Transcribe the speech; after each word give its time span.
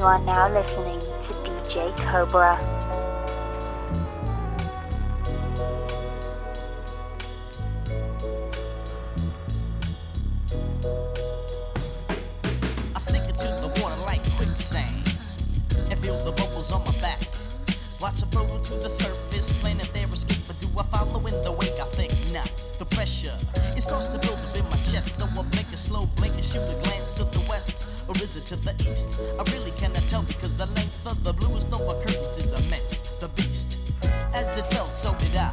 You 0.00 0.06
are 0.06 0.18
now 0.20 0.48
listening 0.48 0.98
to 0.98 1.34
DJ 1.44 1.94
Cobra. 2.10 2.56
I 12.94 12.98
sink 12.98 13.28
into 13.28 13.48
the 13.60 13.68
water 13.82 14.00
like 14.00 14.22
quicksand 14.36 15.18
and 15.90 16.02
feel 16.02 16.16
the 16.24 16.32
bubbles 16.32 16.72
on 16.72 16.82
my 16.82 16.92
back. 17.02 17.20
Watch 18.00 18.20
them 18.20 18.30
float 18.30 18.64
to 18.64 18.76
the 18.76 18.88
surface, 18.88 19.29
I 20.80 20.82
follow 20.84 21.20
in 21.26 21.42
the 21.42 21.52
wake? 21.52 21.78
I 21.78 21.84
think 21.92 22.12
not. 22.32 22.50
The 22.78 22.86
pressure 22.86 23.36
it 23.76 23.82
starts 23.82 24.06
to 24.08 24.18
build 24.18 24.40
up 24.40 24.56
in 24.56 24.64
my 24.64 24.76
chest, 24.90 25.18
so 25.18 25.26
I 25.26 25.42
make 25.54 25.70
a 25.72 25.76
slow 25.76 26.06
blink 26.16 26.36
and 26.36 26.44
shoot 26.44 26.68
a 26.68 26.74
glance 26.82 27.10
to 27.18 27.24
the 27.24 27.44
west, 27.50 27.86
or 28.08 28.16
is 28.16 28.36
it 28.36 28.46
to 28.46 28.56
the 28.56 28.72
east? 28.90 29.18
I 29.38 29.42
really 29.52 29.72
cannot 29.72 30.02
tell 30.08 30.22
because 30.22 30.52
the 30.56 30.66
length 30.66 30.96
of 31.04 31.22
the 31.22 31.34
bluest 31.34 31.70
over 31.72 32.00
curtains 32.00 32.36
is 32.38 32.50
immense. 32.64 33.02
The 33.20 33.28
beast, 33.28 33.76
as 34.32 34.56
it 34.56 34.66
fell, 34.72 34.86
so 34.86 35.14
did 35.16 35.36
I. 35.36 35.52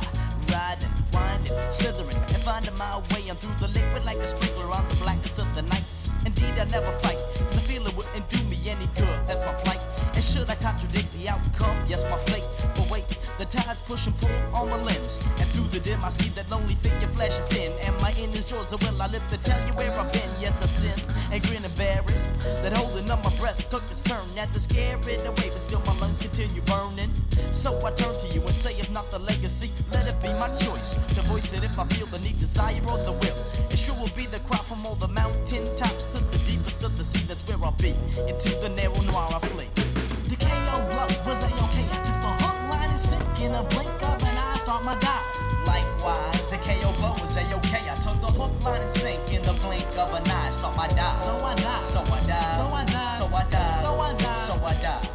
Riding, 0.50 0.94
winding, 1.12 1.58
slithering, 1.72 2.16
and 2.16 2.42
finding 2.48 2.78
my 2.78 3.00
way 3.12 3.30
on 3.30 3.36
through 3.36 3.56
the 3.60 3.68
liquid 3.68 4.06
like 4.06 4.18
a 4.18 4.30
sprinkler 4.30 4.72
on 4.72 4.88
the 4.88 4.96
blackest 4.96 5.40
of 5.40 5.54
the 5.54 5.62
nights. 5.62 6.10
Indeed, 6.26 6.56
I 6.58 6.64
never 6.66 6.92
fight, 7.00 7.20
'cause 7.36 7.58
I 7.58 7.64
feel 7.68 7.86
it 7.86 7.94
wouldn't 7.98 8.30
do 8.30 8.42
me 8.46 8.58
any 8.66 8.88
good. 8.96 9.20
That's 9.28 9.42
my 9.42 9.54
plight. 9.66 9.86
And 10.16 10.24
should 10.24 10.50
I 10.50 10.56
contradict 10.56 11.12
the 11.12 11.28
outcome? 11.28 11.76
Yes, 11.88 12.04
my 12.10 12.18
fate. 12.32 12.48
But 12.76 12.90
wait, 12.90 13.06
the 13.38 13.46
tides 13.46 13.82
push 13.82 14.08
and 14.08 14.18
pull 14.20 14.30
on 14.56 14.70
my 14.70 14.82
limbs. 14.82 15.20
And 15.38 15.48
through 15.50 15.68
the 15.68 15.80
dim, 15.80 16.04
I 16.04 16.10
see 16.10 16.30
that 16.30 16.50
lonely 16.50 16.76
figure 16.76 17.08
flashing 17.10 17.46
thin. 17.48 17.72
And 17.82 17.96
my 18.02 18.12
end 18.18 18.36
is 18.36 18.50
yours, 18.50 18.68
so 18.70 18.78
will 18.78 19.02
I 19.02 19.08
live 19.08 19.26
to 19.28 19.38
tell 19.38 19.60
you 19.66 19.74
where 19.74 19.92
I've 20.00 20.12
been? 20.12 20.30
Yes, 20.40 20.62
I 20.62 20.66
sin 20.66 21.00
and 21.32 21.44
grin 21.44 21.66
and 21.66 21.76
bear 21.76 22.04
it. 22.08 22.40
That 22.64 22.76
holding 22.76 23.10
up 23.12 23.24
my 23.24 23.36
breath 23.38 23.70
took 23.70 23.84
its 23.92 24.02
turn 24.04 24.26
as 24.38 24.56
I 24.56 24.60
scare 24.60 24.98
it 25.08 25.22
away, 25.26 25.50
but 25.52 25.62
still 25.62 25.82
my 25.82 25.98
lungs 26.00 26.20
continue 26.20 26.62
burning. 26.62 27.12
So 27.52 27.78
I 27.86 27.92
turn 27.92 28.18
to 28.20 28.28
you 28.28 28.42
and 28.42 28.56
say, 28.56 28.76
if 28.78 28.90
not 28.92 29.12
the 29.12 29.20
legacy, 29.20 29.72
let 29.92 30.08
it 30.08 30.20
be 30.22 30.34
my 30.34 30.50
choice 30.58 30.96
to 31.16 31.22
voice 31.22 31.52
it 31.54 31.64
if 31.64 31.78
I 31.78 31.88
feel 31.88 32.08
the 32.08 32.20
need, 32.20 32.38
desire, 32.38 32.82
or 32.90 33.04
the 33.04 33.12
will. 33.12 33.38
It 33.70 33.78
sure 33.78 33.96
will 33.96 34.12
be 34.16 34.26
the 34.26 34.40
cry 34.40 34.60
from 34.60 34.86
all 34.86 34.96
the 34.96 35.08
mountain 35.08 35.66
tops 35.76 36.06
to 36.08 36.24
the 36.24 36.40
deepest 36.48 36.84
of 36.84 36.98
the 36.98 37.06
sea. 37.06 37.26
That's 37.28 37.42
where 37.48 37.58
I'll 37.64 37.72
be. 37.72 37.94
Into 38.28 38.56
the 38.60 38.70
narrow 38.70 39.02
noir 39.02 39.30
I 39.32 39.40
flee. 39.48 39.70
The 40.30 40.36
KO 40.36 40.88
blow 40.90 41.08
was 41.26 41.44
a 41.44 41.48
okay. 41.48 41.88
I 41.90 41.98
took 42.04 42.20
the 42.22 42.32
hook, 42.44 42.57
and 42.98 43.06
sink 43.10 43.42
in 43.42 43.54
a 43.54 43.64
blink 43.64 43.90
of 44.04 44.22
an 44.24 44.38
eye. 44.38 44.58
Start 44.58 44.84
my 44.84 44.96
dive. 44.98 45.22
Likewise, 45.66 46.48
the 46.50 46.58
KO 46.58 46.92
blow 46.98 47.14
was 47.22 47.36
a 47.38 47.42
okay. 47.58 47.84
I 47.90 47.96
took 47.96 48.20
the 48.22 48.28
hook, 48.28 48.52
line, 48.64 48.82
and 48.82 48.92
sink 48.98 49.34
in 49.34 49.42
the 49.44 49.54
blink 49.64 49.86
of 49.98 50.12
an 50.14 50.28
eye. 50.30 50.50
Start 50.52 50.76
my 50.76 50.88
dive. 50.88 51.18
So 51.20 51.36
I 51.38 51.56
die. 51.56 51.84
So 51.84 52.00
I 52.00 52.06
die. 52.26 52.56
So 52.56 52.68
I 52.76 52.86
die. 52.86 53.18
So 53.18 53.28
I 53.28 53.44
die. 53.50 53.82
So 53.82 54.00
I 54.00 54.14
die. 54.14 54.48
So 54.48 54.54
I 54.66 54.74
die. 54.82 55.10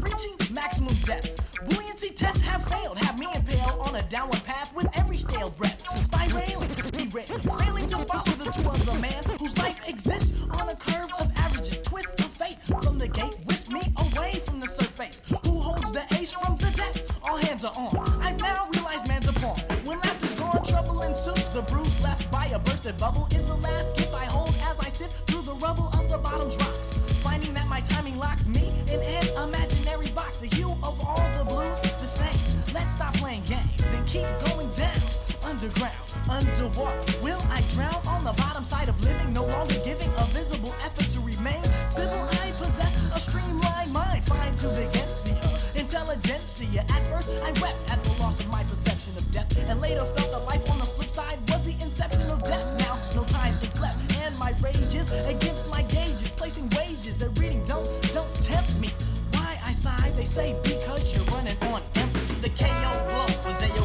Reaching 0.00 0.36
maximum 0.54 0.94
depths. 1.04 1.40
Buoyancy 1.68 2.10
tests 2.10 2.42
have 2.42 2.66
failed. 2.68 2.98
Have 2.98 3.18
me 3.18 3.28
impaled 3.34 3.86
on 3.86 3.94
a 3.94 4.02
downward 4.02 4.44
path 4.44 4.74
with 4.74 4.88
every 4.98 5.18
stale 5.18 5.50
breath. 5.50 5.82
Spiraling, 6.02 6.91
derailing, 7.12 7.42
failing 7.58 7.86
to 7.86 7.98
follow 7.98 8.36
the 8.36 8.50
two 8.50 8.68
of 8.68 8.86
the 8.86 8.94
man 8.98 9.22
whose 9.38 9.56
life 9.58 9.78
exists 9.86 10.40
on 10.58 10.68
a 10.68 10.76
curve 10.76 11.10
of 11.18 11.30
averages. 11.36 11.80
Twist 11.82 12.20
of 12.20 12.26
fate 12.26 12.56
from 12.82 12.98
the 12.98 13.08
gate, 13.08 13.36
whisk 13.46 13.70
me 13.70 13.82
away 13.98 14.40
from 14.46 14.60
the 14.60 14.66
surface. 14.66 15.22
Who 15.44 15.60
holds 15.60 15.92
the 15.92 16.04
ace 16.14 16.32
from 16.32 16.56
the 16.56 16.70
deck? 16.76 17.04
All 17.24 17.36
hands 17.36 17.64
are 17.64 17.72
on. 17.76 17.96
I've 18.22 18.40
now 18.40 18.68
realized 18.74 19.08
man's 19.08 19.28
a 19.28 19.32
pawn. 19.34 19.58
When 19.84 19.98
laughter's 20.00 20.34
gone, 20.34 20.64
trouble 20.64 21.02
ensues. 21.02 21.44
The 21.52 21.62
bruise 21.62 22.02
left 22.02 22.30
by 22.30 22.46
a 22.46 22.58
bursted 22.58 22.96
bubble 22.96 23.28
is 23.30 23.44
the 23.44 23.56
last 23.56 23.94
gift 23.96 24.14
I 24.14 24.24
hold 24.24 24.54
as 24.70 24.78
I 24.80 24.88
sift 24.88 25.30
through 25.30 25.42
the 25.42 25.54
rubble 25.54 25.88
of 25.88 26.08
the 26.08 26.18
bottom's 26.18 26.56
rocks. 26.56 26.96
Finding 27.22 27.52
that 27.54 27.66
my 27.66 27.80
timing 27.80 28.18
locks 28.18 28.48
me 28.48 28.68
in 28.90 29.00
an 29.00 29.48
imaginary 29.48 30.08
box. 30.08 30.38
The 30.38 30.46
hue 30.46 30.72
of 30.82 31.04
all 31.04 31.24
the 31.38 31.44
blues, 31.44 31.80
the 32.00 32.06
same. 32.06 32.74
Let's 32.74 32.94
stop 32.94 33.14
playing 33.14 33.44
games 33.44 33.82
and 33.82 34.06
keep 34.06 34.26
going 34.46 34.72
down. 34.72 34.96
Underground, 35.44 35.96
underwater. 36.28 37.02
Will 37.22 37.40
I 37.50 37.60
drown 37.72 38.00
on 38.06 38.24
the 38.24 38.32
bottom 38.32 38.64
side 38.64 38.88
of 38.88 39.02
living? 39.04 39.32
No 39.32 39.44
longer 39.44 39.76
giving 39.84 40.10
a 40.16 40.24
visible 40.26 40.74
effort 40.82 41.10
to 41.10 41.20
remain. 41.20 41.62
Civil, 41.88 42.28
I 42.42 42.52
possess 42.52 42.94
a 43.14 43.20
streamlined 43.20 43.92
mind, 43.92 44.24
fine 44.24 44.56
tuned 44.56 44.78
against 44.78 45.24
the 45.24 45.32
intelligentsia. 45.74 46.84
At 46.88 47.06
first, 47.08 47.28
I 47.28 47.52
wept 47.60 47.90
at 47.90 48.02
the 48.04 48.22
loss 48.22 48.40
of 48.40 48.48
my 48.48 48.64
perception 48.64 49.14
of 49.16 49.30
death, 49.30 49.56
and 49.56 49.80
later 49.80 50.04
felt 50.16 50.32
that 50.32 50.44
life 50.44 50.70
on 50.70 50.78
the 50.78 50.86
flip 50.86 51.10
side 51.10 51.38
was 51.48 51.62
the 51.64 51.76
inception 51.84 52.30
of 52.30 52.42
death. 52.42 52.64
Now, 52.80 53.00
no 53.14 53.24
time 53.24 53.58
is 53.62 53.78
left, 53.80 53.98
and 54.18 54.36
my 54.38 54.54
rage 54.62 54.94
is 54.94 55.10
against 55.10 55.66
my 55.68 55.82
gauges, 55.82 56.30
placing 56.32 56.70
wages. 56.76 57.16
They're 57.16 57.30
reading, 57.30 57.64
don't, 57.64 57.86
don't 58.12 58.34
tempt 58.36 58.76
me. 58.78 58.90
Why 59.32 59.58
I 59.64 59.72
sigh, 59.72 60.12
they 60.16 60.24
say 60.24 60.56
because 60.62 61.12
you're 61.14 61.24
running 61.34 61.56
on 61.72 61.82
empty. 61.96 62.34
The 62.40 62.50
KO 62.50 62.92
blow 63.08 63.26
was 63.44 63.62
a 63.62 63.81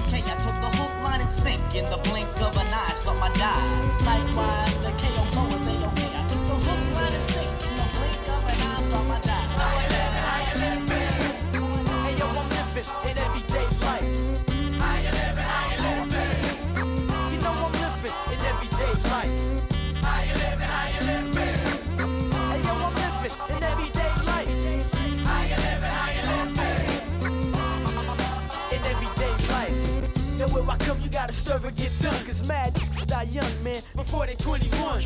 sink 1.29 1.75
in 1.75 1.85
the 1.85 1.97
blink 1.97 2.29
of 2.41 2.55
an 2.57 2.67
eye. 2.73 2.93
Start 2.95 3.19
my 3.19 3.29
dive. 3.33 4.05
Likewise, 4.05 4.66
I 30.69 30.77
come, 30.77 30.99
you 31.01 31.09
gotta 31.09 31.33
serve 31.33 31.65
or 31.65 31.71
get 31.71 31.91
done. 31.99 32.13
Cause 32.25 32.47
mad 32.47 32.73
die 33.07 33.23
young, 33.23 33.63
man, 33.63 33.81
before 33.95 34.25
they 34.25 34.35
21. 34.35 34.99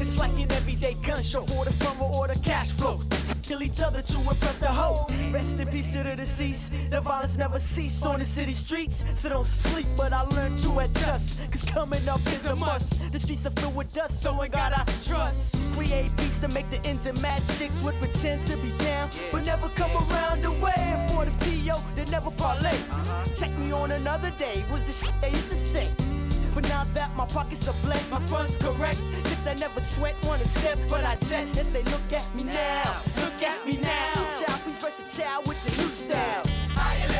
It's 0.00 0.18
like 0.18 0.32
an 0.32 0.50
everyday 0.52 0.94
gun 0.94 1.22
show 1.22 1.42
for 1.42 1.64
the 1.64 1.72
fun 1.72 1.96
or 2.00 2.28
the 2.28 2.38
cash 2.40 2.70
flow. 2.72 2.98
Kill 3.46 3.62
each 3.62 3.82
other 3.82 4.00
to 4.00 4.18
impress 4.20 4.58
the 4.58 4.68
hoe. 4.68 5.06
Rest 5.30 5.60
in 5.60 5.68
peace 5.68 5.92
to 5.92 6.02
the 6.02 6.16
deceased. 6.16 6.72
The 6.88 6.98
violence 7.02 7.36
never 7.36 7.58
cease 7.58 8.02
on 8.02 8.20
the 8.20 8.24
city 8.24 8.52
streets. 8.52 9.04
So 9.20 9.28
don't 9.28 9.46
sleep, 9.46 9.86
but 9.98 10.14
I 10.14 10.22
learned 10.22 10.58
to 10.60 10.78
adjust. 10.78 11.52
Cause 11.52 11.62
coming 11.64 12.08
up 12.08 12.26
is 12.28 12.46
a 12.46 12.56
must. 12.56 13.12
The 13.12 13.20
streets 13.20 13.44
are 13.44 13.50
filled 13.50 13.76
with 13.76 13.92
dust, 13.92 14.22
so 14.22 14.40
I 14.40 14.48
gotta 14.48 14.82
trust. 15.06 15.56
Create 15.74 16.16
beats 16.16 16.38
to 16.38 16.48
make 16.48 16.70
the 16.70 16.80
ends 16.88 17.04
and 17.04 17.20
mad 17.20 17.42
chicks 17.58 17.82
would 17.82 17.94
pretend 17.96 18.46
to 18.46 18.56
be 18.56 18.70
down, 18.78 19.10
but 19.30 19.44
never 19.44 19.68
come 19.70 19.90
around 20.08 20.42
the 20.42 20.52
way. 20.52 21.08
For 21.12 21.26
the 21.26 21.36
PO, 21.44 21.78
they 21.96 22.10
never 22.10 22.30
parlay. 22.30 22.78
Check 23.36 23.50
me 23.58 23.72
on 23.72 23.92
another 23.92 24.32
day, 24.38 24.64
was 24.72 24.80
shit 24.98 25.12
they 25.20 25.28
used 25.28 25.50
to 25.50 25.54
say. 25.54 26.13
But 26.54 26.68
now 26.68 26.84
that 26.94 27.14
my 27.16 27.26
pockets 27.26 27.66
are 27.66 27.74
blessed, 27.82 28.10
my 28.10 28.20
funds 28.26 28.56
correct. 28.58 29.00
Chicks 29.28 29.46
I 29.46 29.54
never 29.54 29.80
sweat, 29.80 30.14
wanna 30.24 30.46
step, 30.46 30.78
but 30.88 31.04
I 31.04 31.16
jet. 31.16 31.52
They 31.72 31.82
look 31.82 32.12
at 32.12 32.32
me 32.34 32.44
now, 32.44 33.02
look 33.16 33.42
at 33.42 33.66
me 33.66 33.78
now. 33.82 34.14
Child, 34.38 34.60
please 34.62 34.80
versus 34.80 35.16
child 35.16 35.48
with 35.48 35.58
the 35.64 35.82
new 35.82 35.88
style. 35.88 36.44
How 36.76 37.13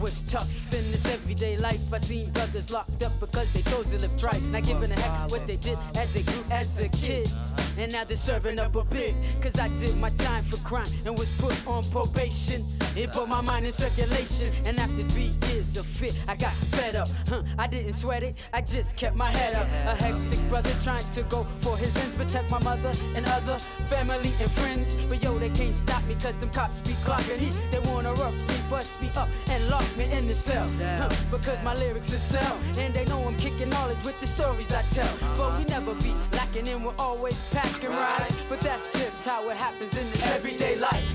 was 0.00 0.22
tough 0.22 0.57
in 0.74 0.90
this 0.90 1.06
everyday 1.06 1.56
life. 1.56 1.80
I 1.92 1.98
seen 1.98 2.30
brothers 2.30 2.70
locked 2.70 3.02
up 3.02 3.18
because 3.20 3.50
they 3.52 3.62
chose 3.62 3.90
to 3.90 3.98
live 3.98 4.10
trife. 4.12 4.42
Not 4.50 4.64
giving 4.64 4.90
a 4.90 5.00
heck 5.00 5.30
what 5.30 5.46
they 5.46 5.56
did 5.56 5.78
as 5.96 6.12
they 6.14 6.22
grew 6.22 6.44
as 6.50 6.78
a 6.78 6.88
kid. 6.88 7.30
And 7.78 7.92
now 7.92 8.04
they're 8.04 8.16
serving 8.16 8.58
up 8.58 8.74
a 8.74 8.84
bit. 8.84 9.14
Cause 9.40 9.58
I 9.58 9.68
did 9.78 9.96
my 9.98 10.10
time 10.10 10.42
for 10.44 10.56
crime 10.68 10.86
and 11.04 11.18
was 11.18 11.30
put 11.38 11.54
on 11.66 11.84
probation. 11.84 12.66
It 12.96 13.12
put 13.12 13.28
my 13.28 13.40
mind 13.40 13.66
in 13.66 13.72
circulation. 13.72 14.52
And 14.66 14.78
after 14.78 15.02
three 15.04 15.32
years 15.48 15.76
of 15.76 15.86
fit, 15.86 16.18
I 16.26 16.34
got 16.34 16.52
fed 16.74 16.96
up. 16.96 17.08
Huh, 17.28 17.42
I 17.58 17.66
didn't 17.66 17.92
sweat 17.92 18.22
it, 18.22 18.34
I 18.52 18.60
just 18.60 18.96
kept 18.96 19.16
my 19.16 19.30
head 19.30 19.54
up. 19.54 19.66
A 19.86 20.02
hectic 20.02 20.48
brother 20.48 20.70
trying 20.82 21.08
to 21.12 21.22
go 21.24 21.44
for 21.60 21.76
his 21.76 21.96
ends, 21.98 22.14
protect 22.14 22.50
my 22.50 22.62
mother 22.64 22.92
and 23.14 23.24
other 23.26 23.58
family 23.90 24.32
and 24.40 24.50
friends. 24.52 24.96
But 25.08 25.22
yo, 25.22 25.38
they 25.38 25.50
can't 25.50 25.74
stop 25.74 26.04
me 26.06 26.14
cause 26.14 26.36
them 26.38 26.50
cops 26.50 26.80
be 26.80 26.94
clocking. 27.04 27.54
They 27.70 27.78
wanna 27.90 28.12
rough 28.14 28.34
me, 28.48 28.56
bust 28.68 29.00
me 29.00 29.10
up, 29.16 29.28
and 29.50 29.68
lock 29.68 29.84
me 29.96 30.10
in 30.10 30.26
the 30.26 30.34
cell 30.34 30.57
sell. 30.66 31.08
Because 31.30 31.62
my 31.62 31.74
lyrics 31.74 32.12
are 32.12 32.18
sell. 32.18 32.58
And 32.78 32.92
they 32.94 33.04
know 33.06 33.22
I'm 33.22 33.36
kicking 33.36 33.68
knowledge 33.70 34.02
with 34.04 34.18
the 34.20 34.26
stories 34.26 34.72
I 34.72 34.82
tell. 34.82 35.14
But 35.36 35.58
we 35.58 35.64
never 35.64 35.94
be 35.96 36.14
lacking 36.32 36.68
and 36.68 36.84
we're 36.84 36.98
always 36.98 37.38
packing 37.50 37.90
right. 37.90 38.32
But 38.48 38.60
that's 38.60 38.90
just 38.90 39.26
how 39.26 39.48
it 39.50 39.56
happens 39.56 39.96
in 39.96 40.06
everyday 40.34 40.76
life. 40.78 41.06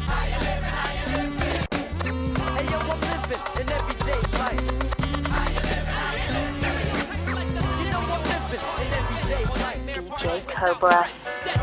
Hey 2.56 2.66
yo, 2.72 2.80
I'm 2.80 3.00
living 3.10 3.44
in 3.62 3.70
everyday 3.80 4.22
life. 4.40 4.84
DJ 10.24 10.48
Cobra. 10.48 11.63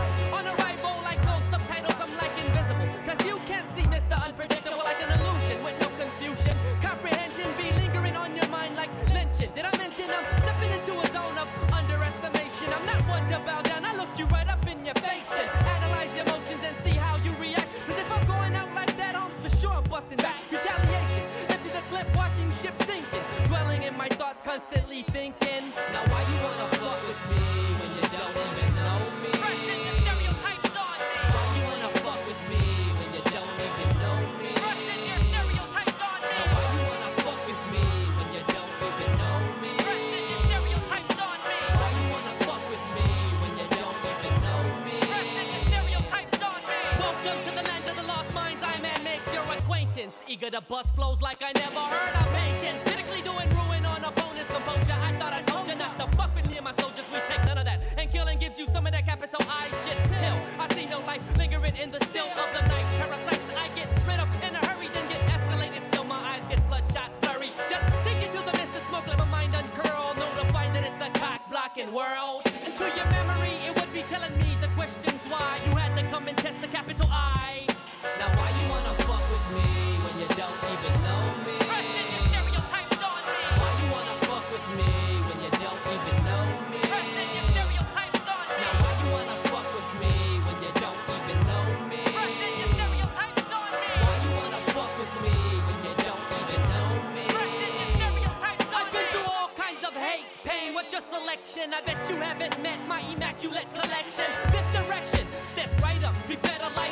better 106.43 106.71
life. 106.77 106.90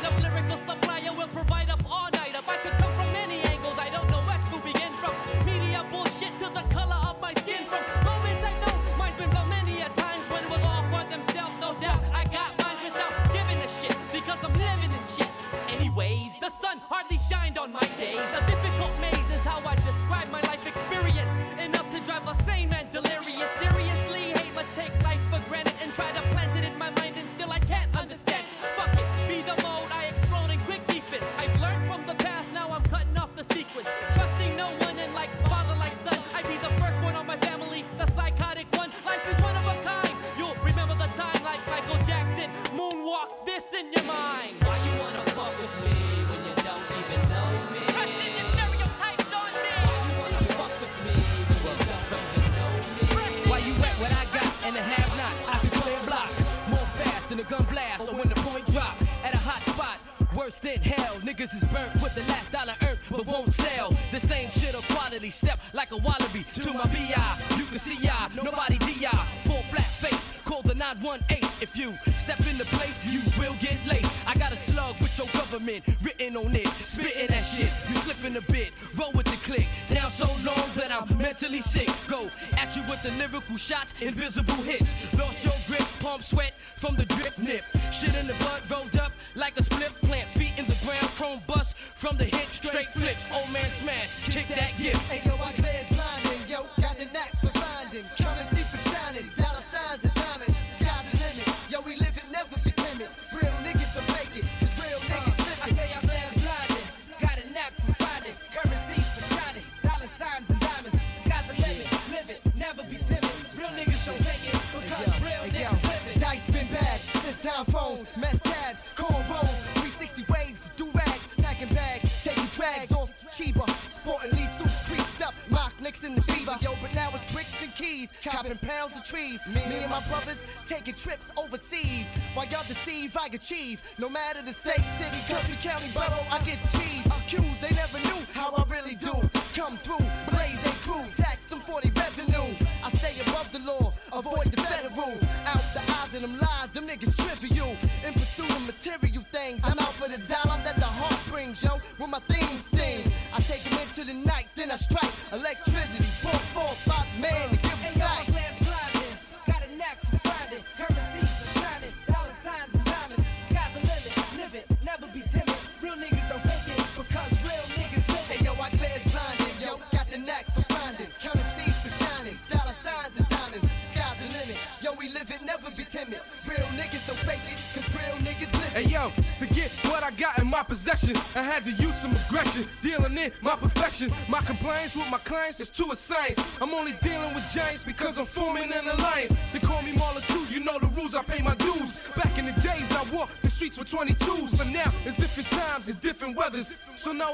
My 129.98 130.06
brothers 130.10 130.38
taking 130.68 130.94
trips 130.94 131.32
overseas. 131.36 132.06
While 132.34 132.46
y'all 132.46 132.62
deceive, 132.68 133.16
I 133.16 133.26
achieve. 133.32 133.82
No 133.98 134.08
matter 134.08 134.42
the 134.42 134.52
state, 134.52 134.84
city, 134.96 135.18
country, 135.26 135.56
county, 135.60 135.88
borough, 135.92 136.26
I 136.30 136.38
get 136.44 136.58
cheese. 136.70 137.04
Accused, 137.06 137.60
they 137.60 137.74
never 137.74 137.98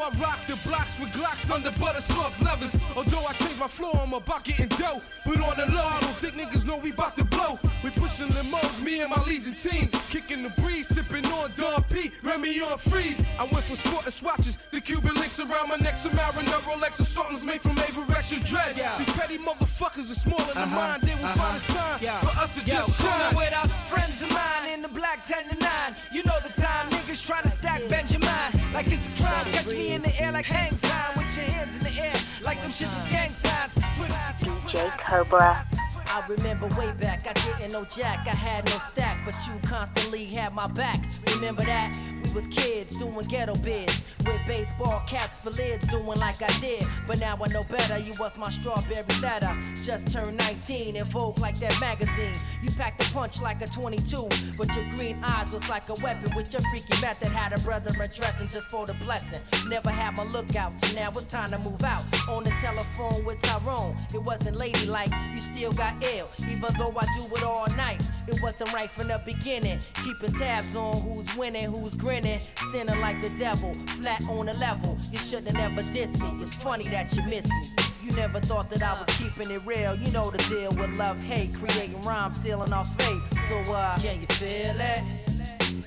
I 0.05 0.11
rock 0.21 0.45
the 0.47 0.57
blocks 0.69 0.99
with 1.01 1.11
Glocks 1.13 1.51
under 1.51 1.71
butter 1.81 2.03
soft 2.03 2.39
levers. 2.43 2.75
Although 2.95 3.25
I 3.27 3.33
change 3.33 3.59
my 3.59 3.69
flow, 3.69 3.93
I'm 3.93 4.13
about 4.13 4.45
getting 4.45 4.69
dough. 4.69 5.01
But 5.25 5.41
on 5.41 5.57
the 5.57 5.65
low, 5.73 5.81
I 5.87 5.99
don't 6.03 6.13
think 6.21 6.35
niggas 6.35 6.67
know 6.67 6.77
we 6.77 6.93
bout 6.93 7.17
to 7.17 7.25
blow. 7.25 7.59
We 7.83 7.89
pushing 7.89 8.29
limos, 8.29 8.85
me 8.85 9.01
and 9.01 9.09
my 9.11 9.23
Legion 9.25 9.55
team. 9.55 9.89
Kicking 10.11 10.43
the 10.43 10.51
breeze, 10.61 10.89
sipping 10.89 11.25
on 11.27 11.53
Don 11.57 11.83
P, 11.85 12.11
Remy 12.23 12.61
on 12.61 12.77
freeze. 12.77 13.19
I 13.39 13.45
went 13.45 13.65
from 13.65 13.77
sporting 13.77 14.13
swatches, 14.13 14.59
the 14.73 14.81
Cuban 14.83 15.15
links 15.15 15.39
around 15.41 15.71
my 15.71 15.77
neck, 15.77 15.97
some 15.97 16.15
Mariner, 16.15 16.59
Rolex 16.69 17.01
assortments 17.01 17.43
made 17.45 17.63
from 17.63 17.77
Averextra 17.77 18.45
dread. 18.47 18.77
Yeah. 18.77 18.97
These 18.99 19.09
petty 19.17 19.39
motherfuckers 19.39 20.11
are 20.11 20.21
small 20.21 20.41
in 20.41 20.47
the 20.55 20.61
Uh-huh. 20.61 20.77
mind, 20.77 21.03
they 21.03 21.15
will 21.15 21.25
Uh-huh. 21.25 21.35
find 21.43 21.57
it's 21.57 21.67
time 21.69 21.99
Yeah. 22.03 22.19
for 22.21 22.39
us 22.41 22.55
to 22.57 22.61
Yo, 22.61 22.75
just 22.87 23.01
shine. 23.01 23.35
with 23.37 23.55
our 23.55 23.69
friends 23.89 24.21
of 24.21 24.31
mine 24.31 24.69
in 24.75 24.83
the 24.83 24.89
black 24.89 25.27
10 25.27 25.49
to 25.49 25.57
9. 25.59 25.97
Catch 29.65 29.73
me 29.73 29.95
in 29.95 30.03
the 30.03 30.21
air 30.21 30.31
like 30.31 30.45
hang 30.45 30.75
sign. 30.75 31.17
With 31.17 31.35
your 31.37 31.47
hands 31.47 31.75
in 31.75 31.83
the 31.83 31.99
air, 31.99 32.15
like 32.43 32.61
them 32.61 32.71
shits 32.71 32.95
was 32.95 33.11
gang 33.11 33.31
signs. 33.31 33.73
Put 33.97 34.11
DJ 34.71 34.91
Cobra. 34.99 35.67
I 36.15 36.25
remember 36.29 36.69
way 36.79 36.93
back, 36.93 37.27
I 37.29 37.33
didn't 37.33 37.73
know 37.73 37.85
Jack, 37.85 38.29
I 38.29 38.37
had 38.37 38.67
no 38.67 38.79
stack, 38.79 39.19
but 39.25 39.35
you 39.49 39.69
constantly 39.69 40.25
had 40.27 40.55
my 40.55 40.69
back. 40.69 41.05
Remember 41.35 41.65
that? 41.65 41.93
We 42.23 42.31
was 42.31 42.47
kids 42.47 42.95
doing 42.95 43.27
ghetto 43.27 43.57
bids 43.57 44.01
with 44.25 44.41
baseball 44.47 45.03
caps 45.09 45.39
for 45.39 45.51
lids, 45.51 45.85
doing 45.89 46.19
like 46.21 46.41
I 46.41 46.57
did. 46.61 46.87
But 47.09 47.19
now 47.19 47.37
I 47.43 47.49
know 47.49 47.65
better, 47.65 47.99
you 47.99 48.15
was 48.15 48.39
my 48.39 48.49
strawberry 48.51 49.03
letter. 49.21 49.59
Just 49.83 50.13
turned 50.13 50.39
19 50.39 50.95
and 50.95 51.09
Vogue 51.09 51.39
like 51.41 51.59
that 51.59 51.79
magazine. 51.81 52.39
You 52.63 52.71
packed 52.71 53.05
a 53.05 53.13
punch 53.13 53.43
like 53.43 53.61
a 53.61 53.67
22, 53.67 54.29
but 54.57 54.73
your 54.77 54.89
green 54.91 55.19
eyes 55.25 55.51
was 55.51 55.69
like 55.69 55.89
a 55.89 55.95
weapon 55.95 56.33
with 56.37 56.53
your 56.53 56.63
freaky 56.71 57.01
method. 57.01 57.33
Had 57.33 57.53
a 57.53 57.59
brother 57.59 57.91
addressing 58.01 58.49
just 58.51 58.69
for 58.69 58.87
the 58.87 58.95
blessing. 58.95 59.41
Never 59.69 59.91
had 59.91 60.17
my 60.17 60.23
lookout, 60.25 60.73
so 60.85 60.95
now 60.95 61.11
it's 61.11 61.25
time 61.25 61.51
to 61.51 61.59
move 61.59 61.83
out. 61.83 62.05
On 62.29 62.45
the 62.45 62.51
telephone 62.61 63.25
with 63.25 63.43
Tyrone, 63.43 63.97
it 64.15 64.23
wasn't 64.23 64.57
ladylike, 64.57 65.11
you 65.33 65.41
still 65.41 65.73
got 65.73 66.04
even 66.49 66.73
though 66.79 66.95
I 66.97 67.07
do 67.17 67.37
it 67.37 67.43
all 67.43 67.67
night. 67.77 68.01
It 68.27 68.41
wasn't 68.43 68.73
right 68.73 68.91
from 68.91 69.09
the 69.09 69.21
beginning, 69.25 69.81
keeping 70.03 70.33
tabs 70.33 70.75
on 70.75 71.03
who's 71.03 71.35
winning, 71.37 71.71
who's 71.71 71.95
grinning, 71.95 72.41
sinning 72.73 73.01
like 73.01 73.21
the 73.21 73.31
devil, 73.31 73.75
flat 73.97 74.23
on 74.29 74.47
the 74.47 74.55
level. 74.55 74.99
You 75.13 75.19
should 75.19 75.45
have 75.47 75.55
never 75.55 75.83
dissed 75.83 76.19
me, 76.21 76.43
it's 76.43 76.55
funny 76.55 76.89
that 76.89 77.15
you 77.17 77.23
miss 77.25 77.47
me. 77.47 77.71
You 78.03 78.13
never 78.13 78.41
thought 78.41 78.69
that 78.71 78.83
I 78.83 78.99
was 78.99 79.09
keeping 79.17 79.51
it 79.51 79.63
real. 79.65 79.95
You 79.95 80.11
know 80.11 80.31
the 80.31 80.39
deal 80.39 80.73
with 80.73 80.91
love, 80.91 81.23
hate, 81.23 81.55
creating 81.55 82.03
rhymes, 82.03 82.37
sealing 82.37 82.73
off 82.73 82.95
fate. 82.97 83.23
So, 83.49 83.57
uh, 83.73 83.99
can 83.99 84.21
you 84.21 84.27
feel 84.27 84.77
it? 84.79 85.34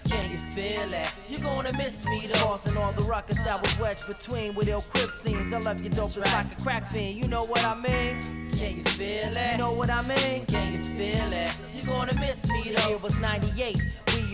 Can 0.10 0.32
you 0.32 0.38
feel 0.38 0.94
it? 0.94 1.10
You're 1.28 1.42
gonna 1.42 1.74
miss 1.74 2.06
me, 2.06 2.28
the 2.28 2.34
boss, 2.40 2.66
and 2.66 2.78
all 2.78 2.94
the 2.94 3.02
ruckus 3.02 3.38
that 3.38 3.62
was 3.62 3.78
wedged 3.78 4.08
between 4.08 4.56
with 4.56 4.70
ill 4.70 4.84
crib 4.90 5.12
scenes. 5.12 5.54
I 5.54 5.60
love 5.60 5.82
you 5.82 5.90
dope 5.90 6.14
just 6.14 6.34
like 6.34 6.58
a 6.58 6.62
crack 6.62 6.92
fiend. 6.92 7.16
You 7.16 7.28
know 7.28 7.44
what 7.44 7.64
I 7.64 7.76
mean? 7.76 8.52
Can 8.58 8.78
you 8.78 8.84
feel 8.84 9.36
it? 9.36 9.52
You 9.52 9.58
know 9.58 9.74
what 9.74 9.90
I 9.90 10.02
mean? 10.02 10.46
Can 10.46 10.74
you 10.74 10.84
feel 10.96 11.34
it? 11.34 11.52
You're 11.74 11.86
gonna 11.86 12.14
miss 12.16 12.48
me 12.48 12.74
though. 12.76 12.94
It 12.94 13.02
was 13.02 13.16
98. 13.20 13.78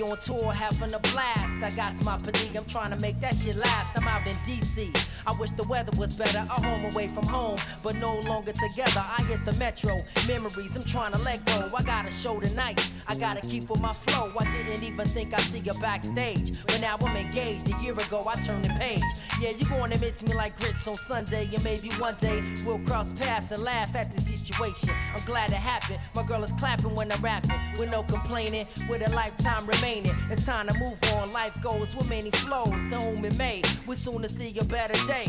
On 0.01 0.17
tour 0.17 0.51
having 0.51 0.93
a 0.93 0.99
blast. 0.99 1.63
I 1.63 1.71
got 1.75 2.01
my 2.03 2.17
fatigue, 2.17 2.55
I'm 2.55 2.65
trying 2.65 2.89
to 2.89 2.95
make 2.95 3.19
that 3.21 3.35
shit 3.35 3.55
last. 3.55 3.95
I'm 3.95 4.07
out 4.07 4.25
in 4.25 4.35
DC. 4.37 4.89
I 5.25 5.31
wish 5.33 5.51
the 5.51 5.63
weather 5.63 5.91
was 5.97 6.11
better. 6.13 6.39
A 6.39 6.61
home 6.61 6.85
away 6.85 7.07
from 7.07 7.27
home, 7.27 7.59
but 7.83 7.95
no 7.95 8.19
longer 8.21 8.53
together. 8.53 9.05
I 9.05 9.21
hit 9.23 9.45
the 9.45 9.53
metro. 9.53 10.03
Memories, 10.27 10.75
I'm 10.75 10.83
trying 10.83 11.11
to 11.11 11.19
let 11.19 11.45
go. 11.45 11.71
I 11.75 11.83
got 11.83 12.07
a 12.07 12.11
show 12.11 12.39
tonight. 12.39 12.89
I 13.07 13.15
gotta 13.15 13.41
keep 13.41 13.69
with 13.69 13.81
my 13.81 13.93
flow. 13.93 14.31
I 14.37 14.45
didn't 14.51 14.83
even 14.83 15.07
think 15.09 15.33
I'd 15.33 15.41
see 15.41 15.59
you 15.59 15.73
backstage. 15.75 16.51
But 16.65 16.81
now 16.81 16.97
I'm 16.99 17.15
engaged. 17.15 17.71
A 17.71 17.81
year 17.81 17.93
ago, 17.93 18.25
I 18.27 18.41
turned 18.41 18.65
the 18.65 18.69
page. 18.69 19.03
Yeah, 19.39 19.51
you're 19.51 19.69
gonna 19.69 19.97
miss 19.99 20.23
me 20.23 20.33
like 20.33 20.57
grits 20.57 20.87
on 20.87 20.97
Sunday. 20.97 21.49
And 21.53 21.63
maybe 21.63 21.89
one 21.91 22.15
day 22.19 22.43
we'll 22.65 22.79
cross 22.79 23.11
paths 23.13 23.51
and 23.51 23.63
laugh 23.63 23.95
at 23.95 24.11
the 24.11 24.21
situation. 24.21 24.89
I'm 25.15 25.23
glad 25.23 25.51
it 25.51 25.55
happened. 25.55 25.99
My 26.15 26.23
girl 26.23 26.43
is 26.43 26.51
clapping 26.53 26.95
when 26.95 27.11
I'm 27.11 27.21
rapping. 27.21 27.59
With 27.77 27.91
no 27.91 28.03
complaining, 28.03 28.67
with 28.89 29.05
a 29.05 29.09
lifetime 29.11 29.65
remaining. 29.83 30.15
It's 30.29 30.45
time 30.45 30.67
to 30.67 30.73
move 30.75 30.97
on. 31.13 31.33
Life 31.33 31.53
goes 31.61 31.95
with 31.95 32.07
many 32.09 32.31
flows. 32.31 32.71
The 32.89 32.97
home 32.97 33.25
it 33.25 33.37
made. 33.37 33.67
We're 33.85 33.95
soon 33.95 34.21
to 34.21 34.29
see 34.29 34.57
a 34.57 34.63
better 34.63 34.93
day. 35.07 35.25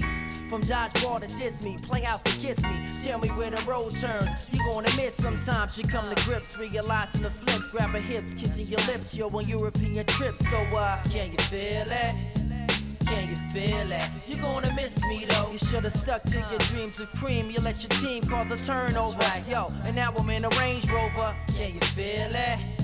From 0.48 0.62
dodgeball 0.62 1.20
to 1.20 1.26
diss 1.36 1.62
me, 1.62 1.78
playhouse 1.82 2.22
to 2.22 2.32
kiss 2.38 2.60
me. 2.62 2.88
Tell 3.02 3.18
me 3.18 3.28
where 3.30 3.50
the 3.50 3.62
road 3.62 3.98
turns. 3.98 4.30
You 4.52 4.58
gonna 4.64 4.94
miss 4.96 5.14
sometimes. 5.16 5.76
You 5.76 5.88
come 5.88 6.14
to 6.14 6.24
grips, 6.24 6.56
realizing 6.56 7.22
the 7.22 7.30
flips, 7.30 7.68
grab 7.68 7.90
her 7.90 8.00
hips, 8.00 8.34
kissing 8.34 8.66
your 8.66 8.80
lips. 8.86 9.14
Yo, 9.14 9.28
on 9.28 9.48
European 9.48 10.06
trips. 10.06 10.48
So 10.48 10.56
uh, 10.56 11.02
can 11.04 11.32
you 11.32 11.38
feel 11.38 11.90
it? 11.90 12.14
Can 13.06 13.28
you 13.28 13.36
feel 13.52 13.92
it? 13.92 14.08
You're 14.26 14.40
gonna 14.40 14.72
miss 14.74 14.96
me 15.08 15.24
though. 15.28 15.50
You 15.50 15.58
should've 15.58 15.94
stuck 15.94 16.22
to 16.22 16.38
your 16.50 16.60
dreams 16.70 17.00
of 17.00 17.10
cream. 17.12 17.50
You 17.50 17.60
let 17.60 17.82
your 17.82 17.90
team 18.00 18.24
cause 18.24 18.50
a 18.52 18.64
turnover. 18.64 19.18
Yo, 19.48 19.72
and 19.84 19.96
now 19.96 20.12
I'm 20.16 20.30
in 20.30 20.44
a 20.44 20.50
Range 20.50 20.88
Rover. 20.90 21.34
Can 21.56 21.74
you 21.74 21.80
feel 21.80 22.30
it? 22.32 22.83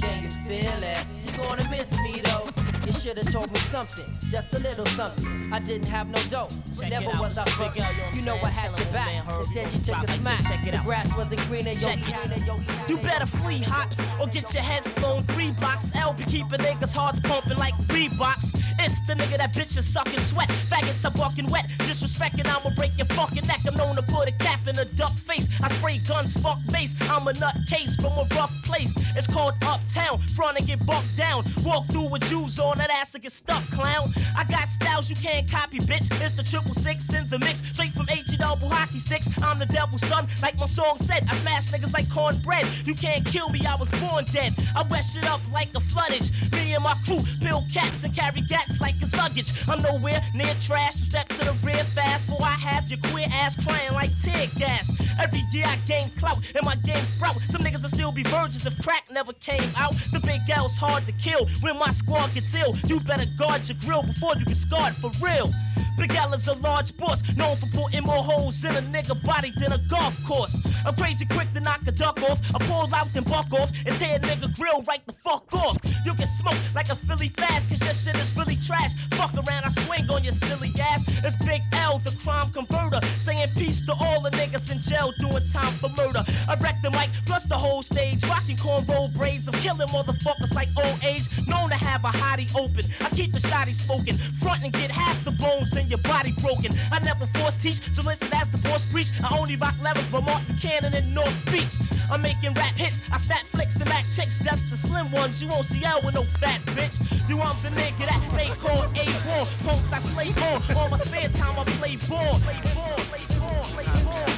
Can 0.00 0.24
you 0.24 0.30
feel 0.30 0.82
it? 0.82 1.06
You're 1.24 1.46
gonna 1.46 1.68
miss 1.70 1.90
me 2.00 2.20
though. 2.22 2.55
You 2.86 2.92
should've 2.92 3.30
told 3.32 3.50
me 3.52 3.58
something, 3.58 4.04
just 4.30 4.52
a 4.54 4.60
little 4.60 4.86
something. 4.86 5.52
I 5.52 5.58
didn't 5.58 5.88
have 5.88 6.08
no 6.08 6.18
dough, 6.30 6.48
Check 6.78 6.90
never 6.90 7.10
out, 7.10 7.20
was 7.20 7.38
I 7.38 7.44
Mr. 7.44 7.58
Big 7.74 7.74
broke. 7.74 7.80
L, 7.80 7.92
you 7.92 7.98
know 7.98 8.04
what 8.04 8.14
You 8.14 8.20
I'm 8.20 8.24
know 8.26 8.46
I 8.46 8.50
had 8.50 8.78
your 8.78 8.92
back. 8.92 9.08
him, 9.10 9.26
man, 9.26 9.34
Herb, 9.34 9.40
Instead 9.46 9.72
you 9.72 9.78
took 9.80 10.08
a 10.08 10.12
smack. 10.16 10.42
check 10.46 10.66
it 10.66 10.72
The 10.72 10.78
grass 10.84 11.16
wasn't 11.16 11.40
greener, 11.48 11.70
yo. 11.72 11.78
Check 11.80 11.98
he 11.98 12.12
it. 12.12 12.14
had 12.14 12.30
it, 12.32 12.46
yo, 12.46 12.60
You 12.88 12.98
better 12.98 13.26
flee 13.26 13.58
hops 13.62 14.00
or 14.20 14.28
get 14.28 14.54
your 14.54 14.62
head 14.62 14.84
flown 14.84 15.24
three 15.26 15.50
blocks. 15.50 15.90
L 15.96 16.12
be 16.12 16.24
keeping 16.24 16.60
niggas' 16.60 16.94
hearts 16.94 17.18
pumping 17.20 17.58
like 17.58 17.74
three 17.88 18.08
Reeboks. 18.08 18.52
It's 18.78 19.00
the 19.06 19.14
nigga 19.14 19.38
that 19.38 19.52
bitches 19.52 19.82
sucking 19.84 20.20
sweat. 20.20 20.48
Faggots 20.70 21.04
are 21.04 21.18
walking 21.18 21.46
wet. 21.46 21.66
Disrespecting, 21.78 22.46
I'ma 22.46 22.70
break 22.76 22.96
your 22.96 23.06
fucking 23.06 23.46
neck. 23.46 23.60
I'm 23.66 23.74
known 23.74 23.96
to 23.96 24.02
put 24.02 24.28
a 24.28 24.32
cap 24.32 24.66
in 24.68 24.78
a 24.78 24.84
duck 24.84 25.10
face. 25.10 25.48
I 25.62 25.68
spray 25.72 25.98
guns, 25.98 26.34
fuck 26.40 26.58
face. 26.70 26.94
I'm 27.10 27.26
a 27.26 27.32
nutcase 27.32 27.96
from 28.00 28.12
a 28.18 28.26
rough 28.36 28.52
place. 28.64 28.92
It's 29.16 29.26
called 29.26 29.54
Uptown. 29.62 30.18
Front 30.36 30.58
and 30.58 30.66
get 30.66 30.84
bucked 30.86 31.16
down. 31.16 31.44
Walk 31.64 31.86
through 31.86 32.10
with 32.10 32.22
Jews 32.28 32.58
on 32.60 32.75
that 32.78 32.90
ass 32.90 33.14
and 33.14 33.22
get 33.22 33.32
stuck, 33.32 33.64
clown. 33.70 34.12
I 34.36 34.44
got 34.44 34.68
styles 34.68 35.10
you 35.10 35.16
can't 35.16 35.50
copy, 35.50 35.78
bitch. 35.78 36.08
It's 36.22 36.32
the 36.32 36.42
triple 36.42 36.74
six 36.74 37.12
in 37.12 37.28
the 37.28 37.38
mix. 37.38 37.62
Straight 37.72 37.92
from 37.92 38.06
H 38.10 38.36
double 38.38 38.68
hockey 38.68 38.98
sticks. 38.98 39.28
I'm 39.42 39.58
the 39.58 39.66
devil's 39.66 40.06
son, 40.06 40.28
like 40.42 40.56
my 40.56 40.66
song 40.66 40.98
said. 40.98 41.26
I 41.28 41.34
smash 41.34 41.70
niggas 41.70 41.92
like 41.92 42.10
cornbread. 42.10 42.66
You 42.84 42.94
can't 42.94 43.24
kill 43.24 43.48
me, 43.50 43.60
I 43.66 43.76
was 43.76 43.90
born 43.90 44.24
dead. 44.26 44.54
I 44.74 44.82
wet 44.90 45.04
shit 45.04 45.24
up 45.24 45.40
like 45.52 45.68
a 45.74 45.80
floodage. 45.80 46.30
Me 46.52 46.74
and 46.74 46.84
my 46.84 46.94
crew 47.04 47.20
build 47.40 47.64
cats 47.72 48.04
and 48.04 48.14
carry 48.14 48.42
gats 48.42 48.80
like 48.80 48.94
it's 49.00 49.14
luggage. 49.16 49.52
I'm 49.68 49.82
nowhere 49.82 50.20
near 50.34 50.54
trash, 50.60 50.94
step 50.94 51.28
to 51.28 51.44
the 51.44 51.56
rear 51.62 51.84
fast. 51.94 52.28
For 52.28 52.38
I 52.40 52.56
have 52.68 52.88
your 52.88 52.98
queer 53.10 53.26
ass 53.30 53.56
crying 53.64 53.92
like 53.92 54.10
tear 54.22 54.48
gas. 54.56 54.90
Every 55.20 55.42
year 55.50 55.64
I 55.66 55.76
gain 55.88 56.10
clout 56.18 56.38
and 56.54 56.64
my 56.64 56.76
game 56.76 57.04
sprout. 57.04 57.36
Some 57.48 57.62
niggas 57.62 57.82
will 57.82 57.88
still 57.88 58.12
be 58.12 58.22
virgins 58.24 58.66
if 58.66 58.80
crack 58.82 59.04
never 59.10 59.32
came 59.34 59.70
out. 59.76 59.94
The 60.12 60.20
big 60.20 60.42
L's 60.48 60.76
hard 60.78 61.06
to 61.06 61.12
kill 61.12 61.46
when 61.62 61.78
my 61.78 61.90
squad 61.90 62.34
gets 62.34 62.54
ill. 62.54 62.65
You 62.86 63.00
better 63.00 63.26
guard 63.38 63.68
your 63.68 63.78
grill 63.80 64.02
before 64.02 64.34
you 64.36 64.44
get 64.44 64.56
scarred 64.56 64.96
for 64.96 65.10
real. 65.22 65.48
Big 65.96 66.14
L 66.14 66.32
is 66.34 66.46
a 66.48 66.54
large 66.54 66.96
boss, 66.96 67.22
known 67.36 67.56
for 67.56 67.66
putting 67.66 68.04
more 68.04 68.22
holes 68.22 68.64
in 68.64 68.76
a 68.76 68.82
nigga 68.82 69.20
body 69.24 69.52
than 69.58 69.72
a 69.72 69.78
golf 69.88 70.14
course. 70.24 70.58
I'm 70.84 70.94
crazy 70.96 71.24
quick 71.24 71.52
to 71.54 71.60
knock 71.60 71.80
a 71.86 71.92
duck 71.92 72.20
off. 72.22 72.40
I 72.54 72.58
pull 72.66 72.94
out 72.94 73.08
and 73.16 73.26
buck 73.26 73.52
off 73.52 73.70
and 73.86 73.96
tear 73.96 74.16
a 74.16 74.20
nigga 74.20 74.54
grill 74.56 74.82
right 74.86 75.04
the 75.06 75.14
fuck 75.24 75.52
off. 75.54 75.76
You 76.04 76.14
get 76.14 76.28
smoked 76.28 76.60
like 76.74 76.88
a 76.90 76.96
Philly 76.96 77.28
fast, 77.28 77.68
cause 77.68 77.82
your 77.82 77.94
shit 77.94 78.16
is 78.16 78.34
really 78.36 78.56
trash. 78.56 78.94
Fuck 79.12 79.34
around, 79.34 79.64
I 79.64 79.68
swing 79.68 80.08
on 80.10 80.22
your 80.22 80.32
silly 80.32 80.72
ass. 80.80 81.04
It's 81.24 81.36
Big 81.36 81.62
L, 81.72 81.98
the 81.98 82.16
crime 82.22 82.50
converter, 82.52 83.00
saying 83.18 83.48
peace 83.56 83.80
to 83.86 83.92
all 83.92 84.20
the 84.20 84.30
niggas 84.30 84.70
in 84.70 84.80
jail 84.82 85.12
doing 85.18 85.44
time 85.52 85.72
for 85.74 85.88
murder. 85.90 86.22
I 86.48 86.54
wreck 86.60 86.82
the 86.82 86.90
mic 86.90 87.10
plus 87.24 87.46
the 87.46 87.56
whole 87.56 87.82
stage, 87.82 88.22
rocking 88.24 88.56
cornrow 88.56 89.12
braids. 89.14 89.48
I'm 89.48 89.54
killing 89.54 89.88
motherfuckers 89.88 90.54
like 90.54 90.68
old 90.76 91.02
age, 91.02 91.26
known 91.46 91.70
to 91.70 91.76
have 91.76 92.04
a 92.04 92.08
hottie 92.08 92.54
open. 92.54 92.84
I 93.00 93.08
keep 93.10 93.32
the 93.32 93.38
shotty 93.38 93.74
smoking, 93.74 94.14
front 94.42 94.62
and 94.62 94.72
get 94.72 94.90
half 94.90 95.24
the 95.24 95.32
bones 95.32 95.76
in 95.76 95.85
your 95.88 95.98
body 95.98 96.32
broken. 96.42 96.72
I 96.90 96.98
never 97.00 97.26
force 97.38 97.56
teach, 97.56 97.80
so 97.92 98.02
listen 98.02 98.28
as 98.32 98.48
the 98.48 98.58
boss 98.58 98.84
preach. 98.84 99.10
I 99.22 99.36
only 99.38 99.56
rock 99.56 99.74
levels 99.82 100.08
by 100.08 100.20
Martin 100.20 100.56
Cannon 100.56 100.94
in 100.94 101.14
North 101.14 101.38
Beach. 101.50 101.76
I'm 102.10 102.22
making 102.22 102.54
rap 102.54 102.74
hits, 102.74 103.02
I 103.12 103.18
snap 103.18 103.44
flicks 103.46 103.76
and 103.76 103.86
back 103.86 104.04
chicks, 104.14 104.40
just 104.40 104.70
the 104.70 104.76
slim 104.76 105.10
ones. 105.12 105.42
You 105.42 105.48
won't 105.48 105.66
see 105.66 105.84
out 105.84 106.04
with 106.04 106.14
no 106.14 106.24
fat 106.40 106.60
bitch. 106.76 106.98
You 107.28 107.36
want 107.36 107.62
the 107.62 107.68
nigga 107.70 108.06
that 108.06 108.22
they 108.36 108.48
call 108.60 108.84
A-War. 108.84 109.46
Punks 109.64 109.92
I 109.92 109.98
slay 109.98 110.34
on, 110.50 110.62
all 110.76 110.88
my 110.88 110.96
spare 110.96 111.28
time 111.28 111.58
I. 111.58 111.64
Play 111.76 111.96
ball, 112.08 112.40
play 112.40 112.58
ball, 112.74 112.96
play 113.10 113.38
ball, 113.38 113.62
play 113.74 113.84
ball, 114.02 114.35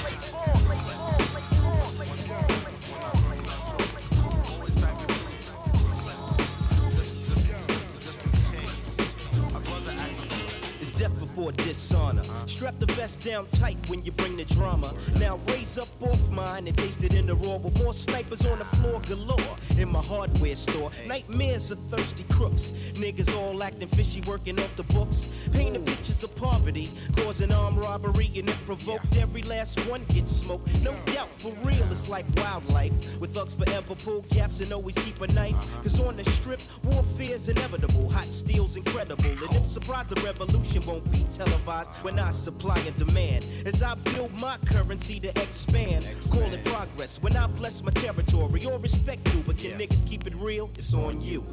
or 11.38 11.52
dishonor. 11.52 12.22
Strap 12.46 12.78
the 12.78 12.86
vest 12.92 13.20
down 13.20 13.46
tight 13.48 13.76
when 13.88 14.04
you 14.04 14.12
bring 14.12 14.36
the 14.36 14.44
drama. 14.46 14.92
Now 15.18 15.38
raise 15.48 15.78
up 15.78 15.88
off 16.02 16.30
mine 16.30 16.66
and 16.66 16.76
taste 16.76 17.04
it 17.04 17.14
in 17.14 17.26
the 17.26 17.34
raw 17.34 17.56
with 17.56 17.78
more 17.82 17.94
snipers 17.94 18.44
on 18.46 18.58
the 18.58 18.64
floor 18.64 19.00
galore. 19.08 19.56
In 19.78 19.90
my 19.90 20.02
hardware 20.02 20.56
store, 20.56 20.90
nightmares 21.06 21.70
of 21.70 21.78
thirsty 21.90 22.24
crooks. 22.30 22.72
Niggas 22.94 23.34
all 23.36 23.62
acting 23.62 23.88
fishy, 23.88 24.20
working 24.26 24.58
off 24.58 24.74
the 24.76 24.82
books. 24.94 25.30
Painting 25.52 25.84
pictures 25.84 26.22
of 26.24 26.34
poverty, 26.34 26.88
causing 27.16 27.52
armed 27.52 27.78
robbery, 27.78 28.30
and 28.36 28.48
it 28.48 28.58
provoked 28.66 29.16
every 29.16 29.42
last 29.42 29.78
one 29.90 30.04
get 30.08 30.26
smoked. 30.26 30.66
No 30.82 30.94
doubt, 31.06 31.30
for 31.38 31.52
real, 31.62 31.86
it's 31.90 32.08
like 32.08 32.26
wildlife. 32.36 32.92
With 33.20 33.34
thugs 33.34 33.54
forever 33.54 33.94
pull 33.94 34.22
caps 34.30 34.60
and 34.60 34.72
always 34.72 34.96
keep 34.96 35.20
a 35.20 35.28
knife. 35.32 35.56
Cause 35.82 36.00
on 36.00 36.16
the 36.16 36.24
strip, 36.24 36.60
warfare's 36.82 37.48
inevitable. 37.48 38.10
Hot 38.10 38.24
steel's 38.24 38.76
incredible. 38.76 39.24
And 39.24 39.56
if 39.56 39.66
surprised, 39.66 40.08
the 40.08 40.20
revolution 40.22 40.82
won't 40.86 41.08
be 41.10 41.27
televised 41.30 41.90
when 42.02 42.18
I 42.18 42.30
supply 42.30 42.78
and 42.78 42.96
demand. 42.96 43.46
As 43.66 43.82
I 43.82 43.94
build 43.94 44.32
my 44.40 44.56
currency 44.66 45.20
to 45.20 45.28
expand, 45.42 46.06
call 46.30 46.42
it 46.42 46.64
progress. 46.64 47.22
When 47.22 47.36
I 47.36 47.46
bless 47.46 47.82
my 47.82 47.92
territory 47.92 48.64
or 48.66 48.78
respect 48.78 49.32
you, 49.34 49.42
but 49.42 49.58
can 49.58 49.78
niggas 49.78 50.06
keep 50.06 50.26
it 50.26 50.34
real? 50.36 50.70
It's 50.74 50.94
on 50.94 51.20
you. 51.20 51.44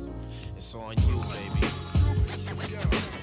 It's 0.56 0.76
on 0.76 0.96
you, 1.08 1.24
baby. 1.30 3.15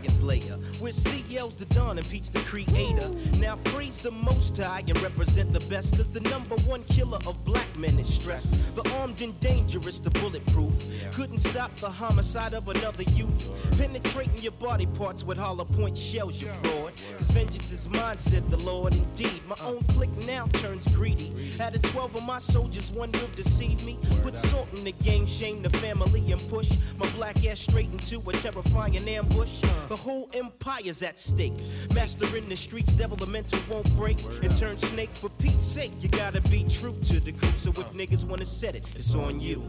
Dragon's 0.00 0.22
lair, 0.22 0.58
where 0.80 0.92
CL's 0.92 1.54
the 1.56 1.66
Don 1.66 1.98
and 1.98 2.08
Pete's 2.08 2.30
the 2.30 2.38
creator. 2.40 3.08
Now 3.38 3.56
praise 3.64 4.00
the 4.00 4.10
most 4.10 4.56
high 4.56 4.80
and 4.80 5.00
represent 5.02 5.52
the 5.52 5.60
best, 5.66 5.96
cause 5.96 6.08
the 6.08 6.20
number 6.20 6.56
one 6.66 6.82
killer 6.84 7.18
of 7.26 7.44
black 7.44 7.68
men 7.76 7.98
is 7.98 8.12
stress. 8.12 8.74
The 8.74 8.90
armed 9.00 9.20
and 9.20 9.38
dangerous, 9.40 10.00
the 10.00 10.10
bulletproof. 10.10 10.72
Couldn't 11.12 11.38
stop 11.38 11.74
the 11.76 11.90
homicide 11.90 12.54
of 12.54 12.68
another 12.68 13.02
youth. 13.14 13.78
Penetrating 13.78 14.38
your 14.38 14.52
body 14.52 14.86
parts 14.86 15.22
with 15.22 15.38
hollow 15.38 15.64
point 15.64 15.96
shells, 15.96 16.40
you 16.40 16.48
fraud. 16.62 16.92
Cause 17.16 17.30
vengeance 17.30 17.72
is 17.72 17.88
mine, 17.88 18.16
said 18.16 18.48
the 18.50 18.58
Lord. 18.58 18.94
Indeed, 18.94 19.40
my 19.46 19.56
own 19.64 19.82
clique 19.84 20.16
now 20.26 20.46
turns 20.46 20.86
greedy. 20.94 21.32
Out 21.60 21.74
of 21.74 21.82
12 21.82 22.16
of 22.16 22.26
my 22.26 22.38
soldiers, 22.38 22.90
one 22.90 23.12
will 23.12 23.30
deceive 23.36 23.84
me. 23.84 23.98
Put 24.22 24.36
salt 24.36 24.72
in 24.74 24.84
the 24.84 24.92
game, 24.92 25.26
shame 25.26 25.62
the 25.62 25.70
family, 25.70 26.32
and 26.32 26.40
push 26.48 26.70
my 26.98 27.08
black 27.10 27.44
ass 27.46 27.60
straight 27.60 27.92
into 27.92 28.18
a 28.28 28.32
terrifying 28.32 28.96
ambush. 28.96 29.60
The 29.88 29.96
whole 29.96 30.30
empire's 30.70 31.02
at 31.02 31.18
stake. 31.18 31.60
Master 31.94 32.36
in 32.36 32.48
the 32.48 32.56
streets, 32.56 32.92
devil 32.92 33.16
the 33.16 33.26
mental 33.26 33.58
won't 33.68 33.94
break. 33.96 34.18
And 34.42 34.54
turn 34.56 34.76
snake 34.76 35.10
for 35.14 35.28
Pete's 35.38 35.64
sake. 35.64 35.92
You 36.00 36.08
gotta 36.08 36.40
be 36.42 36.64
true 36.64 36.96
to 37.02 37.20
the 37.20 37.32
crew. 37.32 37.52
So 37.56 37.70
if 37.70 37.92
niggas 37.92 38.24
wanna 38.24 38.44
set 38.44 38.74
it, 38.76 38.84
it's 38.94 39.14
on 39.14 39.40
you. 39.40 39.62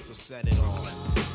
So 0.00 0.12
set 0.12 0.46
it 0.46 0.58
on. 0.60 1.33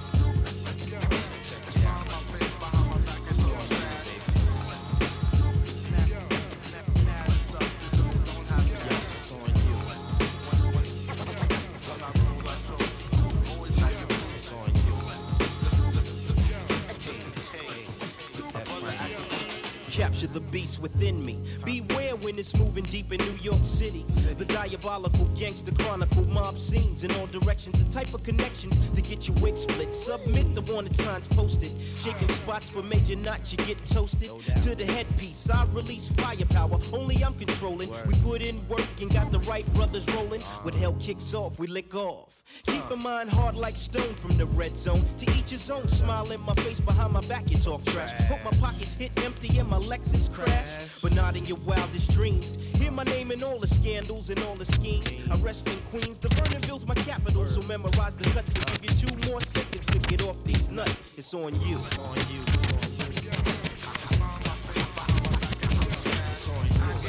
Capture 20.20 20.34
the 20.34 20.52
beast 20.52 20.82
within 20.82 21.26
me. 21.26 21.40
Beware 21.64 22.18
when 22.18 22.38
it's 22.38 22.54
moving 22.58 22.84
deep 22.84 23.14
in 23.14 23.20
New 23.20 23.38
York 23.42 23.64
City. 23.64 24.04
The 24.38 24.44
diabolical 24.44 25.26
gangster 25.28 25.72
chronicle 25.72 26.26
mob 26.26 26.60
scenes 26.60 27.06
in 27.06 27.12
all 27.14 27.26
directions. 27.28 27.82
The 27.82 27.90
type 27.90 28.14
of 28.14 28.24
connections 28.24 28.78
to 28.96 29.02
get 29.02 29.30
your 29.30 29.38
wig 29.38 29.56
split. 29.56 29.96
Submit 29.96 30.56
the 30.56 30.74
wanted 30.74 30.94
signs 30.94 31.26
posted. 31.26 31.72
Shaking 31.96 32.28
spots 32.28 32.70
for 32.70 32.84
major 32.84 33.16
knots, 33.16 33.54
you 33.54 33.60
get 33.60 33.78
toasted. 33.86 34.30
To 34.64 34.76
the 34.76 34.86
headpiece, 34.86 35.50
I 35.50 35.66
release 35.72 36.10
firepower. 36.10 36.80
Only 36.92 37.24
I'm 37.24 37.36
controlling. 37.36 37.90
We 38.06 38.14
put 38.16 38.42
in 38.42 38.60
work 38.68 38.82
and 39.00 39.10
got 39.14 39.32
the 39.32 39.40
right 39.40 39.66
brothers 39.74 40.06
rolling. 40.16 40.42
When 40.64 40.74
hell 40.74 40.98
kicks 41.00 41.34
off, 41.34 41.60
we 41.60 41.68
lick 41.68 41.96
off. 41.96 42.44
Keep 42.64 42.92
in 42.92 43.04
mind 43.04 43.30
hard 43.30 43.56
like 43.56 43.78
stone 43.78 44.14
from 44.16 44.32
the 44.32 44.48
red 44.48 44.76
zone. 44.78 45.06
To 45.18 45.32
each 45.38 45.52
his 45.52 45.70
own. 45.72 45.88
Smile 45.88 46.32
in 46.32 46.42
my 46.42 46.54
face 46.56 46.80
behind 46.82 47.14
my 47.14 47.22
back, 47.22 47.50
you 47.52 47.58
talk 47.58 47.86
trash. 47.86 48.12
Hope 48.28 48.44
my 48.44 48.52
pockets 48.60 48.96
hit 48.96 49.12
empty 49.24 49.60
and 49.60 49.70
my 49.70 49.78
Lexus 50.10 50.32
crash. 50.34 51.02
But 51.02 51.16
not 51.16 51.38
in 51.38 51.46
your 51.46 51.58
wildest 51.66 52.12
dreams. 52.12 52.58
Hear 52.76 52.92
my 52.92 53.04
name 53.04 53.32
in 53.32 53.44
all 53.44 53.60
the 53.60 53.68
scandals 53.68 54.30
and 54.30 54.42
all 54.44 54.56
the 54.56 54.66
schemes. 54.66 55.18
I 55.32 55.36
rest 55.38 55.68
in 55.68 55.78
Queens. 55.92 56.20
The 56.20 56.30
Vernonville's 56.30 56.86
my 56.88 56.96
capital. 56.96 57.46
So 57.46 57.62
memorize 57.68 58.16
the 58.16 58.30
cuts 58.32 58.52
to 58.54 58.66
give 58.66 58.84
you 58.84 59.08
two 59.08 59.30
more 59.30 59.42
seconds 59.42 59.86
to 59.88 60.00
get 60.00 60.24
off 60.24 60.38
these 60.44 60.70
nuts. 60.70 61.18
It's 61.18 61.34
on 61.34 61.60
you. 61.62 61.78
It's 61.78 61.98
on 61.98 62.18
you. 62.18 62.42
It's 62.42 62.90
on 62.90 63.24
you. 63.24 63.32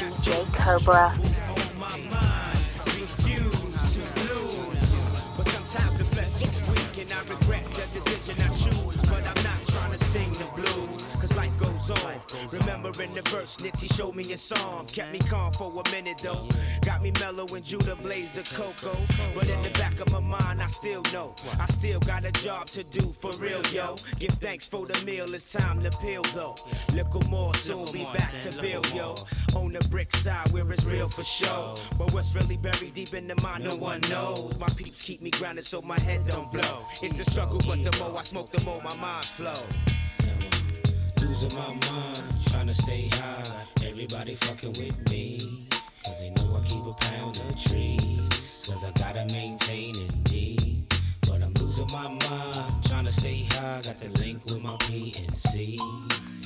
DJ 0.01 0.45
Cobra. 0.59 1.15
on 1.49 1.79
my 1.79 1.99
mind, 2.11 2.59
refuse 2.87 3.95
to 3.95 4.01
lose. 4.35 4.59
But 5.37 5.49
sometimes 5.49 5.99
the 5.99 6.05
flesh 6.05 6.39
gets 6.39 6.61
weak 6.69 6.99
and 6.99 7.13
I 7.13 7.21
regret 7.23 7.65
the 7.73 7.87
decision 7.93 8.37
I 8.41 8.49
choose. 8.49 9.03
But 9.03 9.27
I'm 9.27 9.45
not 9.45 9.60
trying 9.91 9.99
to 9.99 10.05
sing 10.05 10.33
the 10.33 10.45
blues, 10.55 11.07
cause 11.21 11.37
life 11.37 11.57
goes 11.59 11.91
on. 11.91 12.21
Remembering 12.53 13.15
the 13.15 13.23
verse, 13.23 13.57
Nitty 13.57 13.93
showed 13.95 14.15
me 14.15 14.33
a 14.33 14.39
song. 14.39 14.87
Kept 14.87 15.13
me 15.13 15.19
calm 15.19 15.53
for 15.53 15.83
a 15.85 15.91
minute 15.91 16.19
though. 16.23 16.49
Got 16.83 17.03
me 17.03 17.13
mellow 17.19 17.47
when 17.47 17.63
Judah 17.63 17.97
blazed 17.97 18.35
the 18.35 18.43
cocoa. 18.55 18.97
But 19.35 19.49
in 19.49 19.63
the 19.63 19.71
back 19.71 19.99
of 20.01 20.13
my 20.13 20.21
mind, 20.21 20.63
I 20.63 20.67
still 20.67 21.03
know. 21.13 21.35
I 21.59 21.67
still 21.67 22.01
got 22.01 22.25
a 22.25 22.33
job 22.33 22.67
to 22.69 22.85
do 22.85 23.13
for 23.13 23.33
real, 23.39 23.63
yo. 23.73 23.97
Give 24.19 24.31
thanks 24.31 24.67
for 24.67 24.87
the 24.87 25.05
meal, 25.05 25.33
it's 25.35 25.53
time 25.53 25.83
to 25.83 25.91
peel 25.99 26.23
though. 26.35 26.55
Little 26.93 27.29
more, 27.29 27.55
soon 27.55 27.91
be 27.93 28.05
back 28.15 28.39
to 28.41 28.61
build, 28.61 28.93
yo. 28.95 29.15
On 29.57 29.73
the 29.73 29.87
brick 29.89 30.15
side 30.17 30.51
where 30.53 30.71
it's 30.73 30.85
real 30.85 31.09
for 31.09 31.25
sure. 31.25 31.75
But 31.99 32.13
what's 32.13 32.35
really 32.35 32.57
buried 32.57 32.95
deep 32.95 33.15
in 33.15 33.27
the 33.27 33.41
mind, 33.43 33.65
no 33.65 33.77
one 33.77 34.01
knows. 34.03 34.57
My 34.59 34.69
peeps 34.69 35.03
keep 35.03 35.23
me 35.23 35.31
grounded 35.31 35.65
so 35.65 35.83
my 35.83 35.99
head 36.01 36.27
don't 36.27 36.51
blow. 36.53 36.87
It's 37.03 37.19
a 37.19 37.25
struggle, 37.25 37.61
but 37.67 37.83
the 37.83 37.97
more 37.99 38.19
I 38.19 38.23
smoke, 38.23 38.53
the 38.53 38.63
more 38.65 38.81
my 38.83 38.97
mind 38.97 39.25
flow. 39.25 39.55
Losing 41.31 41.57
my 41.57 41.69
mind, 41.69 42.25
trying 42.49 42.67
to 42.67 42.75
stay 42.75 43.07
high. 43.07 43.45
Everybody 43.87 44.35
fucking 44.35 44.71
with 44.71 45.11
me. 45.13 45.69
Cause 46.05 46.21
they 46.21 46.31
know 46.31 46.57
I 46.57 46.67
keep 46.67 46.85
a 46.85 46.93
pound 46.93 47.41
of 47.49 47.63
trees. 47.63 48.29
Cause 48.67 48.83
I 48.83 48.91
gotta 48.99 49.33
maintain 49.33 49.95
it 49.95 50.25
deep. 50.25 50.93
But 51.21 51.41
I'm 51.45 51.55
losing 51.55 51.87
my 51.93 52.09
mind, 52.09 52.85
trying 52.85 53.05
to 53.05 53.13
stay 53.13 53.45
high. 53.45 53.81
Got 53.81 54.01
the 54.01 54.09
link 54.21 54.45
with 54.47 54.61
my 54.61 54.75
PNC. 54.79 55.79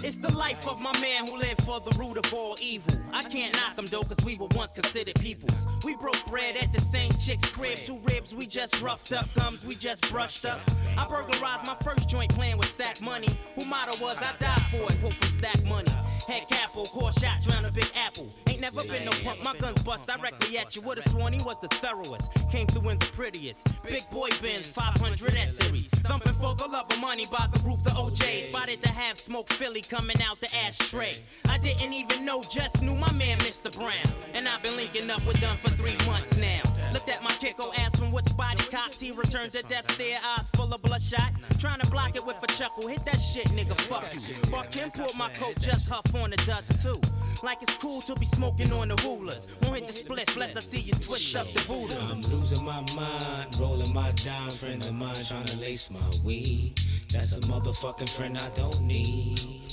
It's 0.07 0.19
the 0.19 0.37
life 0.37 0.69
of 0.69 0.83
my 0.83 0.93
man 1.01 1.27
who 1.27 1.39
lived 1.39 1.63
for 1.63 1.81
the 1.81 1.91
root 1.99 2.19
of 2.19 2.35
all 2.35 2.59
evil. 2.61 2.95
I 3.15 3.23
can't 3.23 3.55
knock 3.55 3.75
them 3.75 3.87
though, 3.87 4.03
cause 4.03 4.23
we 4.23 4.37
were 4.37 4.49
once 4.55 4.71
considered 4.71 5.15
peoples. 5.15 5.67
We 5.83 5.97
broke 5.97 6.23
bread 6.27 6.59
at 6.59 6.75
the 6.75 6.81
same 6.81 7.11
chick's 7.13 7.49
crib. 7.49 7.77
Two 7.79 7.99
ribs, 8.03 8.35
we 8.35 8.47
just 8.47 8.83
roughed 8.83 9.13
up. 9.13 9.27
Gums, 9.35 9.65
we 9.65 9.75
just 9.75 10.07
brushed 10.11 10.45
up. 10.45 10.61
I 10.99 11.07
burglarized 11.09 11.67
my 11.67 11.75
first 11.83 12.07
joint 12.07 12.35
playing 12.35 12.59
with 12.59 12.69
stack 12.69 13.01
money. 13.01 13.29
Who 13.55 13.65
motto 13.65 13.93
was 13.99 14.19
I 14.19 14.35
died 14.39 14.67
for 14.71 14.93
it, 14.93 15.01
quote 15.01 15.15
from 15.15 15.31
stack 15.31 15.65
money. 15.65 15.91
Head 16.29 16.49
capo, 16.49 16.85
core 16.85 17.13
shots 17.13 17.47
round 17.47 17.65
a 17.65 17.71
big 17.71 17.91
apple. 17.95 18.29
Ain't 18.49 18.61
never 18.61 18.83
been 18.85 19.05
no 19.05 19.13
punk, 19.23 19.43
my 19.43 19.55
guns 19.57 19.83
bust 19.83 20.07
directly 20.07 20.59
at 20.59 20.77
you. 20.77 20.83
Would've 20.83 21.05
sworn 21.05 21.33
he 21.33 21.43
was 21.43 21.57
the 21.61 21.69
thoroughest. 21.69 22.31
Came 22.51 22.67
through 22.67 22.91
in 22.91 22.99
the 22.99 23.07
prettiest. 23.07 23.69
Big 23.85 24.09
boy 24.11 24.29
Benz, 24.43 24.69
500 24.69 25.35
S 25.35 25.57
series. 25.57 25.89
Thumping 25.89 26.35
for 26.35 26.55
the 26.55 26.67
love 26.67 26.91
of 26.91 27.01
money 27.01 27.27
by 27.31 27.47
the 27.53 27.59
group, 27.61 27.83
the 27.83 27.95
O'Jays. 27.97 28.47
Spotted 28.47 28.83
to 28.83 28.89
have 28.89 29.19
smoke 29.19 29.51
Philly 29.53 29.83
coming 29.95 30.21
out 30.23 30.41
the 30.41 30.49
ashtray. 30.57 31.13
I 31.49 31.59
didn't 31.59 31.93
even 31.93 32.25
know, 32.25 32.43
just 32.43 32.83
knew 32.83 32.97
my 32.97 33.13
man 33.13 33.39
Mr. 33.39 33.73
Brown. 33.79 34.05
And 34.35 34.49
I've 34.49 34.61
been 34.61 34.77
linking 34.77 35.09
up 35.09 35.25
with 35.25 35.41
them 35.41 35.57
for 35.59 35.71
three 35.71 35.97
months 36.05 36.37
now. 36.37 36.63
Looked 36.93 37.09
at 37.09 37.23
my 37.23 37.31
kicko, 37.33 37.73
asked 37.79 37.99
from 37.99 38.11
which 38.11 38.27
body 38.37 38.65
cocked. 38.65 39.01
He 39.01 39.13
returned 39.13 39.53
to 39.53 39.63
death 39.63 39.89
stare, 39.93 40.19
eyes 40.37 40.51
full 40.57 40.73
of 40.75 40.83
bloodshot. 40.83 41.31
Trying 41.61 41.81
to 41.81 41.91
block 41.91 42.17
it 42.17 42.27
with 42.27 42.43
a 42.43 42.47
chuckle. 42.49 42.89
Hit 42.89 43.07
that 43.07 43.19
shit, 43.19 43.47
nigga, 43.49 43.81
fuck 43.83 44.13
you. 44.29 44.35
But 44.51 44.73
Kim 44.73 44.91
pulled 44.91 45.17
my 45.17 45.31
coat, 45.39 45.61
just 45.61 45.89
huff 45.89 46.13
on 46.17 46.31
the 46.31 46.37
dust 46.39 46.83
too. 46.83 47.01
Like 47.43 47.63
it's 47.63 47.77
cool 47.77 48.01
to 48.03 48.15
be 48.15 48.27
smoking 48.27 48.73
on 48.73 48.89
the 48.89 48.97
rulers. 49.05 49.49
Won't 49.63 49.77
hit 49.77 49.87
the 49.87 49.93
split, 49.93 50.37
lest 50.37 50.57
I 50.57 50.61
see 50.61 50.81
you 50.81 50.95
twist 50.95 51.37
up 51.37 51.47
the 51.53 51.61
I'm 51.71 52.23
losing 52.33 52.65
my 52.65 52.81
mind, 52.95 53.57
rolling 53.59 53.93
my 53.93 54.11
dime. 54.13 54.51
Friend 54.51 54.83
of 54.85 54.95
mine 54.95 55.17
trying 55.25 55.45
to 55.47 55.57
lace 55.59 55.91
my 55.91 56.01
weed. 56.23 56.81
That's 57.13 57.35
a 57.35 57.41
motherfucking 57.41 58.09
friend 58.09 58.39
I 58.39 58.49
don't 58.51 58.81
need. 58.83 59.65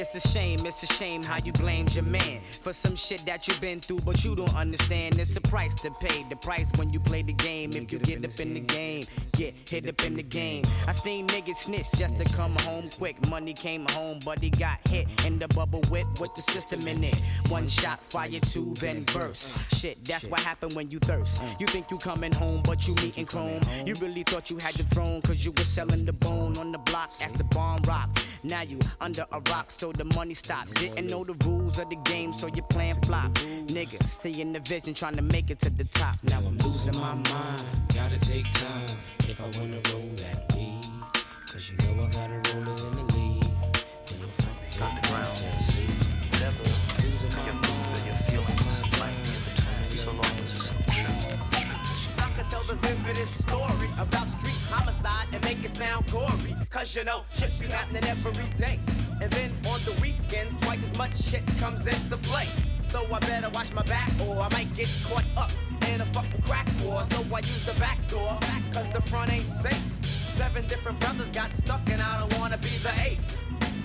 It's 0.00 0.14
a 0.14 0.28
shame, 0.28 0.64
it's 0.64 0.80
a 0.84 0.86
shame 0.86 1.24
how 1.24 1.38
you 1.38 1.50
blamed 1.50 1.92
your 1.96 2.04
man 2.04 2.40
for 2.62 2.72
some 2.72 2.94
shit 2.94 3.26
that 3.26 3.48
you've 3.48 3.60
been 3.60 3.80
through, 3.80 3.98
but 4.04 4.24
you 4.24 4.36
don't 4.36 4.54
understand. 4.54 5.18
It's 5.18 5.36
a 5.36 5.40
price 5.40 5.74
to 5.82 5.90
pay. 5.90 6.24
The 6.30 6.36
price 6.36 6.70
when 6.76 6.90
you 6.90 7.00
play 7.00 7.22
the 7.22 7.32
game. 7.32 7.72
If 7.72 7.92
you 7.92 7.98
get 7.98 8.24
up 8.24 8.38
in 8.38 8.54
the 8.54 8.60
game, 8.60 9.06
get 9.32 9.56
hit 9.68 9.88
up 9.88 10.00
in 10.04 10.14
the 10.14 10.22
game. 10.22 10.64
I 10.86 10.92
seen 10.92 11.26
niggas 11.26 11.56
snitch 11.56 11.90
just 11.96 12.16
to 12.18 12.24
come 12.36 12.54
home 12.60 12.88
quick. 12.96 13.28
Money 13.28 13.52
came 13.52 13.86
home, 13.86 14.20
but 14.24 14.38
he 14.38 14.50
got 14.50 14.78
hit 14.86 15.08
in 15.26 15.40
the 15.40 15.48
bubble 15.48 15.82
whip 15.90 16.06
with 16.20 16.32
the 16.36 16.42
system 16.42 16.86
in 16.86 17.02
it. 17.02 17.20
One 17.48 17.66
shot, 17.66 18.00
fire 18.00 18.30
two, 18.40 18.74
then 18.74 19.02
burst. 19.02 19.74
Shit, 19.74 20.04
that's 20.04 20.28
what 20.28 20.38
happened 20.38 20.74
when 20.74 20.92
you 20.92 21.00
thirst. 21.00 21.42
You 21.58 21.66
think 21.66 21.90
you 21.90 21.98
coming 21.98 22.32
home, 22.32 22.62
but 22.62 22.86
you 22.86 22.94
meeting 22.94 23.26
chrome. 23.26 23.62
You 23.84 23.94
really 23.94 24.22
thought 24.22 24.48
you 24.48 24.58
had 24.58 24.74
the 24.74 24.84
throne, 24.84 25.22
cause 25.22 25.44
you 25.44 25.50
was 25.56 25.66
selling 25.66 26.04
the 26.04 26.12
bone 26.12 26.56
on 26.56 26.70
the 26.70 26.78
block 26.78 27.10
as 27.20 27.32
the 27.32 27.44
bomb 27.44 27.82
rock. 27.82 28.16
Now 28.44 28.62
you 28.62 28.78
under 29.00 29.26
a 29.32 29.40
rock, 29.50 29.72
so 29.72 29.87
the 29.92 30.04
money 30.04 30.34
stopped. 30.34 30.74
Didn't 30.74 31.06
know 31.06 31.24
the 31.24 31.34
rules 31.46 31.78
of 31.78 31.88
the 31.90 31.96
game, 31.96 32.32
so 32.32 32.46
you 32.46 32.62
playing 32.62 33.00
flop. 33.02 33.32
Niggas 33.66 34.02
seeing 34.04 34.52
the 34.52 34.60
vision, 34.60 34.94
trying 34.94 35.16
to 35.16 35.22
make 35.22 35.50
it 35.50 35.58
to 35.60 35.70
the 35.70 35.84
top. 35.84 36.16
Now 36.24 36.38
I'm 36.38 36.58
losing 36.58 36.96
my 36.96 37.14
mind. 37.14 37.66
Gotta 37.94 38.18
take 38.18 38.50
time 38.52 38.86
if 39.28 39.40
I 39.40 39.44
wanna 39.58 39.80
roll 39.92 40.10
that 40.16 40.52
weed. 40.54 40.84
Cause 41.50 41.70
you 41.70 41.76
know 41.86 42.04
I 42.04 42.08
gotta 42.10 42.40
roll 42.50 42.68
it 42.72 42.82
in 42.84 42.92
the 42.92 43.04
leaf. 43.14 43.44
Then 44.06 44.20
you 44.20 44.26
fuck 44.38 44.56
with 44.64 45.44
me, 45.44 45.86
Never 46.40 46.62
losing 47.02 47.30
my 47.36 47.52
mind. 47.52 47.78
I 52.18 52.30
could 52.36 52.48
tell 52.48 52.62
the 52.64 52.74
vividest 52.74 53.42
story 53.42 53.88
about 53.98 54.26
street 54.26 54.57
homicide 54.70 55.26
and 55.32 55.42
make 55.44 55.62
it 55.64 55.70
sound 55.70 56.10
gory. 56.10 56.54
Cause 56.70 56.94
you 56.94 57.04
know, 57.04 57.22
shit 57.34 57.50
be 57.58 57.66
happening 57.66 58.04
every 58.04 58.32
day. 58.56 58.78
And 59.20 59.30
then 59.32 59.50
on 59.66 59.80
the 59.84 59.98
weekends, 60.00 60.56
twice 60.58 60.82
as 60.84 60.96
much 60.96 61.16
shit 61.16 61.42
comes 61.58 61.86
into 61.86 62.16
play. 62.28 62.46
So 62.84 63.04
I 63.12 63.18
better 63.20 63.50
watch 63.50 63.72
my 63.72 63.82
back 63.82 64.10
or 64.26 64.40
I 64.40 64.48
might 64.50 64.74
get 64.74 64.88
caught 65.04 65.24
up 65.36 65.50
in 65.92 66.00
a 66.00 66.06
fucking 66.06 66.42
crack 66.42 66.66
war. 66.84 67.02
So 67.04 67.22
I 67.34 67.38
use 67.40 67.64
the 67.66 67.78
back 67.80 67.98
door, 68.08 68.38
cause 68.72 68.88
the 68.92 69.02
front 69.02 69.32
ain't 69.32 69.44
safe. 69.44 69.84
Seven 70.02 70.66
different 70.68 70.98
brothers 71.00 71.30
got 71.30 71.52
stuck 71.52 71.80
and 71.90 72.00
I 72.00 72.20
don't 72.20 72.38
wanna 72.38 72.58
be 72.58 72.74
the 72.82 72.92
eighth. 73.04 73.36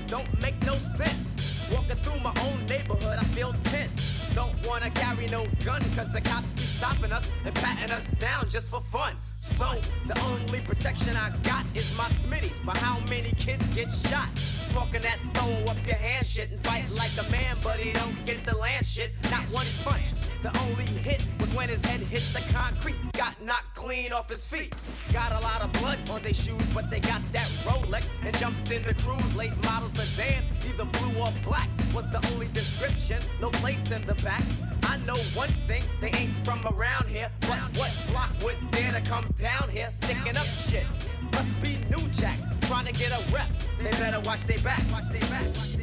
Don't 0.08 0.30
make 0.42 0.56
no 0.66 0.74
sense. 0.74 1.36
Walking 1.72 1.96
through 1.98 2.20
my 2.22 2.34
own 2.46 2.66
neighborhood, 2.68 3.18
I 3.20 3.24
feel 3.36 3.54
tense. 3.64 4.13
Don't 4.34 4.54
wanna 4.68 4.90
carry 4.90 5.28
no 5.28 5.46
gun, 5.64 5.82
cause 5.96 6.12
the 6.12 6.22
cops 6.22 6.50
be 6.52 6.62
stopping 6.62 7.12
us 7.12 7.30
and 7.46 7.54
patting 7.56 7.92
us 7.92 8.12
down 8.14 8.50
just 8.50 8.70
for 8.70 8.82
fun. 8.82 9.16
So, 9.40 9.70
the 10.08 10.20
only 10.22 10.60
protection 10.62 11.16
I 11.16 11.30
got 11.44 11.66
is 11.76 11.96
my 11.98 12.06
smitties. 12.24 12.58
But 12.66 12.78
how 12.78 13.00
many 13.10 13.32
kids 13.32 13.68
get 13.76 13.92
shot? 13.92 14.30
Talking 14.72 15.02
that 15.02 15.20
throw 15.36 15.72
up 15.72 15.78
your 15.86 15.98
hand 15.98 16.26
shit 16.26 16.52
and 16.52 16.60
fight 16.66 16.90
like 16.92 17.12
a 17.20 17.30
man, 17.32 17.58
but 17.64 17.78
he 17.80 17.94
don't 17.94 18.26
get 18.26 18.44
the 18.46 18.58
land 18.58 18.86
shit. 18.86 19.12
Not 19.30 19.44
one 19.52 19.68
punch. 19.84 20.14
The 20.44 20.52
only 20.60 20.84
hit 20.84 21.26
was 21.40 21.56
when 21.56 21.70
his 21.70 21.82
head 21.86 22.02
hit 22.02 22.22
the 22.34 22.44
concrete. 22.54 22.98
Got 23.14 23.42
knocked 23.42 23.74
clean 23.76 24.12
off 24.12 24.30
his 24.30 24.44
feet. 24.44 24.76
Got 25.14 25.32
a 25.32 25.40
lot 25.40 25.62
of 25.62 25.72
blood 25.80 25.98
on 26.12 26.22
their 26.22 26.34
shoes, 26.34 26.62
but 26.76 26.90
they 26.90 27.00
got 27.00 27.22
that 27.32 27.48
Rolex 27.64 28.10
and 28.26 28.38
jumped 28.38 28.70
in 28.70 28.84
the 28.84 28.94
cruise. 28.96 29.38
Late 29.38 29.56
model 29.64 29.88
sedan, 29.88 30.44
either 30.68 30.84
blue 30.84 31.22
or 31.22 31.32
black 31.46 31.70
was 31.96 32.06
the 32.12 32.20
only 32.34 32.50
description. 32.50 33.22
No 33.40 33.52
plates 33.52 33.92
in 33.92 34.06
the 34.06 34.16
back. 34.16 34.44
I 34.84 34.98
know 35.08 35.16
one 35.34 35.54
thing, 35.66 35.82
they 36.02 36.12
ain't 36.12 36.34
from 36.44 36.60
around 36.68 37.08
here. 37.08 37.30
But 37.40 37.60
what 37.78 37.92
block 38.12 38.32
would 38.44 38.58
dare 38.72 38.92
to 38.92 39.02
come 39.10 39.26
down 39.38 39.70
here 39.70 39.90
sticking 39.92 40.36
up 40.36 40.46
shit? 40.46 40.86
Must 41.32 41.62
be 41.64 41.78
new 41.90 42.06
jacks 42.10 42.48
trying 42.68 42.86
to 42.86 42.92
get 42.92 43.12
a 43.12 43.34
rep. 43.34 43.48
They 43.82 43.92
better 43.92 44.20
watch 44.20 44.44
their 44.44 44.60
back. 44.60 44.84
Watch 44.92 45.08
their 45.08 45.22
back. 45.32 45.46
Guess 45.54 45.83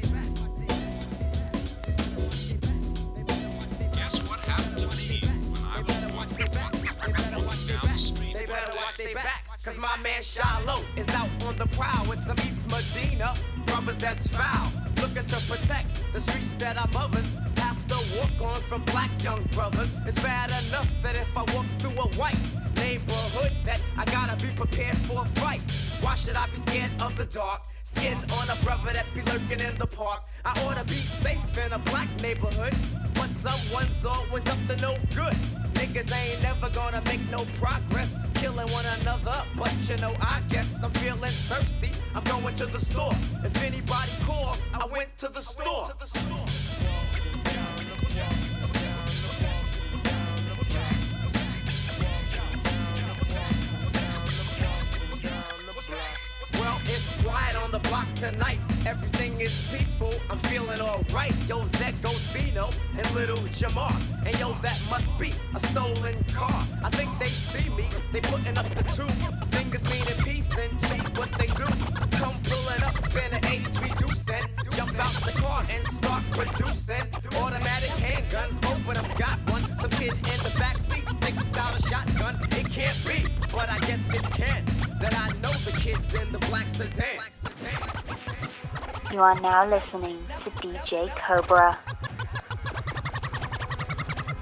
cause 9.70 9.78
my 9.78 9.96
man 10.02 10.22
Shiloh 10.22 10.82
is 10.96 11.08
out 11.10 11.28
on 11.46 11.56
the 11.56 11.66
prowl 11.76 12.08
with 12.08 12.20
some 12.20 12.36
East 12.40 12.68
Medina 12.68 13.34
brothers 13.66 13.98
that's 13.98 14.26
foul. 14.26 14.72
Looking 14.96 15.26
to 15.26 15.36
protect 15.48 15.88
the 16.12 16.20
streets 16.20 16.52
that 16.58 16.76
our 16.76 16.88
mothers 16.92 17.36
have 17.56 17.78
to 17.88 17.98
walk 18.16 18.54
on 18.54 18.60
from 18.62 18.82
black 18.86 19.10
young 19.22 19.42
brothers. 19.54 19.94
It's 20.06 20.20
bad 20.22 20.50
enough 20.50 20.90
that 21.02 21.16
if 21.16 21.36
I 21.36 21.42
walk 21.54 21.66
through 21.78 22.00
a 22.02 22.08
white 22.18 22.38
neighborhood, 22.76 23.52
that 23.64 23.80
I 23.96 24.04
gotta 24.06 24.36
be 24.44 24.52
prepared 24.56 24.96
for 24.98 25.22
a 25.22 25.28
fight. 25.40 25.60
Why 26.00 26.14
should 26.16 26.36
I 26.36 26.46
be 26.46 26.56
scared 26.56 26.90
of 27.00 27.16
the 27.16 27.26
dark? 27.26 27.62
Skin 27.90 28.16
on 28.38 28.48
a 28.48 28.64
brother 28.64 28.92
that 28.92 29.06
be 29.14 29.20
lurking 29.22 29.58
in 29.58 29.76
the 29.78 29.86
park. 29.86 30.22
I 30.44 30.52
ought 30.62 30.76
to 30.76 30.84
be 30.84 31.00
safe 31.24 31.58
in 31.58 31.72
a 31.72 31.78
black 31.90 32.08
neighborhood, 32.22 32.72
but 33.14 33.30
someone's 33.30 34.06
always 34.06 34.46
up 34.46 34.58
to 34.68 34.76
no 34.80 34.94
good. 35.16 35.34
Niggas 35.74 36.08
ain't 36.14 36.40
never 36.40 36.70
gonna 36.70 37.02
make 37.06 37.20
no 37.32 37.44
progress, 37.58 38.14
killing 38.34 38.70
one 38.70 38.84
another. 39.00 39.38
But 39.58 39.74
you 39.88 39.96
know, 39.96 40.14
I 40.20 40.40
guess 40.50 40.84
I'm 40.84 40.92
feeling 41.02 41.34
thirsty. 41.50 41.90
I'm 42.14 42.22
going 42.24 42.54
to 42.62 42.66
the 42.66 42.78
store. 42.78 43.14
If 43.42 43.60
anybody 43.64 44.12
calls, 44.22 44.60
I 44.72 44.86
went 44.86 45.18
to 45.18 45.28
the 45.28 45.40
store. 45.40 45.88
Block 57.90 58.06
tonight. 58.14 58.58
Everything 58.86 59.40
is 59.40 59.52
peaceful. 59.74 60.14
I'm 60.30 60.38
feeling 60.38 60.80
alright. 60.80 61.34
Yo, 61.48 61.58
that 61.82 62.00
go 62.00 62.12
Dino 62.32 62.70
and 62.96 63.06
little 63.16 63.42
Jamar. 63.58 63.92
And 64.24 64.38
yo, 64.38 64.52
that 64.62 64.78
must 64.88 65.10
be 65.18 65.34
a 65.56 65.58
stolen 65.58 66.14
car. 66.32 66.62
I 66.84 66.90
think 66.90 67.10
they 67.18 67.26
see 67.26 67.68
me. 67.70 67.86
They 68.12 68.20
putting 68.20 68.56
up 68.56 68.68
the 68.78 68.84
two 68.94 69.10
fingers 69.56 69.82
meaning 69.90 70.18
peace. 70.22 70.48
Then 70.54 70.70
check 70.86 71.02
what 71.18 71.30
they 71.32 71.48
do. 71.48 71.66
Come 72.22 72.36
pulling 72.46 72.82
up 72.86 72.96
in 73.24 73.30
an 73.34 73.44
83 73.44 73.88
deuce 73.98 74.28
and 74.30 74.46
jump 74.70 74.94
out 75.06 75.16
the 75.26 75.34
car 75.42 75.66
and 75.74 75.82
start 75.88 76.22
producing 76.30 77.06
automatic 77.42 77.90
handguns. 78.06 78.54
Both 78.62 78.86
of 78.88 78.94
them 78.94 79.10
got 79.18 79.36
one. 79.50 79.62
Some 79.82 79.90
kid 79.98 80.14
in 80.14 80.38
the 80.46 80.54
back 80.60 80.78
seat 80.78 81.08
sticks 81.08 81.56
out 81.58 81.76
a 81.76 81.82
shotgun. 81.82 82.38
It 82.52 82.70
can't 82.70 83.00
be, 83.04 83.26
but 83.50 83.68
I 83.68 83.78
guess 83.80 84.14
it 84.14 84.26
can. 84.38 84.62
That 85.00 85.14
I 85.18 85.28
know 85.42 85.54
the 85.66 85.74
kids 85.76 86.14
in 86.14 86.30
the 86.30 86.38
black 86.50 86.68
sedan. 86.68 87.18
You 89.12 89.20
are 89.20 89.34
now 89.40 89.68
listening 89.68 90.24
to 90.44 90.50
DJ 90.50 91.08
Cobra. 91.16 91.78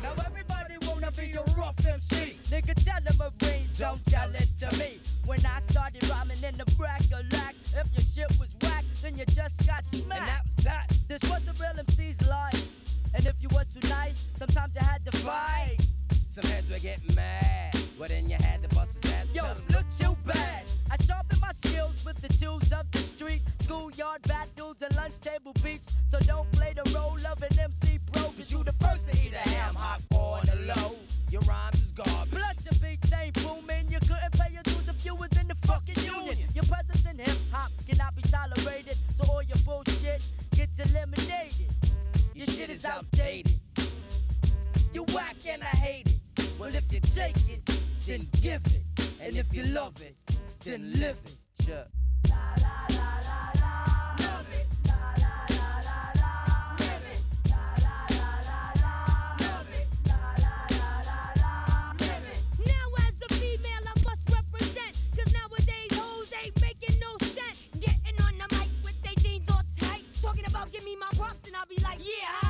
Now 0.02 0.12
everybody 0.26 0.74
wanna 0.86 1.10
be 1.12 1.32
a 1.32 1.42
rough 1.58 1.86
MC. 1.86 2.38
Nigga, 2.50 2.74
tell 2.84 3.00
them 3.00 3.20
a 3.20 3.46
range, 3.46 3.78
don't 3.78 4.04
tell 4.06 4.30
it 4.34 4.48
to 4.60 4.78
me. 4.78 5.00
When 5.24 5.40
I 5.46 5.60
started 5.70 6.06
rhyming 6.08 6.42
in 6.42 6.56
the 6.58 6.66
brack 6.76 7.00
of 7.12 7.32
lack, 7.32 7.54
if 7.76 7.88
your 7.92 8.26
shit 8.26 8.38
was 8.38 8.54
whack, 8.62 8.84
then 9.02 9.16
you 9.16 9.24
just 9.26 9.66
got 9.66 9.84
smacked. 9.84 10.20
And 10.20 10.28
that 10.28 10.42
was 10.56 10.64
that. 10.64 10.86
This 11.08 11.22
was 11.30 11.44
the 11.44 11.52
real 11.54 11.78
MC's 11.78 12.28
life. 12.28 12.68
And 13.14 13.24
if 13.24 13.34
you 13.40 13.48
was 13.52 13.66
too 13.74 13.88
nice, 13.88 14.30
sometimes 14.38 14.74
you 14.74 14.86
had 14.86 15.04
to 15.06 15.16
fight. 15.18 15.78
Some 16.30 16.50
heads 16.50 16.70
were 16.70 16.78
getting 16.78 17.14
mad. 17.14 17.74
Well, 17.98 18.08
then 18.08 18.28
you 18.28 18.36
had 18.36 18.62
to 18.62 18.68
bust 18.76 19.02
his 19.02 19.12
ass. 19.14 19.26
Yo, 19.32 19.44
look 19.74 19.86
too 19.98 20.14
bad. 20.24 20.64
I 20.90 20.96
sharpen 21.04 21.38
my 21.40 21.52
skills 21.52 22.04
with 22.04 22.16
the 22.20 22.28
tools 22.28 22.72
of 22.72 22.90
the 22.90 22.98
street. 22.98 23.42
Schoolyard 23.60 24.22
battles 24.22 24.76
and 24.80 24.94
lunch 24.96 25.20
table 25.20 25.52
beats. 25.62 25.96
So 26.08 26.18
don't 26.20 26.50
play 26.52 26.72
the 26.74 26.88
role 26.92 27.18
of 27.30 27.42
an 27.42 27.58
MC 27.58 27.98
pro. 28.12 28.22
Cause 28.22 28.50
you 28.50 28.64
the 28.64 28.72
first 28.72 29.06
to 29.08 29.12
eat 29.22 29.34
a 29.34 29.48
ham 29.48 29.74
hock 29.74 30.00
on 30.14 30.46
the 30.46 30.56
low. 30.74 30.96
Your 31.30 31.42
rhymes 31.42 31.82
is 31.82 31.92
garbage. 31.92 32.30
Plus 32.30 32.56
your 32.64 32.74
beats 32.80 33.12
ain't 33.12 33.34
booming. 33.42 33.88
You 33.90 33.98
couldn't 34.00 34.32
pay 34.32 34.52
your 34.52 34.62
dues 34.62 34.88
if 34.88 35.04
you 35.04 35.14
was 35.14 35.28
in 35.38 35.48
the 35.48 35.54
fucking 35.66 36.02
union. 36.02 36.48
Your 36.54 36.64
presence 36.64 37.04
in 37.04 37.18
hip 37.18 37.36
hop 37.52 37.70
cannot 37.86 38.16
be 38.16 38.22
tolerated. 38.22 38.96
So 39.16 39.30
all 39.30 39.42
your 39.42 39.58
bullshit 39.66 40.24
gets 40.52 40.78
eliminated. 40.78 41.68
Your 42.34 42.46
shit 42.46 42.70
is 42.70 42.84
outdated. 42.86 43.52
You 44.94 45.04
whack 45.12 45.36
and 45.46 45.62
I 45.62 45.76
hate 45.76 46.08
it. 46.08 46.50
Well, 46.58 46.74
if 46.74 46.90
you 46.92 47.00
take 47.00 47.36
it, 47.50 47.64
then 48.06 48.26
give 48.40 48.62
it. 48.66 48.80
And 49.20 49.36
if 49.36 49.54
you 49.54 49.64
love 49.64 50.00
it, 50.00 50.16
then 50.64 50.92
live 50.94 51.18
it. 51.24 51.38
Sure. 51.64 51.84
Now 62.66 62.86
as 62.98 63.14
a 63.22 63.34
female, 63.34 63.84
I 63.86 63.94
must 64.04 64.30
represent. 64.30 64.94
Nowadays 65.32 65.92
hoes 65.94 66.32
ain't 66.42 66.60
making 66.60 66.98
no 67.00 67.16
sense. 67.18 67.68
Getting 67.78 68.20
on 68.24 68.34
the 68.38 68.56
mic 68.56 68.68
with 68.84 69.00
they 69.02 69.14
jeans 69.22 69.48
all 69.50 69.62
tight. 69.78 70.04
Talking 70.20 70.44
about 70.46 70.72
give 70.72 70.84
me 70.84 70.96
my 70.96 71.08
props 71.16 71.46
and 71.46 71.56
I'll 71.56 71.66
be 71.66 71.82
like, 71.82 71.98
yeah, 72.00 72.47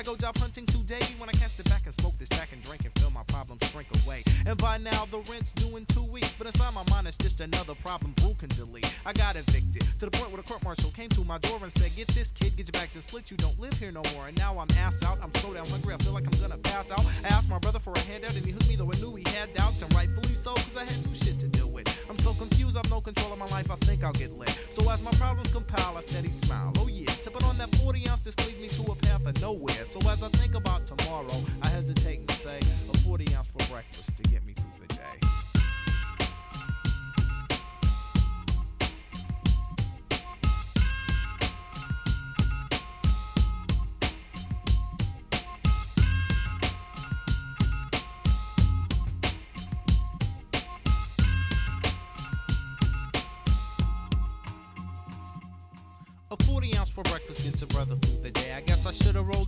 Why 0.00 0.04
go 0.04 0.16
job 0.16 0.38
hunting 0.38 0.64
today 0.64 1.02
when 1.18 1.28
I 1.28 1.32
can't 1.32 1.50
sit 1.50 1.68
back 1.68 1.82
and 1.84 1.92
smoke 2.00 2.14
this 2.18 2.30
sack 2.30 2.52
and 2.54 2.62
drink 2.62 2.86
and 2.86 2.98
feel 2.98 3.10
my 3.10 3.22
problems 3.24 3.60
shrink 3.70 3.86
away? 4.02 4.22
And 4.46 4.56
by 4.56 4.78
now 4.78 5.04
the 5.10 5.18
rent's 5.30 5.52
due 5.52 5.76
in 5.76 5.84
two 5.84 6.04
weeks, 6.04 6.34
but 6.38 6.46
inside 6.46 6.72
my 6.72 6.82
mind 6.88 7.06
it's 7.06 7.18
just 7.18 7.38
another 7.40 7.74
problem 7.74 8.12
Brew 8.12 8.32
can 8.32 8.48
delete. 8.48 8.90
I 9.04 9.12
got 9.12 9.36
evicted 9.36 9.82
to 9.98 10.06
the 10.06 10.10
point 10.10 10.30
where 10.30 10.40
the 10.40 10.48
court 10.48 10.64
marshal 10.64 10.90
came 10.92 11.10
to 11.10 11.22
my 11.22 11.36
door 11.36 11.58
and 11.62 11.70
said, 11.70 11.94
Get 11.94 12.08
this 12.16 12.32
kid, 12.32 12.56
get 12.56 12.72
your 12.72 12.80
bags 12.80 12.94
and 12.94 13.04
split. 13.04 13.30
You 13.30 13.36
don't 13.36 13.60
live 13.60 13.74
here 13.74 13.92
no 13.92 14.00
more. 14.14 14.28
And 14.28 14.38
now 14.38 14.58
I'm 14.58 14.68
ass 14.78 15.04
out. 15.04 15.18
I'm 15.22 15.34
so 15.34 15.52
damn 15.52 15.66
hungry. 15.66 15.92
I 15.92 15.98
feel 15.98 16.14
like 16.14 16.24
I'm 16.24 16.40
gonna 16.40 16.56
pass 16.56 16.90
out. 16.90 17.04
I 17.22 17.28
asked 17.28 17.50
my 17.50 17.58
brother 17.58 17.78
for 17.78 17.92
a 17.92 17.98
handout 17.98 18.34
and 18.34 18.46
he 18.46 18.52
hooked 18.52 18.70
me 18.70 18.76
though 18.76 18.90
I 18.90 18.98
knew 19.00 19.16
he 19.16 19.28
had 19.36 19.52
doubts 19.52 19.82
and 19.82 19.92
rightfully 19.92 20.34
so 20.34 20.54
because 20.54 20.76
I 20.78 20.86
had 20.86 21.06
new 21.06 21.14
shit 21.14 21.38
to 21.40 21.46
with. 21.46 21.59
I'm 22.10 22.18
so 22.18 22.32
confused. 22.32 22.76
I've 22.76 22.90
no 22.90 23.00
control 23.00 23.32
of 23.32 23.38
my 23.38 23.46
life. 23.46 23.70
I 23.70 23.76
think 23.76 24.02
I'll 24.02 24.12
get 24.12 24.32
lit. 24.32 24.50
So 24.72 24.90
as 24.90 25.00
my 25.04 25.12
problems 25.12 25.52
compile, 25.52 25.96
I 25.96 26.00
steady 26.00 26.28
smile. 26.30 26.72
Oh 26.78 26.88
yeah, 26.88 27.08
sipping 27.12 27.44
on 27.44 27.56
that 27.58 27.68
40 27.76 28.08
ounce 28.08 28.20
this 28.22 28.36
leads 28.44 28.58
me 28.58 28.84
to 28.84 28.90
a 28.90 28.96
path 28.96 29.24
of 29.24 29.40
nowhere. 29.40 29.84
So 29.88 30.00
as 30.10 30.20
I 30.24 30.28
think 30.28 30.56
about 30.56 30.86
tomorrow, 30.86 31.40
I 31.62 31.68
hesitate 31.68 32.18
and 32.18 32.30
say 32.32 32.58
a 32.58 32.98
40 32.98 33.36
ounce 33.36 33.46
for 33.46 33.64
breakfast 33.72 34.10
to 34.16 34.22
get 34.24 34.44
me 34.44 34.54
through 34.54 34.69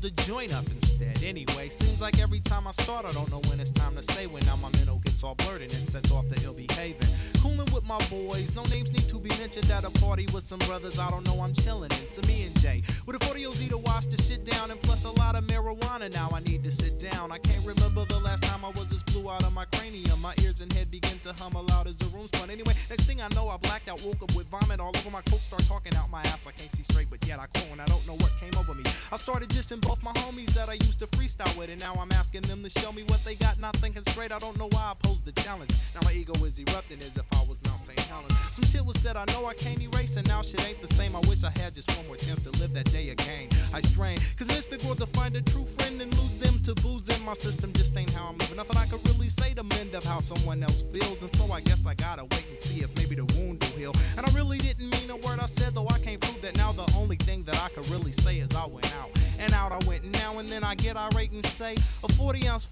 I 0.05 0.09
join 0.25 0.51
up 0.53 0.65
rolled 0.67 0.82
instead. 1.03 1.29
Anyway, 1.29 1.69
seems 1.69 2.01
like 2.01 2.19
every 2.19 2.41
time 2.41 2.67
I 2.67 2.73
start, 2.73 3.05
I 3.05 3.13
don't 3.13 3.31
know 3.31 3.41
when 3.49 3.61
it's 3.61 3.71
time 3.71 3.95
to 3.97 4.03
say 4.03 4.27
when. 4.27 4.45
Now 4.45 4.57
my 4.57 4.71
mental 4.73 4.99
gets 4.99 5.23
all 5.23 5.35
blurred 5.35 5.63
and 5.63 5.71
it 5.71 5.91
sets 5.91 6.11
off 6.11 6.29
the 6.29 6.41
ill 6.45 6.55
behaving. 6.55 7.09
Cooling 7.41 7.73
with 7.73 7.85
my 7.85 7.99
boys, 8.09 8.55
no 8.55 8.63
names 8.65 8.91
need 8.91 9.09
to 9.09 9.19
be 9.19 9.31
mentioned 9.39 9.71
at 9.71 9.85
a 9.85 9.91
party 10.01 10.27
with 10.33 10.47
some 10.47 10.59
brothers 10.61 10.99
I 10.99 11.11
don't 11.11 11.25
know 11.25 11.41
I'm 11.41 11.55
chilling 11.55 11.91
in. 11.91 12.27
Me 12.27 12.45
and 12.45 12.61
Jay, 12.61 12.83
with 13.07 13.21
a 13.21 13.25
40 13.25 13.47
OZ 13.47 13.69
to 13.69 13.79
wash 13.79 14.07
the 14.07 14.21
shit 14.23 14.45
down, 14.45 14.71
and 14.71 14.81
plus 14.83 15.05
a 15.05 15.11
lot 15.11 15.35
of 15.35 15.45
marijuana. 15.45 16.13
Now 16.13 16.31
I 16.33 16.41
need 16.41 16.63
to 16.65 16.71
sit 16.71 17.01
down. 17.01 17.33
I 17.33 17.39
can't 17.39 17.67
remember 17.67 18.05
the 18.05 18.19
last 18.19 18.43
time 18.43 18.65
I 18.65 18.69
was 18.69 18.87
this 18.89 19.03
blue 19.03 19.29
out 19.31 19.43
of 19.43 19.53
my 19.53 19.65
cranium. 19.73 20.21
My 20.21 20.35
ears 20.43 20.61
and 20.61 20.73
head 20.73 20.91
begin 20.91 21.19
to 21.21 21.33
hum 21.33 21.55
aloud 21.55 21.87
as 21.87 21.97
the 21.97 22.07
room 22.07 22.29
spun. 22.29 22.51
Anyway, 22.51 22.75
next 22.91 23.05
thing 23.05 23.21
I 23.21 23.29
know, 23.35 23.49
I 23.49 23.57
blacked 23.57 23.89
out, 23.89 24.03
woke 24.03 24.23
up 24.23 24.35
with 24.35 24.47
vomit 24.49 24.79
all 24.79 24.97
over 24.97 25.11
my 25.11 25.23
coat, 25.23 25.41
start 25.41 25.65
talking 25.67 25.95
out 25.97 26.11
my 26.11 26.21
ass. 26.23 26.47
I 26.47 26.53
can't 26.53 26.71
see 26.71 26.83
straight, 26.83 27.09
but 27.11 27.27
yet 27.27 27.39
I 27.41 27.47
and 27.73 27.81
I 27.81 27.87
don't 27.87 28.07
know 28.07 28.15
what 28.15 28.33
came 28.39 28.53
over 28.59 28.75
me. 28.75 28.85
I 29.11 29.17
started 29.17 29.49
dissing 29.49 29.81
both 29.81 30.03
my 30.03 30.13
homies 30.13 30.53
that 30.55 30.69
I 30.69 30.75
used 30.75 30.92
to 30.97 31.07
freestyle 31.09 31.57
with, 31.57 31.71
and 31.71 31.81
now 31.81 31.95
I'm 31.95 32.11
asking 32.13 32.43
them 32.43 32.63
to 32.63 32.71
show 32.71 32.93
me 32.93 33.03
what 33.05 33.23
they 33.25 33.35
got. 33.35 33.59
Not 33.59 33.77
thinking 33.77 34.03
straight, 34.05 34.33
I 34.33 34.39
don't 34.39 34.59
know 34.59 34.69
why 34.73 34.93
I 34.93 34.95
posed 35.03 35.25
the 35.25 35.33
challenge. 35.33 35.73
Now 35.95 36.01
my 36.05 36.13
ego 36.13 36.33
is 36.45 36.59
erupting 36.59 36.99
as 36.99 37.17
if 37.17 37.25
I 37.33 37.45
was 37.45 37.59
Mount 37.65 37.87
St. 37.87 37.99
Helens. 38.01 38.39
Some 38.39 38.65
shit 38.65 38.85
was 38.85 38.99
said 39.01 39.17
I 39.17 39.25
know 39.27 39.47
I 39.47 39.55
can't 39.55 39.81
erase, 39.81 40.17
and 40.17 40.27
now 40.29 40.43
shit 40.43 40.67
ain't 40.67 40.83
the 40.83 40.93
same. 40.95 41.15
I 41.15 41.21
wish 41.21 41.45
I 41.45 41.51
had 41.51 41.75
just 41.75 41.95
one 41.97 42.07
more 42.07 42.17
chance 42.17 42.43
to 42.45 42.51
live 42.59 42.73
that 42.75 42.91
day 42.91 43.11
again. 43.11 43.49
I 43.73 43.81
strain, 43.81 44.19
cause 44.37 44.47
this 44.47 44.67
big 44.67 44.83
world 44.83 44.99
to 44.99 45.07
find 45.07 45.37
a 45.37 45.43
true 45.43 45.65
friend 45.65 46.01
and 46.01 46.13
lose 46.15 46.41
them 46.41 46.61
to 46.63 46.75
booze 46.83 47.09
in 47.09 47.25
my 47.25 47.35
system 47.35 47.73
just 47.73 47.97
ain't 47.97 48.13
how 48.13 48.29
I'm 48.29 48.39
living. 48.39 48.57
Nothing 48.57 48.77
I 48.77 48.87
could 48.87 49.07
really 49.09 49.29
say 49.29 49.55
to 49.55 49.63
mend 49.63 49.95
up 49.95 50.05
how 50.05 50.21
someone 50.21 50.63
else 50.63 50.83
feels, 50.83 51.23
and 51.23 51.35
so 51.37 51.53
I 51.53 51.61
guess 51.61 51.87
I 51.87 51.95
gotta 51.95 52.25
wait 52.25 52.47
and 52.51 52.61
see 52.61 52.81
if 52.83 52.95
maybe 52.97 53.15
the 53.15 53.25
wound 53.37 53.63
will 53.63 53.79
heal. 53.79 53.93
And 54.17 54.27
I 54.27 54.31
really 54.33 54.59
didn't 54.59 54.91
mean 54.91 55.11
a 55.11 55.17
word 55.17 55.39
I 55.41 55.47
said, 55.47 55.75
though 55.75 55.89
I 55.89 55.99
can't 55.99 56.21
prove 56.21 56.41
that 56.43 56.57
now. 56.57 56.73
The 56.73 56.91
only 56.97 57.17
thing 57.17 57.45
that 57.45 57.57
I 57.63 57.69
could 57.69 57.89
really 57.89 58.13
say 58.13 58.39
is 58.39 58.55
I 58.55 58.67
went 58.67 58.93
out 58.97 59.11
and 59.41 59.53
out. 59.53 59.73
I 59.73 59.79
went 59.87 60.05
now 60.05 60.39
and 60.39 60.49
then 60.49 60.65
I 60.65 60.75
get 60.75 60.97
irate 60.97 61.31
and 61.33 61.45
say 61.47 61.75
a 61.75 62.13
40 62.13 62.49
ounce, 62.49 62.69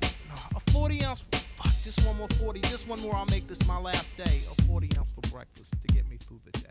a 0.55 0.61
40 0.71 1.05
ounce. 1.05 1.25
Fuck, 1.57 1.73
just 1.85 2.05
one 2.07 2.17
more 2.17 2.29
40, 2.29 2.61
just 2.61 2.89
one 2.89 3.01
more. 3.01 3.15
I'll 3.15 3.27
make 3.27 3.47
this 3.49 3.67
my 3.67 3.79
last 3.79 4.17
day. 4.17 4.25
A 4.25 4.63
40 4.63 4.89
ounce 4.99 5.13
for 5.13 5.21
breakfast 5.31 5.75
to 5.87 5.95
get 5.95 6.09
me 6.09 6.17
through 6.17 6.41
the 6.45 6.53
day. 6.59 6.69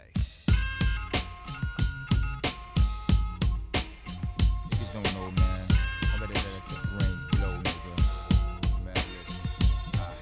Niggas 4.69 4.93
don't 4.93 5.13
know, 5.13 5.31
man. 5.31 5.65
I 6.01 6.19
better 6.19 6.33
let 6.33 6.67
the 6.67 6.87
brains 6.97 7.25
blow, 7.31 7.53
nigga. 7.61 7.93
Madness. 8.85 9.29
Ah. 9.95 10.13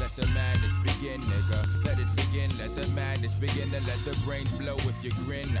Let 0.00 0.10
the 0.16 0.26
madness 0.34 0.76
begin, 0.78 1.20
nigga. 1.20 1.84
Let 1.84 1.98
it 1.98 2.08
begin, 2.16 2.50
let 2.58 2.74
the 2.76 2.86
madness 2.92 3.34
begin, 3.34 3.74
and 3.74 3.86
let 3.86 4.04
the 4.04 4.18
brains 4.24 4.50
blow 4.52 4.76
if 4.76 5.04
you 5.04 5.10
grin. 5.24 5.58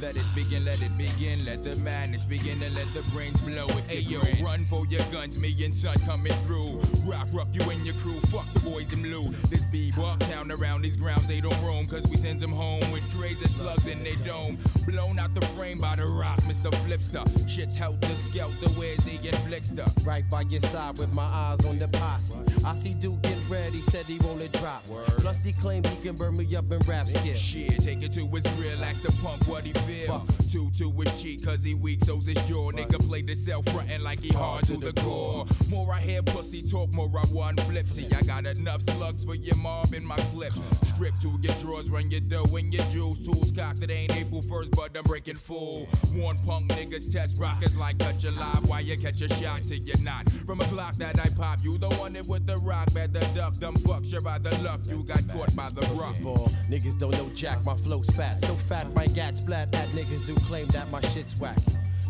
Let 0.00 0.14
it 0.14 0.24
begin, 0.32 0.64
let 0.64 0.80
it 0.80 0.96
begin, 0.96 1.44
let 1.44 1.64
the 1.64 1.74
madness 1.80 2.24
begin 2.24 2.62
and 2.62 2.72
let 2.72 2.86
the 2.94 3.02
brains 3.10 3.40
blow. 3.40 3.66
Hey 3.88 3.98
yo, 3.98 4.20
run 4.40 4.64
for 4.64 4.86
your 4.86 5.02
guns, 5.10 5.36
me 5.36 5.52
and 5.64 5.74
son 5.74 5.96
coming 6.06 6.32
through. 6.46 6.80
Rock, 7.04 7.26
rock 7.32 7.48
you 7.52 7.68
and 7.68 7.84
your 7.84 7.96
crew, 7.96 8.20
fuck 8.30 8.46
the 8.54 8.60
boys 8.60 8.92
in 8.92 9.02
blue. 9.02 9.28
This 9.50 9.64
be 9.64 9.92
walk 9.98 10.20
town 10.20 10.52
around 10.52 10.82
these 10.82 10.96
grounds, 10.96 11.26
they 11.26 11.40
don't 11.40 11.60
roam, 11.62 11.86
cause 11.86 12.04
we 12.08 12.16
send 12.16 12.40
them 12.40 12.52
home 12.52 12.80
with 12.92 13.02
trays 13.10 13.44
of 13.44 13.50
slugs 13.50 13.88
in 13.88 14.04
their 14.04 14.14
dome. 14.24 14.56
Blown 14.86 15.18
out 15.18 15.34
the 15.34 15.44
frame 15.46 15.78
by 15.78 15.96
the 15.96 16.06
rock, 16.06 16.38
Mr. 16.42 16.70
Flipster. 16.86 17.26
Shit's 17.48 17.74
helter 17.74 18.06
skelter, 18.06 18.68
where's 18.76 18.98
the 18.98 19.18
inflictor? 19.18 20.06
Right 20.06 20.28
by 20.30 20.42
your 20.42 20.60
side 20.60 20.98
with 20.98 21.12
my 21.12 21.26
eyes 21.26 21.64
on 21.66 21.80
the 21.80 21.88
posse. 21.88 22.38
I 22.64 22.74
see 22.74 22.94
Duke 22.94 23.20
get 23.22 23.38
ready, 23.48 23.82
said 23.82 24.06
he 24.06 24.18
wanna 24.18 24.46
drop. 24.48 24.82
Plus 25.18 25.42
he 25.42 25.52
claimed 25.52 25.88
he 25.88 26.06
can 26.06 26.14
burn 26.14 26.36
me 26.36 26.46
up 26.54 26.70
in 26.70 26.78
rap 26.80 27.08
skill. 27.08 27.36
Shit, 27.36 27.82
take 27.82 28.04
it 28.04 28.12
to 28.12 28.26
his 28.28 28.58
real, 28.60 28.84
ask 28.84 29.02
the 29.02 29.12
punk 29.22 29.46
what 29.48 29.64
he 29.64 29.72
feel. 29.88 30.26
Two 30.50 30.70
to 30.78 30.90
his 30.90 31.20
cheek, 31.20 31.44
cause 31.44 31.62
he 31.62 31.74
weak, 31.74 32.04
so's 32.04 32.26
his 32.26 32.42
jaw. 32.46 32.70
Nigga 32.70 33.06
play 33.06 33.22
the 33.22 33.34
self 33.34 33.66
frontin' 33.66 34.02
like 34.02 34.20
he 34.20 34.28
hard 34.28 34.64
to 34.64 34.76
the 34.76 34.92
core. 35.00 35.46
More 35.70 35.92
I 35.92 36.00
hear 36.00 36.22
pussy 36.22 36.62
talk, 36.62 36.92
more 36.94 37.10
I 37.16 37.24
want 37.32 37.60
flip. 37.60 37.86
See, 37.86 38.06
I 38.16 38.22
got 38.22 38.46
enough 38.46 38.80
slugs 38.82 39.24
for 39.24 39.34
your 39.34 39.56
mob 39.56 39.92
in 39.92 40.04
my 40.04 40.16
clip. 40.32 40.52
Strip 40.94 41.14
to 41.20 41.38
your 41.42 41.54
drawers, 41.60 41.90
run 41.90 42.10
your 42.10 42.20
dough 42.20 42.56
and 42.56 42.72
your 42.72 42.84
jewels. 42.86 43.18
Tools 43.20 43.52
cocked, 43.52 43.82
it 43.82 43.90
ain't 43.90 44.16
April 44.16 44.42
1st, 44.42 44.70
but 44.74 44.96
I'm 44.96 45.02
breaking 45.04 45.36
full. 45.36 45.86
One 46.14 46.36
punk 46.38 46.70
niggas 46.72 47.12
test 47.12 47.38
rockets 47.38 47.76
like 47.76 47.98
cut 47.98 48.22
you 48.22 48.30
live 48.30 48.68
while 48.68 48.80
you 48.80 48.96
catch 48.96 49.20
a 49.20 49.28
shot 49.34 49.62
till 49.62 49.78
you're 49.78 50.00
not. 50.00 50.30
From 50.46 50.60
a 50.60 50.64
Glock 50.64 50.96
that 50.96 51.20
I 51.20 51.28
pop, 51.36 51.60
you 51.62 51.78
the 51.78 51.88
one 51.96 52.14
that 52.14 52.26
with 52.26 52.46
the 52.46 52.56
rock, 52.58 52.92
better 52.94 53.20
duck. 53.34 53.54
Them 53.54 53.74
fucks, 53.76 54.10
you're 54.10 54.22
by 54.22 54.38
the 54.38 54.50
luck, 54.64 54.80
you 54.84 55.02
got 55.04 55.26
caught 55.28 55.54
by 55.54 55.68
the 55.70 55.82
rock. 56.00 56.16
First 56.16 56.20
of 56.20 56.26
all, 56.26 56.48
niggas 56.70 56.98
don't 56.98 57.12
know 57.12 57.30
jack, 57.34 57.64
my 57.64 57.76
flow's 57.76 58.08
fat. 58.10 58.40
So 58.40 58.54
fat, 58.54 58.92
my 58.94 59.06
gat 59.06 59.36
splat 59.36 59.70
at 59.78 59.88
niggas 59.90 60.28
who 60.28 60.34
claim 60.46 60.66
that 60.68 60.90
my 60.90 61.00
shit's 61.00 61.38
whack. 61.38 61.56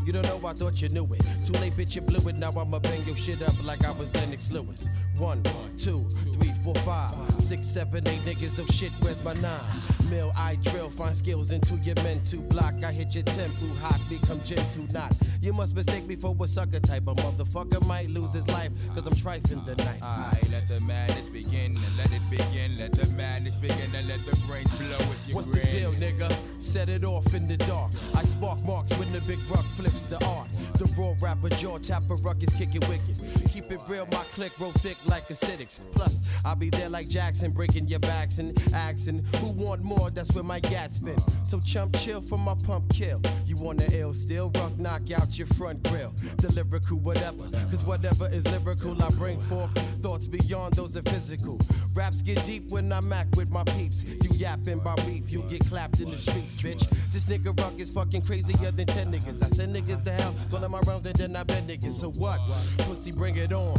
You 0.09 0.14
don't 0.14 0.25
know, 0.25 0.49
I 0.49 0.55
thought 0.55 0.81
you 0.81 0.88
knew 0.88 1.05
it. 1.12 1.21
Too 1.44 1.53
late, 1.61 1.75
bitch, 1.75 1.94
you 1.94 2.01
blew 2.01 2.27
it. 2.31 2.37
Now 2.38 2.49
I'ma 2.59 2.79
bang 2.79 3.05
your 3.05 3.14
shit 3.14 3.42
up 3.42 3.53
like 3.62 3.85
I 3.85 3.90
was 3.90 4.14
Lennox 4.14 4.51
Lewis. 4.51 4.88
One, 5.18 5.42
two, 5.77 6.09
three, 6.09 6.55
four, 6.64 6.75
five, 6.77 7.12
six, 7.38 7.66
seven, 7.66 8.09
eight 8.09 8.21
niggas. 8.21 8.59
Oh 8.59 8.64
shit, 8.73 8.90
where's 9.01 9.23
my 9.23 9.35
nine? 9.35 9.61
Mill, 10.09 10.33
I 10.35 10.57
drill, 10.62 10.88
find 10.88 11.14
skills 11.14 11.51
into 11.51 11.75
your 11.77 11.94
men 11.97 12.16
mental 12.31 12.40
block. 12.49 12.75
I 12.83 12.90
hit 12.90 13.14
your 13.14 13.25
tempo 13.25 13.66
hot, 13.83 14.01
become 14.09 14.42
gentle, 14.44 14.87
not. 14.94 15.14
You 15.42 15.53
must 15.53 15.77
mistake 15.77 16.07
me 16.07 16.16
for 16.16 16.35
a 16.40 16.49
sucker 16.49 16.81
type. 16.81 17.07
A 17.07 17.14
motherfucker 17.14 17.87
might 17.87 18.09
lose 18.09 18.33
his 18.33 18.49
life, 18.49 18.71
cause 18.94 19.07
I'm 19.07 19.14
trifling 19.14 19.62
the 19.66 19.77
night. 19.77 20.03
Alright, 20.03 20.51
let 20.51 20.68
the 20.68 20.81
madness 20.87 21.29
begin 21.29 21.77
and 21.77 21.97
let 21.99 22.11
it 22.12 22.23
begin. 22.31 22.79
Let 22.79 22.92
the 22.92 23.07
madness 23.14 23.57
begin 23.57 23.94
and 23.94 24.09
let 24.09 24.25
the 24.25 24.37
brains 24.47 24.75
blow 24.79 24.97
if 24.97 25.29
you 25.29 25.35
What's 25.35 25.49
grin. 25.49 25.66
the 25.66 25.71
deal, 25.71 25.92
nigga? 25.92 26.61
Set 26.61 26.88
it 26.88 27.05
off 27.05 27.35
in 27.35 27.47
the 27.47 27.57
dark. 27.59 27.92
I 28.14 28.25
spark 28.25 28.64
marks 28.64 28.99
when 28.99 29.12
the 29.12 29.21
big 29.21 29.38
rock 29.51 29.64
flips 29.77 29.98
the 30.07 30.25
art. 30.27 30.49
The 30.79 30.85
raw 30.97 31.15
rapper 31.21 31.49
jaw 31.49 31.79
tapper 31.79 32.15
ruckus 32.17 32.53
kick 32.55 32.75
it 32.75 32.89
wicked. 32.89 33.19
Keep 33.53 33.73
it 33.73 33.81
real, 33.89 34.07
my 34.13 34.23
click 34.33 34.59
roll 34.61 34.73
thick 34.73 34.97
like 35.07 35.29
acidics. 35.29 35.81
Plus, 35.93 36.23
I'll 36.45 36.57
be 36.57 36.71
there 36.71 36.89
like 36.89 37.09
Jackson, 37.09 37.51
breaking 37.51 37.89
your 37.89 38.01
backs 38.01 38.39
and 38.39 38.57
axing. 38.73 39.25
Who 39.37 39.49
want 39.53 39.83
more? 39.83 40.11
That's 40.11 40.33
where 40.35 40.45
my 40.45 40.61
gats 40.61 40.99
been. 40.99 41.19
So 41.45 41.61
chump 41.61 41.97
chill 41.97 42.21
for 42.21 42.39
my 42.39 42.55
pump 42.55 42.93
kill. 42.93 43.21
You 43.47 43.57
want 43.57 43.81
the 43.81 43.99
ill 43.99 44.15
still 44.15 44.51
rock 44.57 44.79
knock 44.79 45.11
out 45.11 45.37
your 45.39 45.47
front 45.49 45.83
grill. 45.89 46.13
The 46.39 46.53
lyrical 46.53 46.99
whatever, 46.99 47.45
cause 47.71 47.85
whatever 47.85 48.29
is 48.29 48.47
lyrical, 48.47 49.03
I 49.03 49.11
bring 49.11 49.41
forth 49.41 49.77
thoughts 50.03 50.29
beyond 50.29 50.75
those 50.75 50.97
are 50.97 51.03
physical. 51.03 51.59
Raps 51.95 52.23
get 52.23 52.45
deep 52.47 52.71
when 52.71 52.93
I'm 52.93 53.09
with 53.35 53.51
my 53.51 53.65
peeps. 53.65 54.05
You 54.05 54.31
yapping 54.35 54.79
by 54.81 54.95
beef, 55.07 55.33
you 55.33 55.43
get 55.51 55.67
clapped 55.69 56.01
in 56.01 56.11
the 56.11 56.19
streets, 56.19 56.55
bitch. 56.57 56.81
This 57.13 57.25
nigga 57.25 57.59
rock 57.59 57.79
is 57.79 57.91
fucking 57.91 58.23
crazier 58.23 58.71
than 58.71 58.87
10 58.87 59.13
niggas. 59.13 59.43
I 59.43 59.49
said 59.49 59.71
niggas 59.71 59.88
to 59.96 60.11
hell, 60.12 60.33
one 60.51 60.64
of 60.64 60.70
my 60.70 60.81
rounds 60.81 61.07
and 61.07 61.16
then 61.16 61.37
I 61.37 61.42
bet 61.44 61.62
niggas. 61.62 61.92
So 61.92 62.11
what? 62.11 62.40
Pussy, 62.79 63.12
bring 63.12 63.37
it 63.37 63.53
on. 63.53 63.77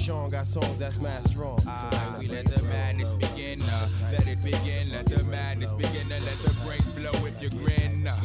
Sean 0.00 0.30
got 0.30 0.46
songs 0.46 0.78
that's 0.78 0.98
mad 0.98 1.24
strong. 1.24 1.58
So 1.60 1.68
Ah, 1.68 2.16
we 2.18 2.26
let 2.26 2.46
the 2.46 2.62
madness 2.64 3.12
begin. 3.12 3.60
Uh, 3.62 3.88
let 4.12 4.26
it 4.26 4.42
begin. 4.42 4.90
Let 4.90 5.06
the 5.06 5.22
madness 5.24 5.72
begin 5.72 6.10
and 6.10 6.24
let 6.24 6.38
the 6.38 6.56
brains 6.64 6.86
blow 6.96 7.12
if 7.26 7.40
you 7.42 7.50
grin. 7.50 8.06
Uh, 8.06 8.16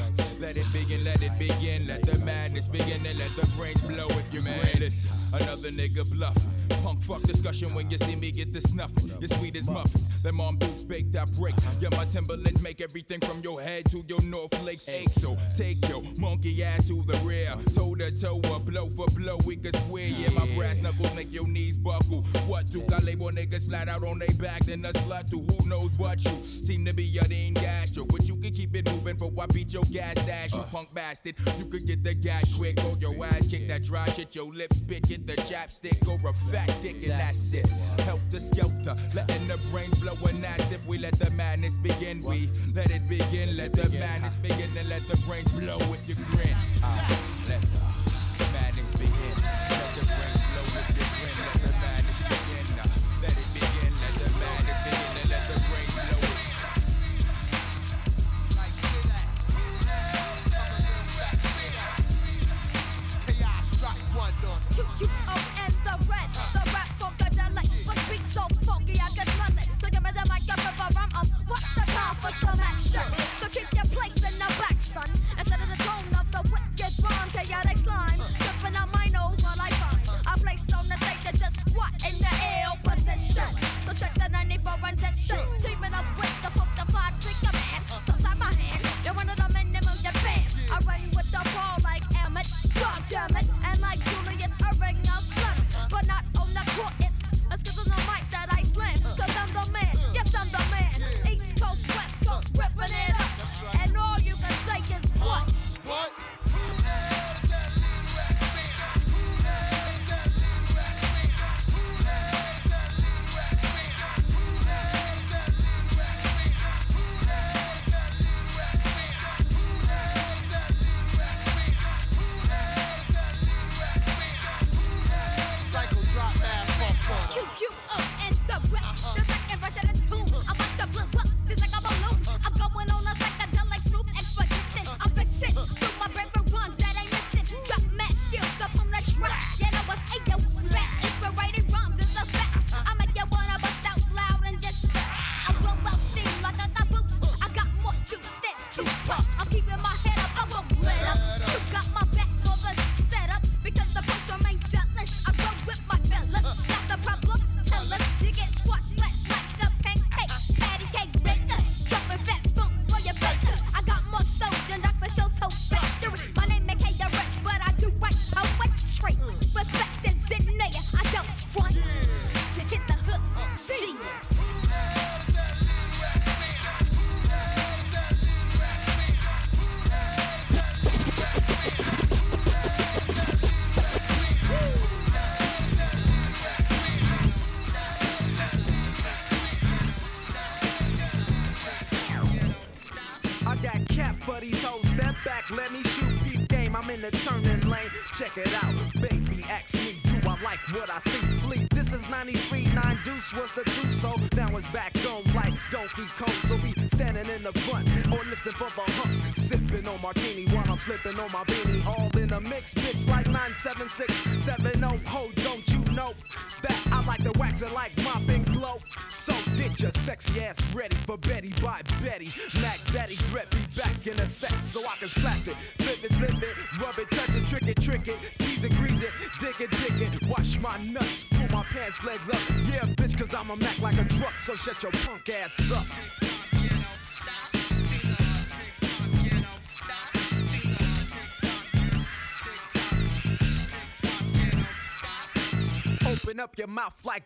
let 0.46 0.58
it 0.58 0.72
begin. 0.72 1.04
Let 1.04 1.22
it 1.24 1.40
begin. 1.40 1.88
Let 1.88 2.04
the 2.04 2.18
madness 2.24 2.68
begin 2.68 3.06
and 3.06 3.18
let 3.18 3.30
the 3.36 3.48
brains 3.58 3.82
blow 3.82 4.08
if 4.10 4.34
you 4.34 4.42
grin. 4.42 4.80
Listen, 4.80 5.12
another 5.34 5.72
nigga 5.72 6.10
bluff. 6.12 6.38
Punk 6.84 7.02
fuck 7.02 7.24
discussion 7.24 7.74
when 7.74 7.90
you 7.90 7.98
see 7.98 8.16
me 8.16 8.32
get 8.32 8.54
the 8.54 8.62
snuffle. 8.62 9.08
Your 9.08 9.28
sweet 9.28 9.56
as 9.56 9.68
muffins. 9.68 10.22
Them 10.22 10.36
mom 10.36 10.58
dudes 10.58 10.84
bake 10.84 11.12
that 11.14 11.32
break. 11.34 11.56
Yeah, 11.80 11.90
my 11.98 12.06
Timberlands 12.06 12.62
make 12.62 12.80
everything 12.80 13.20
from 13.22 13.42
your 13.42 13.60
head 13.60 13.86
to 13.92 14.04
your 14.08 14.22
North 14.22 14.64
Lakes 14.64 14.88
ache. 14.88 15.10
So 15.10 15.36
take 15.58 15.78
your 15.90 16.04
monkey 16.20 16.64
ass 16.64 16.88
to 16.88 17.02
the 17.04 17.18
rear. 17.26 17.56
Toe 17.74 17.96
to 17.96 18.12
toe, 18.20 18.40
or 18.52 18.60
blow 18.60 18.88
for 18.90 19.08
blow, 19.08 19.38
we 19.46 19.56
can 19.56 19.74
swear. 19.74 20.06
Yeah, 20.06 20.30
my 20.30 20.46
brass 20.56 20.80
knuckles 20.80 21.16
make 21.16 21.32
your 21.34 21.48
knees 21.48 21.78
buckle. 21.78 22.22
What 22.46 22.72
do 22.72 22.84
I 22.94 23.00
label 23.00 23.32
niggas 23.32 23.68
flat 23.68 23.88
out 23.88 24.04
on 24.04 24.20
they 24.20 24.34
back? 24.40 24.66
Then 24.66 24.86
a 24.86 24.94
slut 24.94 25.30
to 25.32 25.40
who 25.40 25.68
knows 25.68 25.98
what 25.98 26.24
you 26.24 26.32
seem 26.46 26.86
to 26.86 26.94
be 26.94 27.18
a 27.18 27.28
dean 27.28 27.56
gastro. 27.56 28.06
But 28.06 28.28
you 28.28 28.36
can 28.36 28.54
keep 28.54 28.76
it 28.76 28.88
moving 28.92 29.18
for 29.18 29.32
I 29.42 29.48
beat 29.48 29.74
your 29.74 29.84
gas 29.92 30.26
you 30.54 30.64
punk 30.72 30.94
bastard. 30.94 31.36
You 31.58 31.66
could 31.66 31.86
get 31.86 32.04
the 32.04 32.14
gas 32.14 32.56
quick, 32.56 32.78
or 32.86 32.98
your 32.98 33.26
ass 33.26 33.48
kick 33.48 33.68
that 33.70 33.84
dry 33.84 34.08
shit, 34.10 34.36
your 34.36 34.52
lips 34.52 34.78
spit, 34.78 35.04
get 35.08 35.28
the 35.28 35.34
chapstick, 35.34 36.08
or 36.08 36.18
a 36.30 36.34
fat 36.52 36.72
dick, 36.82 37.04
and 37.04 37.12
that's 37.12 37.54
it. 37.54 37.68
Help 38.02 38.20
the 38.30 38.40
skelter, 38.40 38.96
letting 39.14 39.48
the 39.48 39.58
brains 39.72 39.98
blow, 40.00 40.16
and 40.28 40.44
that's 40.44 40.72
if 40.72 40.86
we 40.86 40.98
let 40.98 41.18
the 41.20 41.30
madness 41.32 41.78
begin. 41.78 42.20
We 42.22 42.50
let 42.74 42.92
it 42.92 43.08
begin, 43.08 43.58
let 43.58 43.74
the 43.74 43.90
madness 43.98 44.36
begin, 44.36 44.70
and 44.78 44.90
let 44.90 45.08
the 45.08 45.18
brains 45.26 45.52
blow 45.52 45.78
with 45.90 46.08
your 46.08 46.18
grin. 46.32 46.56
Ah, 46.84 47.36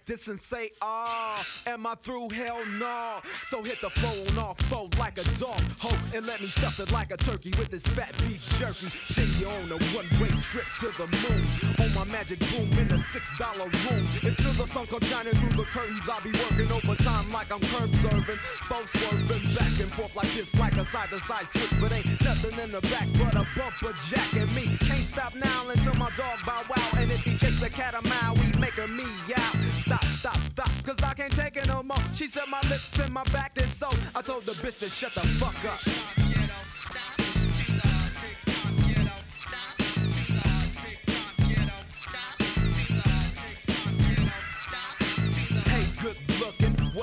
this 0.10 0.28
and 0.28 0.42
say, 0.42 0.72
ah, 0.82 1.46
oh, 1.68 1.72
am 1.72 1.86
I 1.86 1.94
through? 2.02 2.30
Hell 2.30 2.66
no. 2.66 3.20
So 3.46 3.62
hit 3.62 3.80
the 3.80 3.92
flow 3.92 4.26
on 4.30 4.40
all 4.40 4.56
four 4.68 4.90
like 4.98 5.20
a 5.20 5.24
dog, 5.38 5.62
ho, 5.78 5.96
and 6.16 6.26
let 6.26 6.42
me 6.42 6.48
stuff 6.48 6.80
it 6.80 6.92
like 6.92 7.12
a 7.12 7.18
turkey 7.18 7.54
with 7.60 7.70
this 7.70 7.86
fat 7.90 8.14
beef 8.18 8.42
jerky. 8.58 8.88
See 8.88 9.32
you 9.40 9.48
on 9.48 9.72
a 9.72 9.78
one 9.96 10.10
way 10.20 10.30
trip 10.42 10.66
to 10.80 10.88
the 10.98 11.08
moon 11.08 11.79
my 11.94 12.04
magic 12.06 12.40
boom 12.40 12.72
in 12.78 12.92
a 12.92 12.98
six 12.98 13.38
dollar 13.38 13.66
room. 13.66 14.06
Until 14.24 14.54
the 14.54 14.68
sun 14.68 14.86
comes 14.88 15.08
shining 15.08 15.34
through 15.34 15.58
the 15.58 15.64
curtains, 15.64 16.08
I'll 16.10 16.22
be 16.22 16.32
working 16.32 16.72
overtime 16.72 17.32
like 17.32 17.52
I'm 17.52 17.60
curb 17.60 17.94
serving. 17.96 18.40
Both 18.70 18.90
swerving 18.90 19.56
back 19.56 19.80
and 19.80 19.92
forth 19.92 20.16
like 20.16 20.34
this, 20.34 20.54
like 20.60 20.78
a 20.78 20.86
side 20.86 21.10
to 21.10 21.20
side 21.20 21.48
switch. 21.48 21.74
But 21.80 21.92
ain't 21.94 22.06
nothing 22.22 22.58
in 22.64 22.72
the 22.72 22.82
back 22.90 23.08
but 23.18 23.36
a 23.36 23.46
bumper 23.58 23.96
jack 24.10 24.34
and 24.34 24.54
me. 24.56 24.78
Can't 24.80 25.06
stop 25.06 25.36
now 25.36 25.70
until 25.70 25.94
my 25.96 26.10
dog 26.18 26.40
bow 26.46 26.64
wow. 26.70 26.90
And 26.98 27.12
if 27.12 27.24
he 27.24 27.38
chase 27.38 27.62
a 27.62 27.70
cat 27.70 27.94
a 27.94 28.08
mile, 28.08 28.36
we 28.36 28.60
make 28.60 28.76
her 28.76 28.88
me 28.88 29.06
out. 29.36 29.56
Stop, 29.80 30.04
stop, 30.06 30.40
stop, 30.44 30.72
cause 30.84 30.98
I 31.04 31.14
can't 31.14 31.34
take 31.34 31.58
it 31.58 31.68
no 31.68 31.84
more. 31.84 31.98
She 32.14 32.28
said 32.28 32.48
my 32.50 32.62
lips 32.70 32.98
and 33.00 33.14
my 33.14 33.24
back 33.26 33.58
is 33.58 33.74
so. 33.74 33.90
I 34.16 34.22
told 34.22 34.46
the 34.46 34.54
bitch 34.54 34.78
to 34.80 34.90
shut 34.90 35.14
the 35.16 35.22
fuck 35.40 35.56
up. 35.66 36.59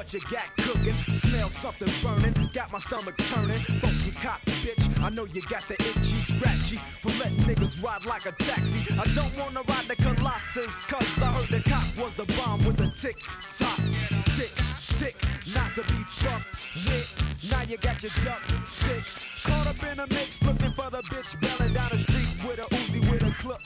what 0.07 0.15
you 0.15 0.21
got 0.29 0.57
cooking. 0.59 0.93
Smell 1.13 1.51
something 1.51 1.91
burning, 2.01 2.33
got 2.55 2.71
my 2.71 2.79
stomach 2.79 3.17
turning. 3.17 3.59
Funky 3.83 4.13
cop, 4.13 4.41
bitch, 4.63 5.03
I 5.03 5.11
know 5.11 5.25
you 5.25 5.43
got 5.49 5.67
the 5.67 5.75
itchy, 5.75 6.23
scratchy. 6.23 6.77
For 6.77 7.09
let 7.19 7.33
niggas 7.43 7.83
ride 7.83 8.05
like 8.05 8.27
a 8.27 8.33
taxi. 8.33 8.95
I 8.95 9.05
don't 9.15 9.37
wanna 9.37 9.63
ride 9.69 9.87
the 9.89 9.97
Colossus, 9.97 10.81
cause 10.83 11.23
I 11.23 11.33
heard 11.33 11.49
the 11.49 11.69
cop 11.69 11.87
was 11.97 12.17
the 12.17 12.27
bomb 12.37 12.65
with 12.65 12.81
a 12.81 12.89
tick 12.97 13.17
tock. 13.59 13.81
Tick, 14.37 14.55
tick, 14.97 15.17
not 15.55 15.75
to 15.75 15.83
be 15.83 15.99
fucked 16.23 16.55
with. 16.87 17.51
Now 17.51 17.63
you 17.63 17.77
got 17.79 18.01
your 18.03 18.13
duck 18.23 18.43
sick. 18.65 19.03
Caught 19.43 19.67
up 19.67 19.83
in 19.91 19.99
a 19.99 20.07
mix, 20.15 20.41
looking 20.43 20.71
for 20.71 20.89
the 20.89 21.03
bitch 21.11 21.35
belling 21.41 21.73
down 21.73 21.89
the 21.91 21.99
street 21.99 22.29
with 22.47 22.59
a 22.59 22.75
Uzi 22.75 23.01
with 23.11 23.23
a 23.23 23.35
clip. 23.43 23.61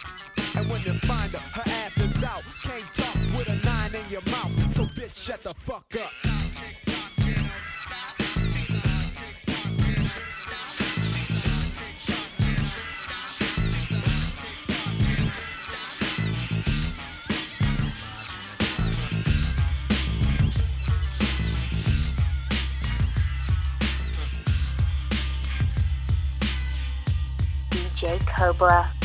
And 0.57 0.71
when 0.71 0.81
you 0.83 0.95
find 1.01 1.31
her, 1.33 1.61
her 1.61 1.71
ass 1.85 1.99
is 1.99 2.25
out. 2.25 2.43
Can't 2.63 2.95
talk 2.95 3.15
with 3.37 3.49
a 3.49 3.57
nine 3.67 3.95
in 3.95 4.11
your 4.11 4.23
mouth. 4.31 4.60
So 4.81 4.87
bitch, 4.87 5.27
shut 5.27 5.43
the 5.43 5.53
fuck 5.53 5.95
up. 6.01 6.11
Cobra. 28.37 29.00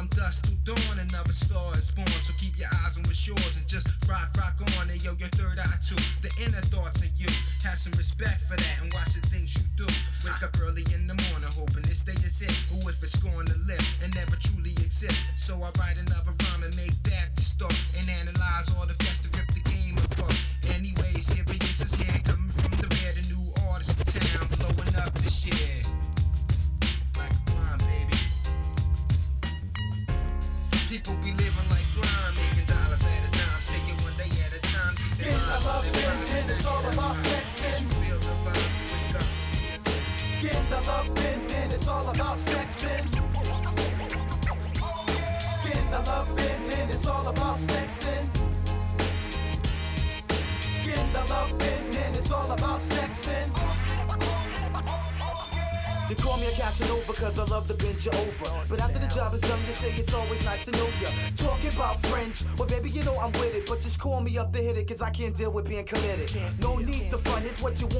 from 0.00 0.08
dusk 0.16 0.48
to 0.48 0.54
dawn, 0.64 0.98
another 0.98 1.32
star 1.32 1.74
is 1.76 1.90
born. 1.90 2.08
So 2.24 2.32
keep 2.40 2.56
your 2.58 2.68
eyes 2.84 2.96
on 2.96 3.04
what's 3.04 3.26
yours 3.26 3.56
and 3.56 3.66
just 3.68 3.86
rock, 4.08 4.30
rock 4.38 4.56
on. 4.80 4.88
And 4.88 5.02
yo, 5.04 5.12
your 5.20 5.28
third 5.36 5.58
eye 5.58 5.76
to 5.88 5.94
The 6.24 6.32
inner 6.40 6.64
thoughts 6.72 7.02
of 7.02 7.10
you. 7.20 7.28
Have 7.64 7.76
some 7.76 7.92
respect 7.92 8.40
for 8.48 8.56
that. 8.56 8.79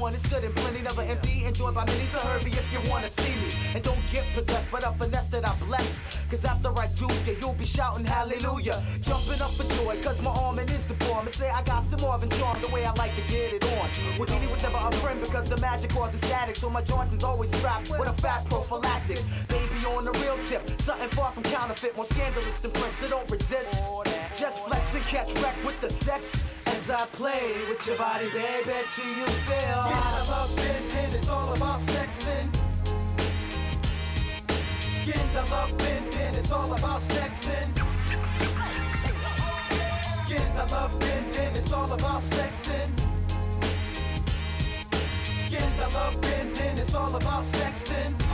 You 0.01 0.03
want, 0.03 0.15
it's 0.15 0.27
good 0.27 0.43
and 0.43 0.55
plenty. 0.55 0.81
Never 0.81 1.01
empty, 1.01 1.45
enjoyed 1.45 1.75
by 1.75 1.85
many. 1.85 2.05
So 2.07 2.19
hurry 2.19 2.51
if 2.51 2.67
you 2.73 2.81
wanna 2.89 3.09
see 3.09 3.33
me. 3.41 3.49
And 3.75 3.83
don't 3.83 4.01
get 4.11 4.25
possessed, 4.33 4.71
but 4.71 4.83
a 4.83 4.91
finesse 4.93 5.29
that 5.29 5.47
I 5.47 5.53
bless. 5.65 6.25
Cause 6.29 6.45
after 6.45 6.69
I 6.77 6.87
do 6.95 7.07
ya, 7.25 7.33
you'll 7.39 7.53
be 7.53 7.65
shouting 7.65 8.05
hallelujah. 8.05 8.81
Jumping 9.01 9.41
up 9.41 9.51
for 9.51 9.67
joy, 9.77 9.95
cause 10.03 10.21
my 10.21 10.31
arming 10.31 10.69
is 10.69 10.85
the 10.85 10.95
bomb. 11.05 11.25
And 11.27 11.35
say 11.35 11.49
I 11.49 11.61
got 11.63 11.83
some 11.85 12.01
more 12.01 12.17
than 12.17 12.29
charm 12.31 12.57
the 12.61 12.69
way 12.69 12.85
I 12.85 12.93
like 12.93 13.15
to 13.15 13.21
get 13.27 13.53
it 13.53 13.63
on. 13.63 13.89
Houdini 14.17 14.47
was 14.47 14.63
never 14.63 14.79
a 14.81 14.91
friend 15.03 15.19
because 15.21 15.49
the 15.49 15.57
magic 15.57 15.91
causes 15.91 16.21
static. 16.21 16.55
So 16.55 16.69
my 16.69 16.81
joint 16.81 17.13
is 17.13 17.23
always 17.23 17.51
strapped 17.57 17.91
with 17.91 18.09
a 18.09 18.13
fat 18.13 18.45
prophylactic. 18.45 19.19
Baby 19.49 19.85
on 19.93 20.05
the 20.05 20.13
real 20.23 20.37
tip, 20.45 20.63
something 20.81 21.09
far 21.09 21.31
from 21.31 21.43
counterfeit, 21.43 21.95
more 21.95 22.05
scandalous 22.05 22.59
than 22.59 22.71
Prince. 22.71 22.99
So 22.99 23.07
don't 23.07 23.29
resist. 23.29 23.71
Just 24.39 24.65
flex 24.65 24.93
and 24.95 25.03
catch 25.03 25.33
wreck 25.41 25.57
with 25.63 25.79
the 25.81 25.89
sex 25.89 26.40
I 26.93 27.05
play 27.13 27.53
with 27.69 27.87
your 27.87 27.97
body, 27.97 28.29
baby, 28.31 28.71
till 28.89 29.05
you 29.05 29.25
feel. 29.25 29.79
I 29.79 30.25
love 30.29 30.53
bending, 30.57 31.17
it's 31.17 31.29
all 31.29 31.53
about 31.53 31.79
sexing. 31.79 32.47
Skins 35.01 35.35
I 35.37 35.49
love 35.51 35.77
bending, 35.77 36.35
it's 36.35 36.51
all 36.51 36.73
about 36.73 37.01
sexing. 37.01 37.69
Skins 40.25 40.57
I 40.57 40.67
love 40.69 40.99
bending, 40.99 41.55
it's 41.55 41.71
all 41.71 41.91
about 41.93 42.23
sexing. 42.23 42.89
Skins 45.47 45.79
I 45.79 45.87
love 45.93 46.21
bending, 46.21 46.77
it's 46.77 46.93
all 46.93 47.15
about 47.15 47.43
sexing. 47.45 48.30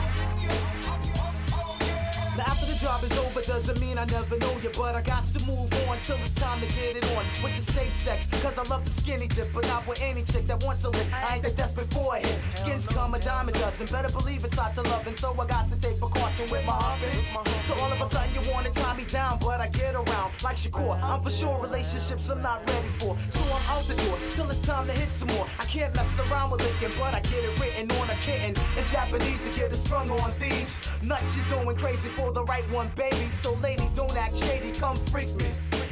Now 2.38 2.43
after 2.53 2.67
the 2.67 2.77
job 2.77 3.01
is 3.01 3.17
over 3.17 3.41
doesn't 3.41 3.81
mean 3.81 3.97
I 3.97 4.05
never 4.05 4.38
know 4.38 4.53
you 4.61 4.69
But 4.77 4.93
I 4.93 5.01
got 5.01 5.25
to 5.33 5.39
move 5.49 5.73
on 5.89 5.97
till 6.05 6.17
it's 6.17 6.35
time 6.35 6.59
to 6.61 6.67
get 6.77 6.95
it 6.95 7.03
on 7.17 7.25
With 7.41 7.57
the 7.57 7.71
safe 7.71 7.93
sex, 7.93 8.27
cause 8.43 8.59
I 8.59 8.63
love 8.69 8.85
the 8.85 8.91
skinny 9.01 9.27
dip 9.27 9.51
But 9.51 9.65
not 9.65 9.88
with 9.88 9.99
any 10.03 10.21
chick 10.21 10.45
that 10.45 10.63
wants 10.63 10.83
a 10.83 10.89
lick. 10.91 11.07
I 11.11 11.35
ain't 11.35 11.43
that 11.43 11.57
desperate 11.57 11.89
for 11.89 12.15
a 12.15 12.19
hit. 12.19 12.38
Skins 12.53 12.85
come 12.85 13.15
a 13.15 13.19
dime 13.19 13.49
a 13.49 13.51
dozen. 13.53 13.88
Better 13.88 14.13
believe 14.13 14.45
it's 14.45 14.55
lots 14.55 14.77
of 14.77 14.85
loving 14.85 15.15
So 15.17 15.33
I 15.33 15.47
got 15.47 15.71
to 15.71 15.81
take 15.81 15.97
precaution 15.99 16.45
with 16.51 16.63
my 16.63 16.77
humping 16.77 17.25
So 17.65 17.73
all 17.81 17.91
of 17.91 17.99
a 17.99 18.07
sudden 18.13 18.29
you 18.35 18.51
wanna 18.53 18.69
tie 18.69 18.95
me 18.95 19.05
down 19.05 19.39
But 19.41 19.59
I 19.59 19.69
get 19.69 19.95
around 19.95 20.29
like 20.43 20.57
Shakur. 20.57 21.01
I'm 21.01 21.23
for 21.23 21.31
sure 21.31 21.59
relationships 21.59 22.29
I'm 22.29 22.43
not 22.43 22.61
ready 22.69 22.89
for 23.01 23.17
So 23.33 23.41
I'm 23.49 23.65
out 23.73 23.81
the 23.89 23.95
door 23.97 24.15
till 24.35 24.47
it's 24.51 24.59
time 24.59 24.85
to 24.85 24.93
hit 24.93 25.11
some 25.11 25.29
more. 25.29 25.47
I 25.57 25.65
can't 25.65 25.95
mess 25.95 26.05
around 26.29 26.51
with 26.51 26.61
licking 26.61 26.95
But 26.99 27.15
I 27.15 27.21
get 27.21 27.41
it 27.41 27.59
written 27.59 27.89
on 27.97 28.11
a 28.11 28.15
kitten. 28.21 28.53
In 28.77 28.85
Japanese 28.85 29.41
to 29.45 29.49
get 29.57 29.71
it 29.71 29.81
strung 29.81 30.11
on 30.21 30.31
these. 30.38 30.77
Nuts 31.01 31.33
she's 31.33 31.47
going 31.47 31.75
crazy 31.75 32.09
for 32.09 32.26
the 32.32 32.43
right 32.43 32.67
one, 32.71 32.91
baby. 32.95 33.30
So, 33.32 33.53
lady, 33.55 33.89
don't 33.95 34.15
act 34.15 34.38
shady, 34.38 34.71
come 34.78 34.97
freak 34.97 35.34
me. 35.36 35.45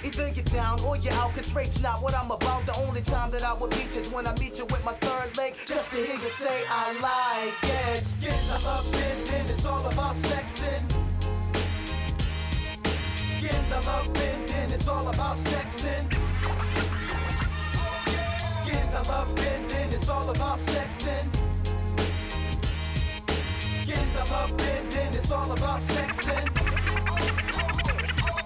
Either 0.04 0.28
you're 0.30 0.46
down 0.46 0.80
or 0.82 0.96
you're 0.98 1.14
out, 1.14 1.32
cause 1.34 1.54
rape's 1.56 1.82
not 1.82 2.02
what 2.02 2.14
I'm 2.14 2.30
about. 2.30 2.66
The 2.66 2.76
only 2.86 3.02
time 3.02 3.32
that 3.32 3.44
I 3.44 3.54
would 3.54 3.74
you 3.76 4.02
is 4.02 4.12
when 4.12 4.28
I 4.28 4.38
meet 4.38 4.58
you 4.58 4.66
with 4.66 4.84
my 4.86 4.94
third 4.94 5.36
leg. 5.38 5.56
Just 5.66 5.90
to 5.90 5.96
hear 5.96 6.16
you 6.16 6.30
say 6.30 6.64
I 6.70 6.94
like 7.00 7.72
it. 7.72 8.04
Skins 8.04 8.52
I 8.52 8.58
love 8.66 8.92
bending, 8.92 9.54
it's 9.54 9.66
all 9.66 9.86
about 9.86 10.16
sexing. 10.16 10.84
Skins 13.38 13.72
I 13.72 13.82
love 13.86 14.14
bending, 14.14 14.72
it's 14.76 14.88
all 14.88 15.08
about 15.08 15.38
sexing. 15.38 16.06
Skins 18.62 18.94
I 18.94 19.04
love 19.08 19.36
bending, 19.36 19.94
it's 19.94 20.10
all 20.10 20.30
about 20.30 20.60
sexing. 20.60 21.45
Skins 23.86 24.18
I 24.18 24.26
love 24.32 24.58
bending, 24.58 25.14
it's 25.14 25.30
all 25.30 25.52
about 25.52 25.80
sexing. 25.80 26.44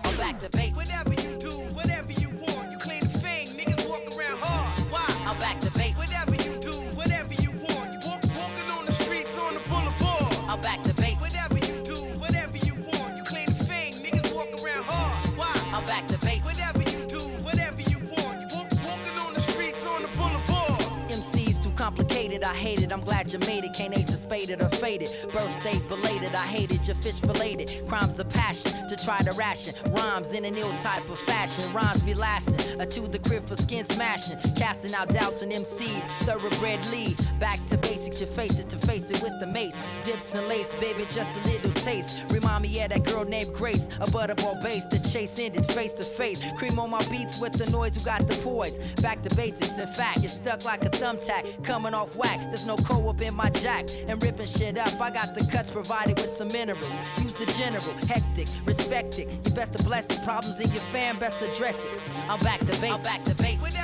I'm 0.04 0.18
back 0.18 0.42
to 0.42 0.50
basics. 0.50 0.76
Whatever 0.76 1.14
you 1.14 1.38
do, 1.40 1.52
whatever 1.72 2.12
you 2.12 2.30
want, 2.42 2.72
you 2.74 2.78
claim 2.78 3.00
the 3.00 3.20
fame. 3.20 3.48
Niggas 3.48 3.88
walk 3.88 4.04
around 4.18 4.38
hard. 4.40 4.80
Why? 4.92 5.06
I'm 5.26 5.40
back 5.40 5.62
to 5.62 5.72
basics. 5.72 5.98
Whatever 5.98 6.36
you 6.44 6.60
do, 6.60 6.74
whatever 7.00 7.34
you 7.36 7.52
want, 7.52 7.88
you 7.94 8.00
walk, 8.10 8.22
walking 8.36 8.70
on 8.70 8.86
the 8.86 8.92
streets 8.92 9.38
on 9.40 9.54
the 9.54 9.62
boulevard. 9.62 10.36
I'm 10.50 10.60
back 10.60 10.84
to 10.84 10.94
basics. 10.96 11.22
Whatever 11.22 11.58
you 11.58 11.84
do, 11.86 12.00
whatever 12.20 12.58
you 12.58 12.76
want, 12.92 13.16
you 13.16 13.24
claim 13.24 13.46
the 13.46 13.64
fame. 13.64 13.94
Niggas 13.94 14.36
walk 14.36 14.52
around 14.62 14.84
hard. 14.84 15.26
Why? 15.38 15.56
I'm 15.72 15.86
back 15.86 16.06
to 16.10 16.18
basics. 16.18 16.44
Whatever 16.44 16.82
you 16.82 17.06
do, 17.08 17.22
whatever 17.48 17.80
you 17.80 18.00
want, 18.12 18.42
you 18.42 18.58
walk, 18.58 18.72
walking 18.84 19.18
on 19.18 19.34
the 19.34 19.40
streets 19.40 19.86
on 19.86 20.02
the 20.02 20.10
boulevard. 20.20 20.84
MC's 21.10 21.60
too 21.60 21.72
complicated, 21.72 22.44
I 22.44 22.54
hate 22.54 22.79
it. 22.90 22.94
I'm 22.94 23.02
glad 23.02 23.32
you 23.32 23.40
made 23.40 23.64
it. 23.64 23.74
Can't 23.74 23.96
ace 23.98 24.10
it, 24.10 24.20
spaded 24.20 24.62
or 24.62 24.70
faded. 24.70 25.10
Birthday 25.32 25.80
belated, 25.88 26.36
I 26.36 26.46
hated 26.46 26.88
your 26.88 26.96
fish 26.98 27.20
filleted. 27.20 27.88
Crimes 27.88 28.20
of 28.20 28.30
passion 28.30 28.72
to 28.88 28.96
try 28.96 29.20
to 29.20 29.32
ration. 29.34 29.74
Rhymes 29.92 30.34
in 30.34 30.46
an 30.46 30.58
ill 30.58 30.76
type 30.78 31.10
of 31.10 31.20
fashion. 31.20 31.72
Rhymes 31.74 32.02
be 32.02 32.14
lasting. 32.14 32.80
A 32.80 32.86
to 32.86 33.02
the 33.02 33.20
crib 33.20 33.46
for 33.48 33.56
skin 33.56 33.86
smashing. 33.86 34.38
Casting 34.56 34.94
out 34.94 35.10
doubts 35.10 35.42
and 35.42 35.52
MCs. 35.52 36.02
Thoroughbred 36.26 36.86
lead. 36.88 37.18
Back 37.40 37.60
to 37.70 37.78
basics, 37.78 38.20
you 38.20 38.28
face 38.28 38.60
it 38.60 38.70
to 38.70 38.78
face 38.80 39.10
it 39.12 39.22
with 39.22 39.40
the 39.40 39.48
mace. 39.48 39.76
Dips 40.02 40.34
and 40.36 40.48
lace, 40.48 40.74
baby, 40.76 41.06
just 41.06 41.30
a 41.30 41.48
little 41.48 41.72
taste. 41.72 42.30
Remind 42.30 42.64
me 42.64 42.82
of 42.82 42.90
that 42.90 43.04
girl 43.04 43.26
named 43.26 43.54
Grace. 43.54 43.88
A 44.02 44.08
butterball 44.08 44.62
base, 44.62 44.86
the 44.86 45.00
chase 45.00 45.38
ended 45.40 45.66
face 45.72 45.94
to 45.94 46.04
face. 46.04 46.44
Cream 46.58 46.80
on 46.80 46.90
my 46.90 47.04
beats 47.10 47.40
with 47.40 47.54
the 47.54 47.70
noise 47.70 47.96
who 47.96 48.04
got 48.04 48.28
the 48.28 48.36
poise. 48.38 48.78
Back 49.02 49.22
to 49.24 49.36
basics, 49.36 49.78
in 49.78 49.88
fact, 49.88 50.20
you're 50.20 50.30
stuck 50.30 50.66
like 50.66 50.84
a 50.84 50.90
thumbtack. 50.90 51.64
Coming 51.64 51.94
off 51.94 52.16
whack, 52.16 52.40
there's 52.50 52.66
no 52.66 52.78
co 52.84 53.10
up 53.10 53.22
in 53.22 53.34
my 53.36 53.50
jack. 53.50 53.86
And 54.08 54.22
ripping 54.22 54.46
shit 54.46 54.78
up, 54.78 55.00
I 55.00 55.12
got 55.12 55.36
the 55.36 55.46
cuts 55.46 55.70
provided 55.70 56.20
with 56.20 56.34
some 56.34 56.50
minerals. 56.50 56.90
Use 57.22 57.34
the 57.34 57.46
general, 57.58 57.94
hectic, 58.08 58.48
respect 58.66 59.20
it. 59.20 59.30
You 59.46 59.52
best 59.52 59.74
to 59.74 59.84
bless 59.84 60.06
it. 60.06 60.24
Problems 60.24 60.60
in 60.60 60.72
your 60.72 60.84
fam, 60.94 61.20
best 61.20 61.42
address 61.42 61.76
it. 61.76 62.02
I'm 62.28 62.40
back 62.40 62.60
to 62.60 62.66
basics. 62.66 62.92
I'm 62.92 63.04
back 63.04 63.24
to 63.26 63.36
basics. 63.36 63.79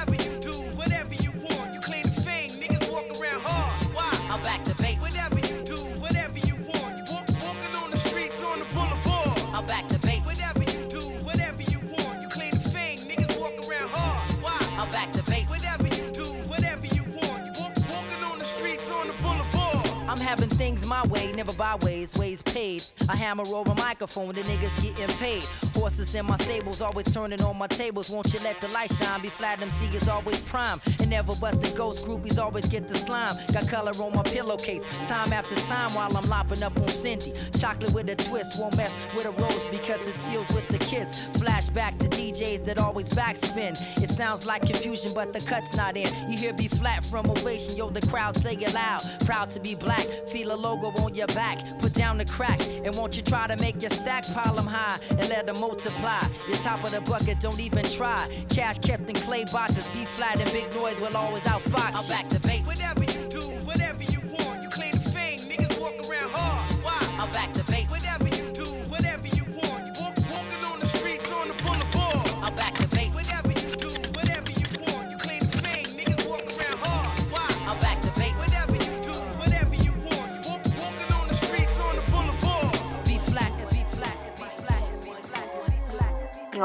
My 20.85 21.05
way, 21.07 21.31
never 21.31 21.53
byways, 21.53 22.15
ways 22.15 22.35
ways 22.35 22.41
paid. 22.41 22.83
I 23.09 23.15
hammer 23.15 23.45
over 23.45 23.73
microphone, 23.75 24.33
the 24.33 24.41
niggas 24.41 24.81
getting 24.81 25.15
paid. 25.17 25.43
Horses 25.73 26.13
in 26.15 26.25
my 26.25 26.37
stables, 26.37 26.81
always 26.81 27.05
turning 27.13 27.41
on 27.41 27.57
my 27.57 27.67
tables. 27.67 28.09
Won't 28.09 28.33
you 28.33 28.39
let 28.43 28.59
the 28.61 28.67
light 28.69 28.93
shine? 28.93 29.21
B 29.21 29.29
Flatt, 29.29 29.61
MC 29.61 29.95
is 29.95 30.07
always 30.07 30.39
prime. 30.41 30.79
And 30.99 31.09
never 31.09 31.35
busting 31.35 31.75
ghost 31.75 32.05
groupies, 32.05 32.37
always 32.37 32.65
get 32.67 32.87
the 32.87 32.97
slime. 32.97 33.35
Got 33.53 33.67
color 33.67 33.91
on 33.91 34.15
my 34.15 34.23
pillowcase, 34.23 34.83
time 35.07 35.33
after 35.33 35.55
time 35.67 35.93
while 35.93 36.15
I'm 36.17 36.27
lopping 36.29 36.63
up 36.63 36.77
on 36.77 36.89
Cindy. 36.89 37.33
Chocolate 37.57 37.93
with 37.93 38.09
a 38.09 38.15
twist, 38.15 38.57
won't 38.59 38.75
mess 38.75 38.91
with 39.15 39.25
a 39.25 39.31
rose 39.31 39.67
because 39.67 40.01
it's 40.07 40.19
sealed 40.27 40.51
with 40.53 40.67
the 40.69 40.79
kiss. 40.85 41.07
Flashback 41.39 41.99
to 41.99 42.07
DJs 42.07 42.65
that 42.65 42.77
always 42.77 43.09
backspin. 43.09 43.73
It 44.01 44.09
sounds 44.11 44.45
like 44.45 44.65
confusion, 44.65 45.13
but 45.13 45.33
the 45.33 45.41
cut's 45.41 45.75
not 45.75 45.97
in. 45.97 46.09
You 46.29 46.37
hear 46.37 46.53
B 46.53 46.67
Flatt 46.67 47.03
from 47.05 47.29
ovation, 47.29 47.75
yo, 47.75 47.89
the 47.89 48.05
crowd 48.07 48.35
say 48.37 48.53
it 48.53 48.73
loud. 48.73 49.01
Proud 49.25 49.51
to 49.51 49.59
be 49.59 49.75
black, 49.75 50.07
feel 50.27 50.51
a 50.53 50.57
logo 50.67 50.87
on 51.03 51.13
your 51.13 51.27
back. 51.27 51.59
Put 51.79 51.93
down 51.93 52.17
the 52.17 52.25
crack, 52.25 52.59
and 52.61 52.95
won't 52.95 53.15
you 53.17 53.23
try 53.23 53.47
to 53.47 53.57
make 53.57 53.81
your 53.81 53.91
stack 53.91 54.23
pile 54.33 54.45
pile 54.45 54.59
'em 54.59 54.67
high 54.67 54.99
and 55.09 55.29
let 55.29 55.45
them 55.45 55.59
multiply? 55.59 56.21
Your 56.47 56.57
top 56.57 56.83
of 56.83 56.91
the 56.91 57.01
bucket, 57.01 57.39
don't 57.39 57.59
even 57.59 57.85
try. 57.85 58.27
Cash 58.49 58.79
kept 58.79 59.09
in 59.09 59.15
clay 59.15 59.45
boxes, 59.45 59.87
B 59.93 60.05
Flatt 60.05 60.39
and 60.39 60.51
big 60.51 60.73
noise 60.73 60.99
will 60.99 61.15
always 61.15 61.43
outfox. 61.43 61.95
I'm 61.95 62.07
back 62.07 62.29
to 62.29 62.39
base. 62.39 62.65
Whatever 62.65 63.03
you 63.03 63.27
do, 63.29 63.49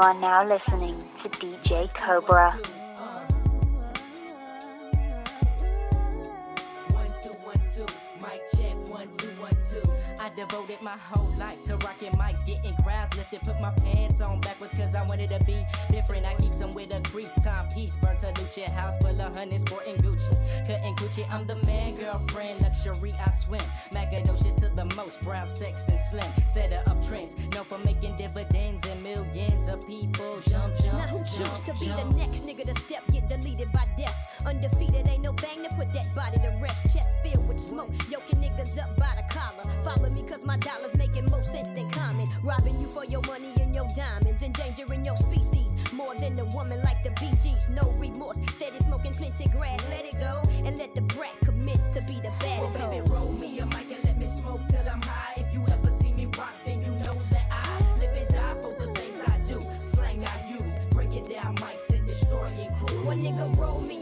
are 0.01 0.13
now 0.15 0.43
listening 0.47 0.97
to 1.21 1.29
DJ 1.29 1.93
Cobra. 1.93 2.57
Devoted 10.37 10.81
my 10.81 10.97
whole 10.97 11.37
life 11.37 11.61
to 11.65 11.75
rocking 11.85 12.11
mics, 12.13 12.20
to 13.31 13.39
put 13.39 13.61
my 13.61 13.71
pants 13.83 14.19
on 14.19 14.39
backwards 14.41 14.73
cause 14.77 14.93
I 14.93 15.03
wanted 15.03 15.29
to 15.29 15.45
be 15.45 15.65
different. 15.89 16.25
I 16.25 16.35
keep 16.35 16.51
some 16.51 16.71
with 16.71 16.91
a 16.91 17.01
crease 17.09 17.33
time 17.43 17.67
piece. 17.69 17.95
Burnt 17.97 18.23
a 18.23 18.27
Lucha 18.27 18.69
house 18.71 18.97
full 18.97 19.19
of 19.19 19.35
honey, 19.35 19.57
sporting 19.57 19.95
Gucci. 19.97 20.67
Cutting 20.67 20.95
Gucci, 20.95 21.33
I'm 21.33 21.47
the 21.47 21.55
man, 21.65 21.95
girlfriend. 21.95 22.61
Luxury, 22.61 23.13
I 23.19 23.31
swim. 23.31 23.61
Magadocious 23.93 24.59
to 24.59 24.69
the 24.75 24.85
most, 24.95 25.21
brown, 25.21 25.47
sex, 25.47 25.87
and 25.87 25.99
slim. 25.99 26.45
Setter 26.45 26.83
up 26.87 26.97
trends, 27.07 27.35
known 27.55 27.63
for 27.63 27.77
making 27.79 28.15
dividends 28.15 28.87
and 28.89 29.01
millions 29.01 29.67
of 29.69 29.87
people 29.87 30.39
jump, 30.41 30.75
jump. 30.77 30.97
Now 30.97 31.07
who 31.07 31.19
choose 31.23 31.59
to 31.65 31.73
be 31.79 31.87
jump. 31.87 32.11
the 32.11 32.17
next 32.17 32.45
nigga 32.45 32.65
to 32.65 32.75
step, 32.81 33.03
get 33.11 33.29
deleted 33.29 33.71
by 33.73 33.87
death? 33.97 34.43
Undefeated, 34.45 35.07
ain't 35.07 35.23
no 35.23 35.31
thing 35.33 35.63
to 35.63 35.75
put 35.75 35.93
that 35.93 36.07
body 36.15 36.37
to 36.37 36.57
rest. 36.61 36.83
Chest 36.93 37.15
filled 37.23 37.47
with 37.47 37.59
smoke, 37.59 37.91
yoking 38.09 38.41
niggas 38.41 38.77
up 38.77 38.89
by 38.97 39.13
the 39.15 39.33
collar. 39.33 39.60
Follow 39.83 40.09
me 40.11 40.23
cause 40.29 40.45
my 40.45 40.57
dollars 40.57 40.95
making 40.97 41.25
more 41.31 41.41
sense 41.41 41.71
than 41.71 41.89
common. 41.89 42.27
Robbing 42.43 42.79
you 42.79 42.87
for 42.87 43.05
your 43.05 43.21
money 43.27 43.51
and 43.61 43.73
your 43.73 43.87
diamonds, 43.95 44.43
endangering 44.43 45.03
your 45.03 45.17
species. 45.17 45.75
More 45.93 46.15
than 46.15 46.39
a 46.39 46.45
woman 46.45 46.81
like 46.83 47.03
the 47.03 47.09
Bee 47.19 47.35
Gees, 47.41 47.67
no 47.69 47.81
remorse. 47.99 48.37
Steady 48.51 48.79
smoking 48.79 49.13
plenty 49.13 49.47
grass, 49.49 49.83
let 49.89 50.05
it 50.05 50.19
go. 50.19 50.41
And 50.65 50.77
let 50.77 50.93
the 50.93 51.01
brat 51.01 51.33
commit 51.43 51.79
to 51.95 52.01
be 52.07 52.15
the 52.21 52.31
baddest 52.39 52.79
Well, 52.79 52.91
baby, 52.91 53.09
roll 53.09 53.31
me 53.33 53.59
a 53.59 53.65
mic 53.65 53.91
and 53.91 54.05
let 54.05 54.17
me 54.17 54.27
smoke 54.27 54.61
till 54.69 54.87
I'm 54.87 55.01
high. 55.01 55.33
If 55.37 55.53
you 55.53 55.61
ever 55.61 55.89
see 55.89 56.11
me 56.13 56.25
rock, 56.37 56.53
then 56.65 56.81
you 56.81 56.91
know 56.91 57.17
that 57.31 57.47
I 57.49 57.79
live 57.99 58.15
and 58.15 58.27
die 58.29 58.55
for 58.61 58.73
the 58.79 58.91
things 58.93 59.23
I 59.27 59.37
do. 59.39 59.59
Slang 59.61 60.23
I 60.25 60.49
use, 60.51 60.77
breaking 60.91 61.25
down 61.25 61.55
mics 61.55 61.89
and 61.89 62.05
destroying 62.05 62.69
crews. 62.75 63.05
One 63.05 63.19
nigga 63.19 63.57
roll 63.59 63.81
me 63.81 64.00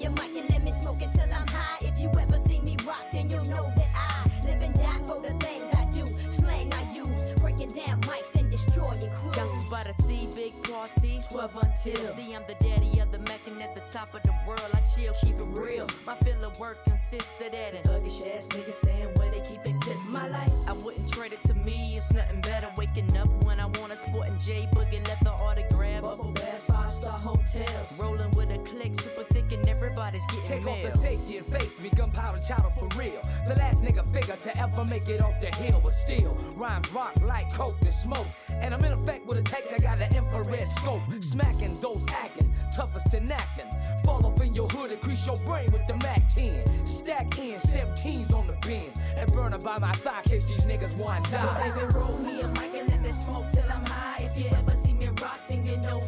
12 11.39 11.55
until. 11.55 11.95
See, 12.11 12.35
I'm 12.35 12.43
the 12.47 12.55
daddy 12.59 12.99
of 12.99 13.13
the 13.13 13.19
Mac 13.19 13.39
and 13.47 13.61
at 13.61 13.73
the 13.73 13.81
top 13.91 14.13
of 14.13 14.21
the 14.23 14.33
world. 14.45 14.67
I 14.73 14.81
chill, 14.93 15.13
keep 15.23 15.35
it 15.35 15.59
real. 15.59 15.87
My 16.05 16.15
fill 16.15 16.43
of 16.43 16.59
work 16.59 16.77
consists 16.85 17.39
of 17.39 17.51
that 17.53 17.73
and 17.73 17.83
Thuggish 17.85 18.27
ass 18.27 18.47
niggas 18.47 18.73
saying 18.73 19.07
where 19.15 19.31
they 19.31 19.47
keep 19.47 19.65
it 19.65 19.79
pissed. 19.79 20.09
my 20.09 20.27
life. 20.27 20.51
I 20.67 20.73
wouldn't 20.83 21.11
trade 21.11 21.31
it 21.31 21.41
to 21.43 21.53
me. 21.53 21.95
It's 21.95 22.13
nothing 22.13 22.41
better 22.41 22.67
waking 22.77 23.15
up 23.15 23.29
when 23.45 23.61
I 23.61 23.67
want 23.79 23.93
a 23.93 23.97
sporting 23.97 24.37
J 24.37 24.67
boogie 24.73 25.07
let 25.07 25.19
the 25.23 25.31
autographs. 25.31 26.05
Bubble 26.05 26.31
bass, 26.33 26.65
five 26.67 26.91
star 26.91 27.17
hotels. 27.17 27.87
Rolling 27.97 28.31
with 28.31 28.51
a 28.51 28.59
click, 28.69 28.99
super 28.99 29.23
thick, 29.23 29.49
and 29.53 29.65
everybody's 29.69 30.25
getting 30.25 30.43
Take 30.43 30.65
mail. 30.65 30.87
off 30.87 30.91
the 30.91 30.97
safety 30.97 31.37
and 31.37 31.47
face 31.47 31.79
me, 31.79 31.89
gunpowder 31.95 32.39
chowder 32.45 32.71
for 32.77 32.89
real. 32.99 33.21
The 33.49 33.55
last 33.55 33.81
nigga 33.81 34.05
figure 34.13 34.35
to 34.35 34.61
ever 34.61 34.85
make 34.91 35.09
it 35.09 35.23
off 35.23 35.41
the 35.41 35.47
hill, 35.47 35.81
but 35.83 35.93
still 35.93 36.37
rhymes 36.55 36.93
rock 36.93 37.19
like 37.23 37.51
coke 37.51 37.81
and 37.81 37.91
smoke. 37.91 38.27
And 38.53 38.75
I'm 38.75 38.83
in 38.85 38.91
effect 38.91 39.25
with 39.25 39.39
a 39.39 39.41
tech 39.41 39.67
that 39.71 39.81
got 39.81 39.99
an 39.99 40.15
infrared 40.15 40.67
scope, 40.67 41.01
smacking 41.19 41.73
those 41.81 42.05
acting 42.13 42.53
toughest 42.79 43.13
and 43.13 43.31
acting. 43.31 43.69
Fall 44.05 44.25
up 44.25 44.39
in 44.41 44.53
your 44.53 44.67
hood, 44.67 44.91
increase 44.91 45.25
your 45.25 45.35
brain 45.47 45.69
with 45.71 45.85
the 45.87 45.95
Mac 46.03 46.21
10. 46.33 46.65
Stack 46.65 47.37
in 47.39 47.59
17s 47.59 48.33
on 48.33 48.47
the 48.47 48.53
bins 48.67 48.99
and 49.17 49.31
burn 49.33 49.53
by 49.63 49.77
my 49.79 49.91
thigh, 49.93 50.21
case 50.23 50.45
these 50.45 50.65
niggas 50.65 50.97
want 50.97 51.29
Well, 51.31 51.55
die. 51.55 51.71
baby, 51.71 51.85
roll 51.95 52.17
me 52.19 52.41
a 52.41 52.47
mic 52.47 52.73
and 52.75 52.89
let 52.89 53.01
me 53.01 53.09
smoke 53.09 53.45
till 53.51 53.69
I'm 53.71 53.85
high. 53.85 54.29
If 54.31 54.37
you 54.37 54.47
ever 54.47 54.71
see 54.71 54.93
me 54.93 55.07
rock, 55.21 55.39
then 55.49 55.65
you 55.65 55.77
know 55.77 56.01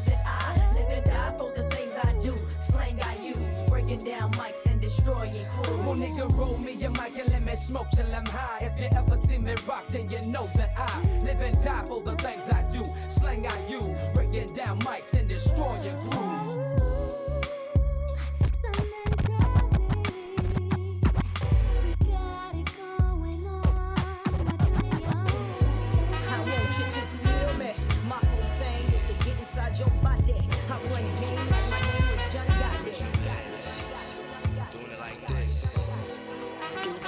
nigga, 5.95 6.37
roll 6.37 6.57
me 6.59 6.83
a 6.83 6.89
mic 6.89 7.17
and 7.19 7.29
let 7.31 7.43
me 7.43 7.55
smoke 7.55 7.89
till 7.93 8.13
I'm 8.13 8.25
high. 8.25 8.57
If 8.61 8.79
you 8.79 8.87
ever 8.97 9.17
see 9.17 9.37
me 9.37 9.55
rock, 9.67 9.87
then 9.89 10.09
you 10.09 10.21
know 10.31 10.47
that 10.55 10.71
I 10.77 11.25
live 11.25 11.41
and 11.41 11.63
die 11.63 11.83
for 11.85 12.01
the 12.01 12.15
things 12.15 12.49
I 12.49 12.61
do. 12.71 12.83
Slang 12.83 13.47
I 13.47 13.67
use, 13.69 13.87
breaking 14.13 14.53
down 14.53 14.79
mics 14.79 15.13
and 15.13 15.27
destroying 15.27 15.97
crews. 16.09 16.90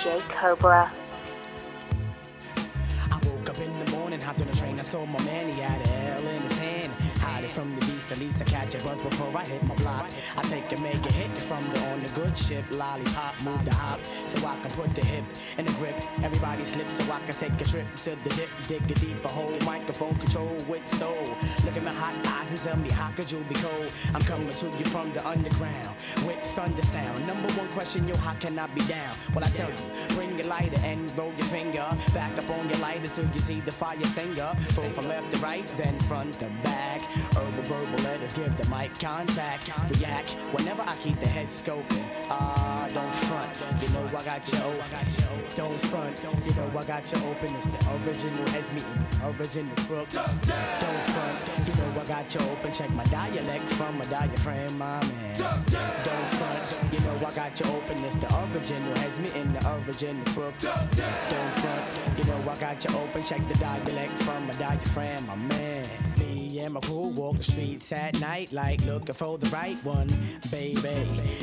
DJ 0.04 0.20
Cobra. 0.28 0.92
I 2.58 3.20
woke 3.26 3.50
up 3.50 3.58
in 3.58 3.86
the 3.86 3.92
morning, 3.92 4.20
hopped 4.20 4.42
on 4.42 4.48
the 4.48 4.58
train, 4.58 4.78
I 4.78 4.82
saw 4.82 5.06
my 5.06 5.24
man, 5.24 5.50
he 5.54 5.62
had 5.62 5.80
a 5.88 6.22
L 6.22 6.28
in 6.28 6.43
it 7.44 7.50
from 7.50 7.76
the 7.76 7.86
beast, 7.86 8.12
at 8.12 8.20
least 8.20 8.42
I 8.42 8.46
catch 8.46 8.76
a 8.76 8.84
buzz 8.84 9.02
before 9.02 9.36
I 9.36 9.46
hit 9.46 9.64
my 9.64 9.76
block. 9.76 10.10
I 10.38 10.42
take 10.44 10.72
a 10.72 10.82
make 10.82 11.06
a 11.06 11.12
hit 11.12 11.38
from 11.38 11.70
the 11.74 11.80
on 11.92 12.02
the 12.02 12.10
good 12.10 12.38
ship, 12.38 12.66
lollipop, 12.72 13.36
move 13.44 13.64
the 13.66 13.74
hop, 13.74 14.00
so 14.28 14.38
I 14.46 14.60
can 14.62 14.72
put 14.72 14.94
the 14.96 15.06
hip 15.06 15.24
in 15.58 15.66
the 15.66 15.74
grip. 15.74 16.02
Everybody 16.24 16.66
slips 16.66 16.96
so 16.96 17.12
I 17.12 17.20
can 17.22 17.36
take 17.36 17.60
a 17.60 17.66
trip 17.66 17.88
to 18.04 18.16
the 18.24 18.30
dip, 18.30 18.50
dig 18.68 18.92
a 18.92 18.94
deeper 18.96 19.28
hole, 19.28 19.58
microphone 19.66 20.16
control 20.16 20.56
with 20.68 20.88
soul. 20.96 21.26
Look 21.66 21.76
at 21.78 21.84
my 21.84 21.92
hot 21.92 22.16
eyes 22.28 22.50
and 22.50 22.60
tell 22.60 22.78
me 22.78 22.90
how 22.90 23.12
could 23.12 23.32
you 23.32 23.40
be 23.50 23.56
cold? 23.56 23.92
I'm 24.14 24.22
coming 24.22 24.54
to 24.54 24.68
you 24.78 24.86
from 24.86 25.12
the 25.14 25.28
underground 25.28 25.96
with 26.26 26.40
thunder 26.56 26.84
sound. 26.84 27.28
Number 27.28 27.52
one 27.54 27.68
question, 27.70 28.08
yo, 28.08 28.16
how 28.18 28.34
can 28.36 28.58
I 28.58 28.68
be 28.68 28.82
down? 28.86 29.16
Well, 29.34 29.44
I 29.44 29.50
tell 29.50 29.70
you, 29.70 30.16
bring 30.16 30.38
your 30.38 30.48
lighter 30.48 30.80
and 30.84 31.16
roll 31.18 31.34
your 31.34 31.48
finger 31.48 31.86
back 32.14 32.38
up 32.38 32.50
on 32.50 32.70
your 32.70 32.80
lighter 32.80 33.08
so 33.08 33.22
you 33.34 33.40
see 33.40 33.60
the 33.62 33.72
fire 33.72 34.00
finger. 34.00 34.56
Go 34.76 34.90
from 34.90 35.08
left 35.08 35.32
to 35.34 35.40
right, 35.40 35.68
then 35.78 36.00
front 36.02 36.40
to 36.40 36.46
back. 36.64 36.83
Verbal 37.66 38.04
letters 38.04 38.34
give 38.34 38.56
the 38.58 38.68
mic 38.70 38.98
contact. 39.00 39.72
React 39.90 40.30
whenever 40.52 40.82
I 40.82 40.96
keep 40.98 41.20
the 41.20 41.28
head 41.28 41.48
scoping. 41.48 42.06
Ah, 42.30 42.88
don't 42.94 43.16
front. 43.28 43.60
You 43.82 43.90
know 43.94 44.06
I 44.08 44.24
got 44.24 44.52
you 44.52 44.60
open. 44.60 45.08
Don't 45.56 45.80
front. 45.80 46.24
You 46.46 46.54
know 46.56 46.72
I 46.78 46.84
got 46.84 47.12
you 47.12 47.30
open. 47.30 47.56
It's 47.56 47.66
the 47.66 47.80
original 48.06 48.48
heads 48.50 48.72
meeting. 48.72 49.06
Original 49.24 49.76
crooks. 49.88 50.16
Don't 50.16 51.04
front. 51.14 51.68
You 51.68 51.74
know 51.82 52.02
I 52.02 52.06
got 52.06 52.34
you 52.34 52.42
open. 52.52 52.72
Check 52.72 52.90
my 52.92 53.04
dialect 53.06 53.70
from 53.72 53.98
my 53.98 54.06
diaphragm, 54.06 54.78
my 54.78 55.00
man. 55.06 55.38
Don't 55.38 56.30
front. 56.38 56.74
You 56.92 57.00
know 57.00 57.16
I 57.26 57.32
got 57.34 57.60
you 57.60 57.72
open. 57.72 58.04
It's 58.04 58.16
the 58.16 58.28
original 58.44 58.98
heads 58.98 59.20
meeting. 59.20 59.54
The 59.54 59.84
original 59.88 60.26
crooks. 60.34 60.64
Don't 60.64 61.54
front. 61.62 62.18
You 62.18 62.24
know 62.26 62.52
I 62.52 62.58
got 62.58 62.84
you 62.84 62.98
open. 62.98 63.24
Check 63.24 63.48
the 63.48 63.56
dialect 63.56 64.20
from 64.24 64.48
my 64.48 64.54
diaphragm, 64.54 65.28
my 65.28 65.36
man. 65.36 66.13
And 66.64 66.74
my 66.74 66.80
crew 66.80 67.10
walk 67.10 67.36
the 67.36 67.44
streets 67.44 67.92
at 67.92 68.18
night 68.22 68.54
like 68.54 68.86
looking 68.86 69.14
for 69.14 69.38
the 69.38 69.50
right 69.50 69.76
one, 69.84 70.08
baby. 70.50 70.80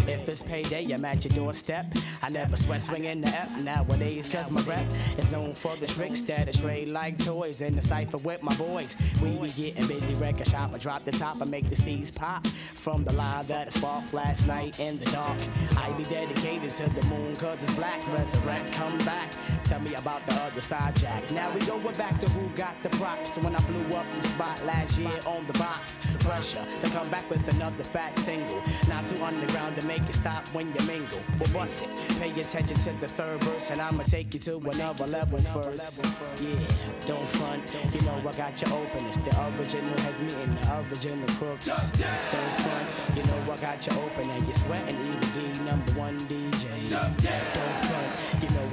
If 0.09 0.27
it's 0.27 0.41
payday, 0.41 0.91
I'm 0.93 1.05
at 1.05 1.23
your 1.27 1.35
doorstep. 1.35 1.93
I 2.23 2.31
never 2.31 2.57
sweat 2.57 2.81
swinging 2.81 3.21
the 3.21 3.29
F 3.29 3.63
nowadays, 3.63 4.33
cause 4.33 4.51
my 4.51 4.63
rep 4.63 4.87
is 5.19 5.31
known 5.31 5.53
for 5.53 5.77
the 5.77 5.87
tricks 5.87 6.23
that 6.23 6.49
I 6.49 6.53
trade 6.53 6.89
like 6.89 7.23
toys 7.23 7.61
in 7.61 7.77
the 7.77 7.83
cipher 7.83 8.17
with 8.17 8.43
my 8.43 8.55
boys. 8.55 8.97
We 9.23 9.33
be 9.33 9.51
getting 9.51 9.87
busy, 9.89 10.15
record 10.15 10.47
shop. 10.47 10.71
I 10.73 10.79
drop 10.79 11.05
the 11.05 11.13
top, 11.13 11.43
I 11.43 11.45
make 11.45 11.69
the 11.69 11.77
seeds 11.77 12.11
pop 12.11 12.47
from 12.47 13.05
the 13.05 13.13
line 13.13 13.45
that 13.49 13.67
I 13.67 13.71
sparked 13.71 14.15
last 14.15 14.47
night 14.47 14.81
in 14.81 14.99
the 15.01 15.11
dark. 15.11 15.39
I 15.77 15.93
be 15.93 16.05
dedicated 16.05 16.71
to 16.71 16.89
the 16.89 17.07
moon, 17.15 17.37
cause 17.37 17.63
it's 17.63 17.75
black. 17.75 18.01
Resurrect, 18.11 18.73
come 18.73 18.97
back. 19.05 19.35
Tell 19.65 19.81
me 19.81 19.95
about 19.97 20.25
the 20.25 20.33
other 20.33 20.63
side 20.63 20.97
jacks. 20.97 21.31
Now 21.33 21.53
we 21.53 21.61
going 21.67 21.95
back 21.97 22.19
to 22.21 22.31
who 22.31 22.49
got 22.57 22.83
the 22.83 22.89
props 22.91 23.37
when 23.37 23.55
I 23.55 23.61
blew 23.67 23.97
up 23.99 24.07
the 24.17 24.23
spot 24.23 24.65
last 24.65 24.99
year 24.99 25.10
on 25.27 25.47
the 25.47 25.53
box. 25.55 25.99
Pressure 26.21 26.65
to 26.81 26.91
come 26.91 27.09
back 27.11 27.29
with 27.31 27.47
another 27.55 27.85
fat 27.85 28.17
single. 28.19 28.63
Not 28.89 29.07
too 29.07 29.23
underground 29.23 29.77
to 29.77 29.87
make 29.87 30.03
it 30.03 30.15
stop 30.15 30.47
when 30.49 30.73
you 30.75 30.87
mingle. 30.87 31.21
Well, 31.39 31.51
bust 31.53 31.83
it. 31.83 31.89
Pay 32.19 32.31
attention 32.41 32.77
to 32.77 32.93
the 33.01 33.09
third 33.09 33.43
verse, 33.45 33.71
and 33.71 33.81
I'ma 33.81 34.03
take 34.05 34.35
you 34.35 34.41
to 34.41 34.57
another 34.59 35.07
level 35.07 35.39
first. 35.39 36.05
Yeah, 36.41 37.07
don't 37.07 37.29
front. 37.31 37.63
You 37.95 38.01
know 38.03 38.17
I 38.29 38.33
got 38.33 38.61
you 38.61 38.73
open. 38.73 39.07
It's 39.07 39.17
the 39.19 39.33
original 39.59 39.99
has 40.01 40.21
me 40.21 40.43
in 40.43 40.55
the 40.55 40.87
original 40.91 41.29
crooks. 41.37 41.67
Don't 41.67 42.55
front. 42.63 43.17
You 43.17 43.23
know 43.25 43.53
I 43.53 43.57
got 43.57 43.87
you 43.87 43.93
open, 44.03 44.31
and 44.31 44.47
you're 44.47 44.55
sweating. 44.55 44.97
Evil 45.01 45.29
Dee 45.35 45.61
number 45.65 45.93
one 45.93 46.19
DJ. 46.21 46.91
Don't 46.91 47.21
front. 47.21 48.20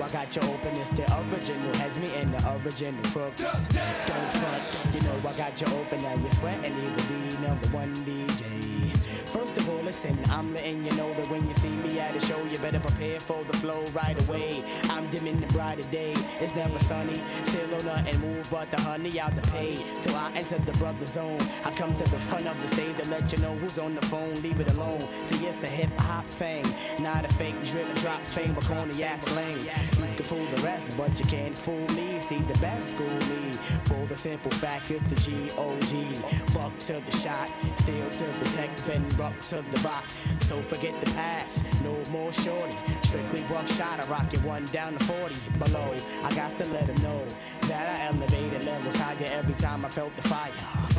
I 0.08 0.10
got 0.10 0.36
you 0.38 0.41
open, 0.43 0.74
it's 0.78 0.89
the 0.91 1.03
original. 1.20 1.76
Heads 1.76 1.99
me 1.99 2.16
in 2.16 2.32
the 2.32 2.62
original 2.64 3.03
crooks. 3.12 3.43
Don't 3.43 4.32
front, 4.39 4.95
you 4.95 5.01
know 5.01 5.30
I 5.30 5.34
got 5.34 5.60
you 5.60 5.68
open, 5.76 6.01
now 6.01 6.16
you 6.16 6.30
sweating, 6.30 6.78
Even 6.78 6.95
will 6.95 7.30
be 7.30 7.38
number 7.45 7.68
one 7.68 7.93
DJ. 8.05 8.95
First 9.28 9.58
of 9.58 9.70
all, 9.70 9.84
listen, 9.84 10.18
I'm 10.30 10.53
letting 10.53 10.86
you 10.86 10.91
know 10.91 11.14
that 11.14 11.30
when 11.30 11.45
you 11.45 11.53
see 11.55 11.70
me 11.70 11.99
at 11.99 12.16
a 12.16 12.20
show, 12.22 12.41
you 12.45 12.58
better 12.60 12.80
prepare 12.80 13.20
for 13.20 13.43
the 13.43 13.58
flow 13.58 13.84
right 13.93 14.18
away. 14.28 14.64
I'm 14.86 15.10
dimming 15.10 15.41
the 15.41 15.47
brighter 15.47 15.84
day, 15.91 16.16
it's 16.39 16.55
never 16.55 16.80
sunny. 16.80 17.22
Still 17.43 17.76
on 17.76 17.86
nothing 17.86 18.22
move 18.22 18.49
but 18.49 18.72
the 18.72 18.80
honey 18.82 19.20
out 19.20 19.36
the 19.36 19.41
pay. 19.51 19.76
So 19.99 20.16
I 20.16 20.32
enter 20.34 20.58
the 20.60 20.72
brother 20.78 21.05
zone. 21.05 21.41
I 21.66 21.72
come 21.72 21.93
to 21.95 22.03
the 22.05 22.20
front 22.30 22.47
of 22.47 22.62
the 22.62 22.68
stage 22.70 22.95
to 22.97 23.10
let 23.10 23.30
you 23.34 23.39
know 23.39 23.55
who's 23.58 23.78
on 23.78 23.95
the 23.95 24.05
phone, 24.05 24.36
leave 24.41 24.62
it 24.62 24.72
alone. 24.72 25.05
See, 25.24 25.45
it's 25.45 25.62
a 25.64 25.68
hip 25.68 25.99
hop 25.99 26.26
thing, 26.28 26.66
not 26.99 27.26
a 27.26 27.34
fake 27.34 27.62
drip 27.64 27.93
drop 27.95 28.22
fame, 28.22 28.53
but 28.53 28.64
corny 28.64 29.03
ass 29.03 29.30
lane. 29.36 29.60
You 29.98 30.16
can 30.16 30.26
fool 30.26 30.45
the 30.45 30.62
rest, 30.62 30.95
but 30.95 31.20
you 31.20 31.26
can't 31.26 31.58
fool 31.58 31.88
me. 31.95 32.20
See, 32.20 32.39
the 32.39 32.58
best 32.60 32.91
school 32.91 33.08
me. 33.08 33.54
For 33.86 34.06
the 34.06 34.16
simple 34.16 34.52
fact 34.52 34.91
is 34.91 35.02
the 35.04 35.16
G-O-G. 35.16 36.22
Buck 36.54 36.78
to 36.80 37.02
the 37.04 37.18
shot, 37.18 37.52
steel 37.78 38.10
to 38.10 38.26
protect, 38.38 38.86
then 38.86 39.08
rock 39.18 39.39
to 39.50 39.64
the 39.72 39.80
box. 39.80 40.18
So 40.41 40.62
forget 40.64 41.00
the 41.04 41.12
past, 41.12 41.64
no 41.84 41.95
more 42.12 42.32
shorty. 42.32 42.78
Strictly 43.04 43.41
Buckshot, 43.43 44.04
I 44.04 44.08
rock 44.08 44.34
it 44.34 44.43
one 44.43 44.66
down 44.66 44.98
to 44.98 45.04
40 45.06 45.36
below. 45.58 45.95
I 46.24 46.34
got 46.36 46.56
to 46.58 46.66
let 46.66 46.88
them 46.88 47.02
know 47.02 47.26
that 47.62 47.98
I 47.98 48.06
elevated 48.06 48.66
levels 48.66 48.95
higher 48.95 49.18
every 49.32 49.56
time 49.56 49.84
I 49.86 49.89
felt 49.89 50.16
the 50.16 50.22
fire. 50.24 50.52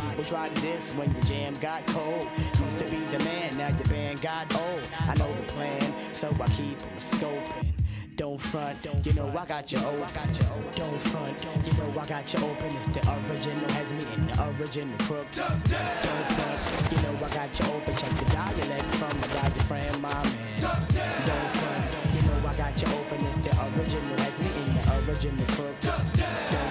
People 0.08 0.24
tried 0.24 0.54
this 0.56 0.92
when 0.94 1.12
the 1.12 1.20
jam 1.26 1.54
got 1.54 1.86
cold. 1.88 2.28
Used 2.64 2.78
to 2.78 2.84
be 2.84 3.04
the 3.16 3.22
man, 3.24 3.56
now 3.56 3.68
your 3.68 3.86
band 3.88 4.20
got 4.22 4.52
old. 4.54 4.82
I 5.00 5.14
know 5.14 5.32
the 5.34 5.52
plan, 5.52 5.94
so 6.12 6.34
I 6.40 6.46
keep 6.46 6.78
them 6.78 6.96
scoping. 6.98 7.77
Don't 8.18 8.36
front, 8.36 8.82
don't 8.82 9.06
you 9.06 9.12
know 9.12 9.28
I 9.28 9.46
got 9.46 9.70
your 9.70 9.80
old, 9.86 10.00
oh, 10.00 10.02
I 10.02 10.12
got 10.12 10.40
your. 10.40 10.50
Oh. 10.50 10.70
Don't 10.72 11.00
front, 11.02 11.46
you 11.64 11.72
know 11.78 12.00
I 12.00 12.04
got 12.04 12.32
your 12.32 12.50
open. 12.50 12.66
It's 12.76 12.86
the 12.88 12.98
original 13.30 13.70
heads 13.70 13.92
meeting 13.92 14.26
the 14.26 14.56
original 14.58 14.98
crooks. 15.06 15.36
Don't 15.36 15.62
front, 15.68 16.90
you 16.90 17.02
know 17.02 17.14
I 17.24 17.28
got 17.28 17.56
your 17.60 17.68
open. 17.76 17.94
Check 17.94 18.10
the 18.18 18.24
dialect 18.24 18.94
from 18.96 19.20
my 19.20 19.26
doctor 19.28 19.62
friend, 19.70 20.02
my 20.02 20.12
man. 20.12 20.60
Don't 20.60 21.50
front, 21.62 21.94
you 22.12 22.22
know 22.28 22.48
I 22.48 22.54
got 22.54 22.82
your 22.82 22.90
open. 22.98 23.24
It's 23.24 23.36
the 23.36 23.52
original 23.78 24.16
heads 24.18 24.40
meeting 24.40 24.74
the 24.74 24.82
original 25.06 25.46
crooks. 25.54 25.86
Don't 25.86 26.67